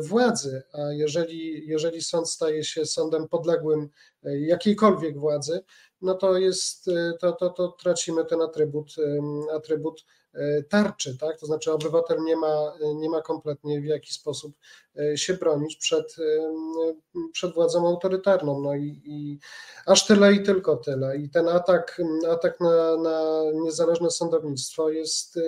władzy, 0.00 0.62
a 0.72 0.92
jeżeli, 0.92 1.68
jeżeli 1.68 2.02
sąd 2.02 2.30
staje 2.30 2.64
się 2.64 2.86
sądem 2.86 3.28
podległym 3.28 3.88
jakiejkolwiek 4.22 5.18
władzy, 5.18 5.60
no 6.00 6.14
to 6.14 6.38
jest, 6.38 6.90
to, 7.20 7.32
to, 7.32 7.50
to 7.50 7.68
tracimy 7.68 8.24
ten 8.24 8.42
atrybut, 8.42 8.94
atrybut 9.56 10.04
E, 10.36 10.62
tarczy, 10.62 11.18
tak? 11.18 11.38
To 11.40 11.46
znaczy 11.46 11.72
obywatel 11.72 12.22
nie 12.22 12.36
ma, 12.36 12.72
nie 12.94 13.10
ma 13.10 13.22
kompletnie 13.22 13.80
w 13.80 13.84
jaki 13.84 14.12
sposób 14.12 14.56
e, 14.98 15.18
się 15.18 15.34
bronić 15.34 15.76
przed, 15.76 16.16
e, 16.18 16.94
przed 17.32 17.54
władzą 17.54 17.86
autorytarną. 17.86 18.60
No 18.60 18.74
i, 18.74 19.02
i 19.04 19.38
aż 19.86 20.06
tyle 20.06 20.32
i 20.32 20.42
tylko 20.42 20.76
tyle. 20.76 21.16
I 21.16 21.30
ten 21.30 21.48
atak, 21.48 22.02
atak 22.30 22.60
na, 22.60 22.96
na 22.96 23.42
niezależne 23.54 24.10
sądownictwo 24.10 24.90
jest, 24.90 25.38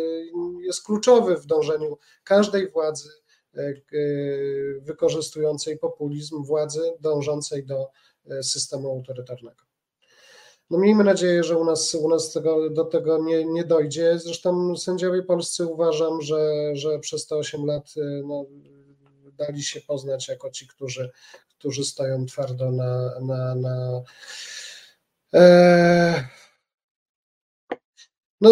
jest 0.60 0.82
kluczowy 0.82 1.36
w 1.36 1.46
dążeniu 1.46 1.98
każdej 2.24 2.70
władzy 2.70 3.08
wykorzystującej 4.80 5.78
populizm, 5.78 6.44
władzy 6.44 6.92
dążącej 7.00 7.66
do 7.66 7.90
systemu 8.42 8.90
autorytarnego. 8.90 9.67
No 10.70 10.78
miejmy 10.78 11.04
nadzieję, 11.04 11.44
że 11.44 11.58
u 11.58 11.64
nas, 11.64 11.94
u 11.94 12.08
nas 12.08 12.32
tego, 12.32 12.70
do 12.70 12.84
tego 12.84 13.18
nie, 13.18 13.44
nie 13.44 13.64
dojdzie. 13.64 14.18
Zresztą 14.18 14.76
sędziowie 14.76 15.22
polscy 15.22 15.66
uważam, 15.66 16.22
że, 16.22 16.70
że 16.76 16.98
przez 16.98 17.26
te 17.26 17.36
8 17.36 17.66
lat 17.66 17.94
y, 17.96 18.22
no, 18.26 18.44
dali 19.38 19.62
się 19.62 19.80
poznać 19.80 20.28
jako 20.28 20.50
ci, 20.50 20.66
którzy, 20.66 21.10
którzy 21.58 21.84
stoją 21.84 22.26
twardo 22.26 22.72
na. 22.72 23.20
na, 23.20 23.54
na 23.54 24.02
e, 25.34 26.28
no, 28.40 28.50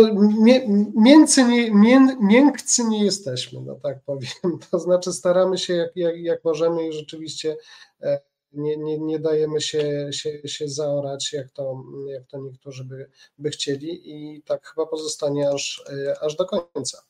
miękcy 0.94 1.44
nie, 1.44 1.70
mię, 1.70 2.16
miękcy 2.20 2.84
nie 2.84 3.04
jesteśmy, 3.04 3.60
no 3.60 3.74
tak 3.82 4.02
powiem. 4.02 4.30
To 4.70 4.78
znaczy 4.78 5.12
staramy 5.12 5.58
się 5.58 5.74
jak, 5.74 5.90
jak, 5.96 6.16
jak 6.16 6.44
możemy 6.44 6.88
i 6.88 6.92
rzeczywiście 6.92 7.56
e, 8.02 8.20
nie, 8.56 8.76
nie, 8.76 8.98
nie 8.98 9.18
dajemy 9.18 9.60
się, 9.60 10.08
się, 10.12 10.48
się 10.48 10.68
zaorać, 10.68 11.32
jak 11.32 11.50
to, 11.50 11.84
jak 12.12 12.26
to 12.26 12.38
niektórzy 12.38 12.84
by, 12.84 13.10
by 13.38 13.50
chcieli 13.50 14.00
i 14.04 14.42
tak 14.42 14.66
chyba 14.66 14.86
pozostanie 14.86 15.50
aż, 15.50 15.84
aż 16.20 16.36
do 16.36 16.46
końca. 16.46 17.02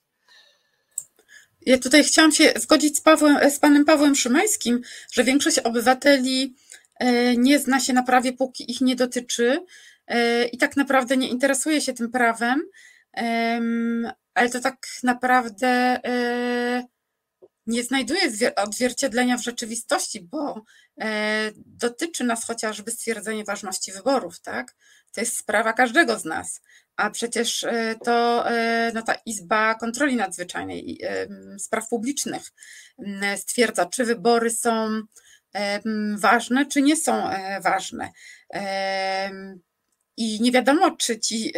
Ja 1.67 1.79
tutaj 1.79 2.05
chciałam 2.05 2.33
się 2.33 2.53
zgodzić 2.57 2.97
z, 2.97 3.01
Pawłem, 3.01 3.51
z 3.51 3.59
panem 3.59 3.85
Pawłem 3.85 4.15
Szymańskim, 4.15 4.81
że 5.13 5.25
większość 5.25 5.59
obywateli 5.59 6.55
e, 7.01 7.37
nie 7.37 7.59
zna 7.59 7.81
się 7.81 7.93
na 7.93 8.03
prawie, 8.03 8.33
póki 8.33 8.71
ich 8.71 8.81
nie 8.81 8.97
dotyczy 8.97 9.65
e, 10.07 10.45
i 10.45 10.59
tak 10.59 10.77
naprawdę 10.77 11.17
nie 11.17 11.29
interesuje 11.29 11.81
się 11.81 11.93
tym 11.93 12.11
prawem, 12.11 12.63
ale 14.35 14.51
to 14.51 14.61
tak 14.61 14.87
naprawdę 15.03 15.69
e, 16.05 16.85
nie 17.67 17.85
znajduje 17.85 18.55
odzwierciedlenia 18.57 19.37
w 19.37 19.43
rzeczywistości, 19.43 20.21
bo 20.21 20.63
e, 21.01 21.51
dotyczy 21.57 22.25
nas 22.25 22.45
chociażby 22.45 22.91
stwierdzenie 22.91 23.45
ważności 23.45 23.93
wyborów, 23.93 24.41
tak? 24.41 24.75
To 25.13 25.21
jest 25.21 25.37
sprawa 25.37 25.73
każdego 25.73 26.19
z 26.19 26.25
nas. 26.25 26.61
A 26.97 27.11
przecież 27.11 27.65
e, 27.65 27.95
to 28.05 28.49
e, 28.51 28.93
no, 28.95 29.03
ta 29.03 29.15
Izba 29.27 29.75
Kontroli 29.75 30.17
Nadzwyczajnej 30.17 31.01
Spraw 31.59 31.89
Publicznych 31.89 32.43
stwierdza, 33.37 33.87
czy 33.87 34.05
wybory 34.05 34.51
są 34.51 35.01
ważne, 36.17 36.67
czy 36.67 36.83
nie 36.83 36.97
są 36.97 37.31
ważne. 37.63 38.13
I 40.17 40.41
nie 40.41 40.53
wiadomo, 40.53 40.97
czy 40.97 41.21
ci 41.21 41.53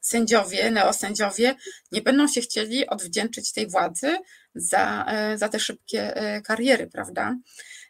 sędziowie, 0.00 0.70
neosędziowie 0.70 1.54
nie 1.92 2.02
będą 2.02 2.28
się 2.28 2.40
chcieli 2.40 2.86
odwdzięczyć 2.86 3.52
tej 3.52 3.66
władzy 3.70 4.16
za, 4.56 5.04
e, 5.08 5.38
za 5.38 5.48
te 5.48 5.60
szybkie 5.60 6.16
e, 6.16 6.40
kariery, 6.42 6.86
prawda? 6.86 7.36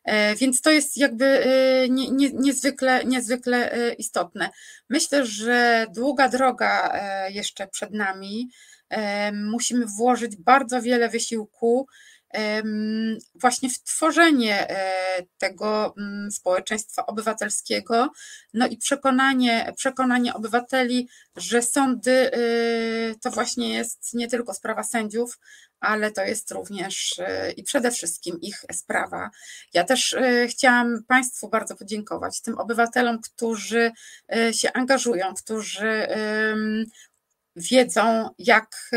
E, 0.05 0.35
więc 0.35 0.61
to 0.61 0.71
jest 0.71 0.97
jakby 0.97 1.47
nie, 1.91 2.11
nie, 2.11 2.31
niezwykle, 2.33 3.05
niezwykle 3.05 3.71
istotne. 3.99 4.51
Myślę, 4.89 5.27
że 5.27 5.87
długa 5.95 6.29
droga 6.29 7.01
jeszcze 7.29 7.67
przed 7.67 7.93
nami. 7.93 8.51
Musimy 9.33 9.87
włożyć 9.87 10.37
bardzo 10.37 10.83
wiele 10.83 11.09
wysiłku 11.09 11.87
właśnie 13.35 13.71
w 13.71 13.83
tworzenie 13.83 14.67
tego 15.39 15.95
społeczeństwa 16.31 17.07
obywatelskiego, 17.07 18.11
no 18.55 18.67
i 18.67 18.77
przekonanie, 18.77 19.73
przekonanie 19.77 20.35
obywateli, 20.35 21.09
że 21.37 21.63
sądy 21.63 22.31
to 23.23 23.31
właśnie 23.31 23.75
jest 23.75 24.15
nie 24.15 24.29
tylko 24.29 24.55
sprawa 24.55 24.83
sędziów, 24.83 25.39
ale 25.87 26.13
to 26.13 26.23
jest 26.23 26.51
również 26.51 27.19
e, 27.19 27.53
i 27.53 27.63
przede 27.63 27.91
wszystkim 27.91 28.41
ich 28.41 28.65
sprawa. 28.73 29.31
Ja 29.75 29.85
też 29.85 30.13
e, 30.15 30.47
chciałam 30.49 31.05
Państwu 31.09 31.49
bardzo 31.49 31.77
podziękować, 31.77 32.41
tym 32.41 32.59
obywatelom, 32.59 33.21
którzy 33.21 33.93
e, 34.37 34.55
się 34.55 34.73
angażują, 34.73 35.35
którzy 35.35 36.07
wiedzą, 37.57 38.31
jak 38.39 38.91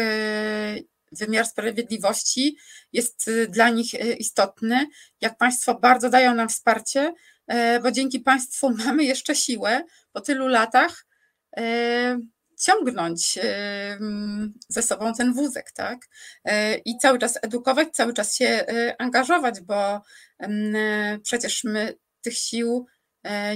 wymiar 1.11 1.45
sprawiedliwości 1.45 2.57
jest 2.93 3.29
dla 3.49 3.69
nich 3.69 3.93
istotny, 4.19 4.87
jak 5.21 5.37
Państwo 5.37 5.75
bardzo 5.75 6.09
dają 6.09 6.35
nam 6.35 6.49
wsparcie, 6.49 7.13
bo 7.83 7.91
dzięki 7.91 8.19
Państwu 8.19 8.69
mamy 8.85 9.03
jeszcze 9.03 9.35
siłę 9.35 9.83
po 10.11 10.21
tylu 10.21 10.47
latach 10.47 11.05
ciągnąć 12.60 13.39
ze 14.70 14.82
sobą 14.82 15.14
ten 15.14 15.34
wózek, 15.34 15.72
tak? 15.72 15.99
I 16.86 16.97
cały 16.97 17.20
czas 17.20 17.39
edukować, 17.41 17.88
cały 17.91 18.14
czas 18.14 18.36
się 18.36 18.66
angażować, 18.99 19.62
bo 19.62 20.01
przecież 21.24 21.64
my 21.64 21.97
tych 22.22 22.38
sił 22.38 22.86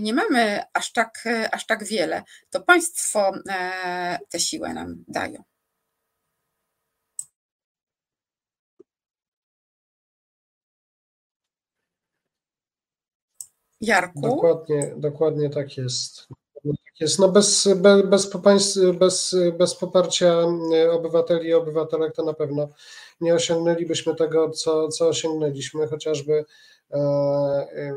nie 0.01 0.13
mamy 0.13 0.63
aż 0.73 0.91
tak, 0.91 1.23
aż 1.51 1.65
tak 1.65 1.83
wiele. 1.83 2.23
To 2.49 2.61
państwo 2.61 3.31
te 4.29 4.39
siłę 4.39 4.73
nam 4.73 5.03
dają. 5.07 5.43
Jarku? 13.81 14.21
Dokładnie, 14.21 14.93
dokładnie 14.97 15.49
tak 15.49 15.77
jest. 15.77 16.27
Jest. 16.99 17.19
No 17.19 17.29
bez, 17.29 17.69
bez, 17.75 18.25
bez, 18.25 18.79
bez, 18.99 19.35
bez 19.57 19.75
poparcia 19.75 20.37
obywateli 20.91 21.49
i 21.49 21.53
obywatelek 21.53 22.15
to 22.15 22.23
na 22.23 22.33
pewno 22.33 22.69
nie 23.21 23.33
osiągnęlibyśmy 23.35 24.15
tego, 24.15 24.49
co, 24.49 24.87
co 24.87 25.07
osiągnęliśmy, 25.07 25.87
chociażby 25.87 26.45
e, 26.91 26.97
e, 26.97 27.93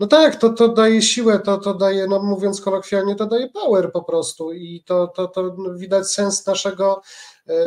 no 0.00 0.06
tak, 0.06 0.36
to, 0.36 0.50
to 0.50 0.68
daje 0.68 1.02
siłę, 1.02 1.38
to, 1.38 1.58
to 1.58 1.74
daje, 1.74 2.06
no 2.06 2.22
mówiąc 2.22 2.60
kolokwialnie, 2.60 3.14
to 3.14 3.26
daje 3.26 3.48
power 3.48 3.92
po 3.92 4.02
prostu 4.02 4.52
i 4.52 4.82
to, 4.86 5.06
to, 5.08 5.28
to 5.28 5.56
widać 5.74 6.10
sens 6.10 6.46
naszego, 6.46 7.02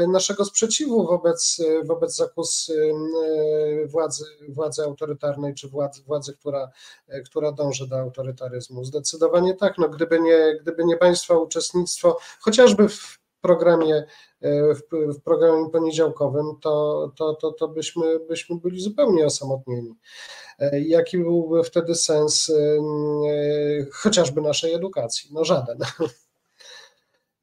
naszego 0.07 0.45
sprzeciwu 0.45 1.05
wobec, 1.07 1.61
wobec 1.83 2.15
zakus 2.15 2.69
e, 2.69 3.87
władzy, 3.87 4.25
władzy 4.49 4.83
autorytarnej 4.83 5.53
czy 5.53 5.67
władzy, 5.67 6.03
władzy 6.03 6.33
która, 6.33 6.71
e, 7.07 7.21
która 7.21 7.51
dąży 7.51 7.87
do 7.87 7.99
autorytaryzmu. 7.99 8.85
Zdecydowanie 8.85 9.53
tak, 9.53 9.77
no 9.77 9.89
gdyby 9.89 10.19
nie, 10.19 10.57
gdyby 10.61 10.85
nie 10.85 10.97
Państwa 10.97 11.37
uczestnictwo, 11.37 12.17
chociażby 12.39 12.89
w 12.89 13.19
programie 13.41 14.05
w, 15.15 15.21
programie 15.23 15.69
poniedziałkowym, 15.69 16.45
to, 16.61 17.11
to, 17.15 17.33
to, 17.33 17.51
to 17.51 17.67
byśmy, 17.67 18.19
byśmy 18.19 18.55
byli 18.55 18.81
zupełnie 18.81 19.25
osamotnieni. 19.25 19.95
E, 20.59 20.81
jaki 20.81 21.17
byłby 21.17 21.63
wtedy 21.63 21.95
sens 21.95 22.49
e, 22.49 22.55
chociażby 23.91 24.41
naszej 24.41 24.73
edukacji? 24.73 25.29
No 25.33 25.43
żaden. 25.43 25.77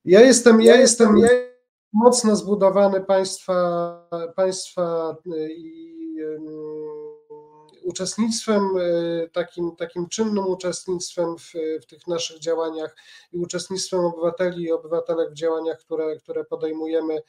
Ja 0.04 0.20
jestem, 0.20 0.62
ja 0.62 0.76
jestem, 0.76 1.18
ja 1.18 1.28
mocno 1.92 2.36
zbudowany 2.36 3.00
państwa, 3.00 4.08
państwa 4.36 5.16
e, 5.26 5.52
i 5.52 5.82
uczestnictwem, 7.84 8.70
takim, 9.32 9.76
takim 9.76 10.08
czynnym 10.08 10.46
uczestnictwem 10.46 11.38
w, 11.38 11.52
w 11.82 11.86
tych 11.86 12.06
naszych 12.06 12.38
działaniach 12.38 12.96
i 13.32 13.38
uczestnictwem 13.38 14.00
obywateli 14.00 14.62
i 14.62 14.72
obywatelek 14.72 15.30
w 15.30 15.34
działaniach, 15.34 15.78
które, 15.78 16.16
które 16.16 16.44
podejmujemy 16.44 17.22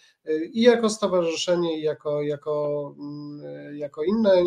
i 0.51 0.61
jako 0.61 0.89
stowarzyszenie, 0.89 1.79
i 1.79 1.81
jako, 1.81 2.21
jako, 2.21 2.95
jako 3.73 4.03
inne 4.03 4.43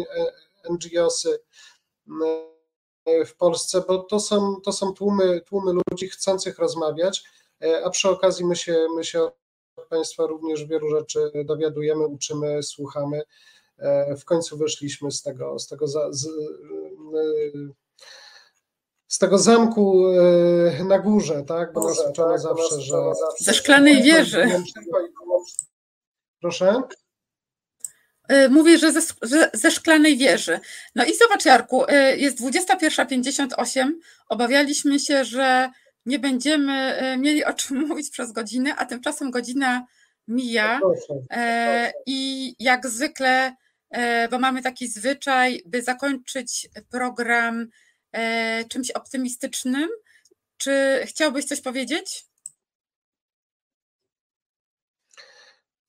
NGOsy 0.70 1.38
w 3.26 3.36
Polsce, 3.36 3.82
bo 3.88 3.98
to 3.98 4.20
są, 4.20 4.60
to 4.64 4.72
są 4.72 4.92
tłumy, 4.92 5.40
tłumy 5.40 5.72
ludzi 5.72 6.08
chcących 6.08 6.58
rozmawiać, 6.58 7.24
a 7.84 7.90
przy 7.90 8.08
okazji 8.08 8.46
my 8.46 8.56
się, 8.56 8.86
my 8.96 9.04
się 9.04 9.30
Państwa 9.82 10.26
również 10.26 10.64
wielu 10.64 10.90
rzeczy 10.90 11.30
dowiadujemy, 11.44 12.06
uczymy, 12.06 12.62
słuchamy. 12.62 13.22
E, 13.78 14.16
w 14.16 14.24
końcu 14.24 14.58
wyszliśmy 14.58 15.10
z 15.10 15.22
tego, 15.22 15.58
z 15.58 15.66
tego 15.66 15.88
za, 15.88 16.12
z, 16.12 16.28
z 19.08 19.18
tego 19.18 19.38
zamku 19.38 20.02
na 20.84 20.98
górze, 20.98 21.42
tak? 21.42 21.72
Bo 21.72 21.88
nas 21.88 22.10
uczono 22.10 22.28
tak, 22.28 22.40
zawsze, 22.40 22.80
że. 22.80 22.96
Ze 23.38 23.54
szklanej 23.54 24.02
wieży. 24.02 24.62
Proszę. 26.40 26.82
Mówię, 28.50 28.78
że 28.78 28.92
ze, 28.92 29.00
że 29.22 29.50
ze, 29.54 29.70
szklanej 29.70 30.16
wieży. 30.16 30.60
No 30.94 31.04
i 31.04 31.16
zobacz, 31.16 31.44
Jarku, 31.44 31.84
jest 32.16 32.40
21.58. 32.40 33.92
Obawialiśmy 34.28 35.00
się, 35.00 35.24
że 35.24 35.70
będziemy 36.18 37.02
y, 37.14 37.16
mieli 37.16 37.44
o 37.44 37.52
czym 37.52 37.76
mówić 37.88 38.10
przez 38.10 38.32
godzinę, 38.32 38.76
a 38.76 38.86
tymczasem 38.86 39.30
godzina 39.30 39.86
mija. 40.28 40.80
I 42.06 42.54
jak 42.58 42.86
zwykle, 42.86 43.54
bo 44.30 44.38
mamy 44.38 44.62
taki 44.62 44.88
zwyczaj, 44.88 45.62
by 45.66 45.82
zakończyć 45.82 46.68
program 46.90 47.68
czymś 48.68 48.90
optymistycznym. 48.90 49.88
Czy 50.56 51.02
chciałbyś 51.06 51.44
coś 51.44 51.60
powiedzieć? 51.60 52.26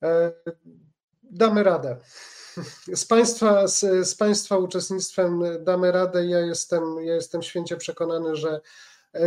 E, 0.04 0.32
damy 1.24 1.64
radę. 1.64 1.98
Z 2.94 3.06
Państwa, 3.06 3.68
z, 3.68 4.08
z 4.08 4.16
Państwa 4.16 4.58
uczestnictwem 4.58 5.44
damy 5.64 5.92
radę. 5.92 6.26
Ja 6.26 6.40
jestem, 6.40 6.84
ja 7.02 7.16
jestem 7.16 7.42
święcie 7.42 7.78
przekonany, 7.78 8.36
że 8.36 8.50
e, 8.50 8.62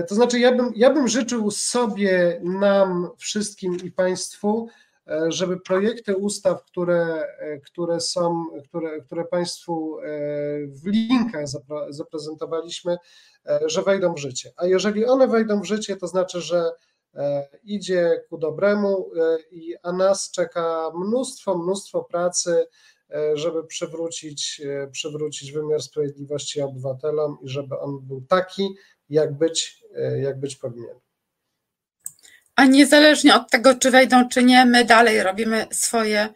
to 0.08 0.14
znaczy, 0.14 0.40
ja 0.40 0.54
bym, 0.54 0.72
ja 0.76 0.90
bym 0.90 1.08
życzył 1.08 1.50
sobie, 1.50 2.40
nam, 2.44 3.08
wszystkim 3.18 3.76
i 3.84 3.92
Państwu, 3.92 4.68
e, 5.06 5.32
żeby 5.32 5.60
projekty 5.60 6.16
ustaw, 6.16 6.64
które, 6.64 7.24
e, 7.38 7.58
które 7.58 8.00
są, 8.00 8.46
które, 8.64 9.00
które 9.00 9.24
Państwu 9.24 9.96
w 10.66 10.86
linkach 10.86 11.44
zaprezentowaliśmy, 11.88 12.96
że 13.66 13.82
wejdą 13.82 14.14
w 14.14 14.18
życie. 14.18 14.52
A 14.56 14.66
jeżeli 14.66 15.06
one 15.06 15.28
wejdą 15.28 15.60
w 15.60 15.64
życie, 15.64 15.96
to 15.96 16.06
znaczy, 16.06 16.40
że 16.40 16.70
E, 17.14 17.48
idzie 17.64 18.24
ku 18.28 18.38
dobremu, 18.38 19.10
e, 19.16 19.38
a 19.82 19.92
nas 19.92 20.30
czeka 20.30 20.90
mnóstwo, 20.94 21.58
mnóstwo 21.58 22.04
pracy, 22.04 22.66
e, 23.10 23.36
żeby 23.36 23.64
przywrócić, 23.64 24.62
przywrócić 24.92 25.52
wymiar 25.52 25.82
sprawiedliwości 25.82 26.60
obywatelom 26.60 27.38
i 27.42 27.48
żeby 27.48 27.78
on 27.78 28.00
był 28.00 28.20
taki, 28.28 28.74
jak 29.08 29.38
być, 29.38 29.79
jak 30.22 30.40
być 30.40 30.56
powinien. 30.56 30.96
A 32.56 32.64
niezależnie 32.64 33.34
od 33.34 33.50
tego, 33.50 33.74
czy 33.74 33.90
wejdą, 33.90 34.28
czy 34.28 34.42
nie, 34.42 34.66
my 34.66 34.84
dalej 34.84 35.22
robimy 35.22 35.66
swoje. 35.72 36.28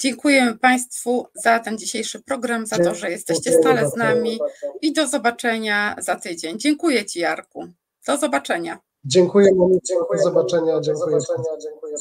Dziękujemy 0.00 0.58
Państwu 0.58 1.26
za 1.34 1.58
ten 1.58 1.78
dzisiejszy 1.78 2.22
program, 2.22 2.66
za 2.66 2.78
to, 2.78 2.94
że 2.94 3.10
jesteście 3.10 3.52
stale 3.52 3.90
z 3.90 3.96
nami 3.96 4.38
i 4.82 4.92
do 4.92 5.06
zobaczenia 5.06 5.96
za 5.98 6.16
tydzień. 6.16 6.58
Dziękuję 6.58 7.04
Ci, 7.04 7.20
Jarku. 7.20 7.68
Do 8.06 8.16
zobaczenia. 8.16 8.78
Dziękuję, 9.04 9.54
Monique. 9.54 9.94
Do 10.12 10.22
zobaczenia. 10.22 10.80
Dziękuję. 10.80 11.16
Do 11.16 11.20
zobaczenia. 11.20 11.58
Dziękuję. 11.62 11.96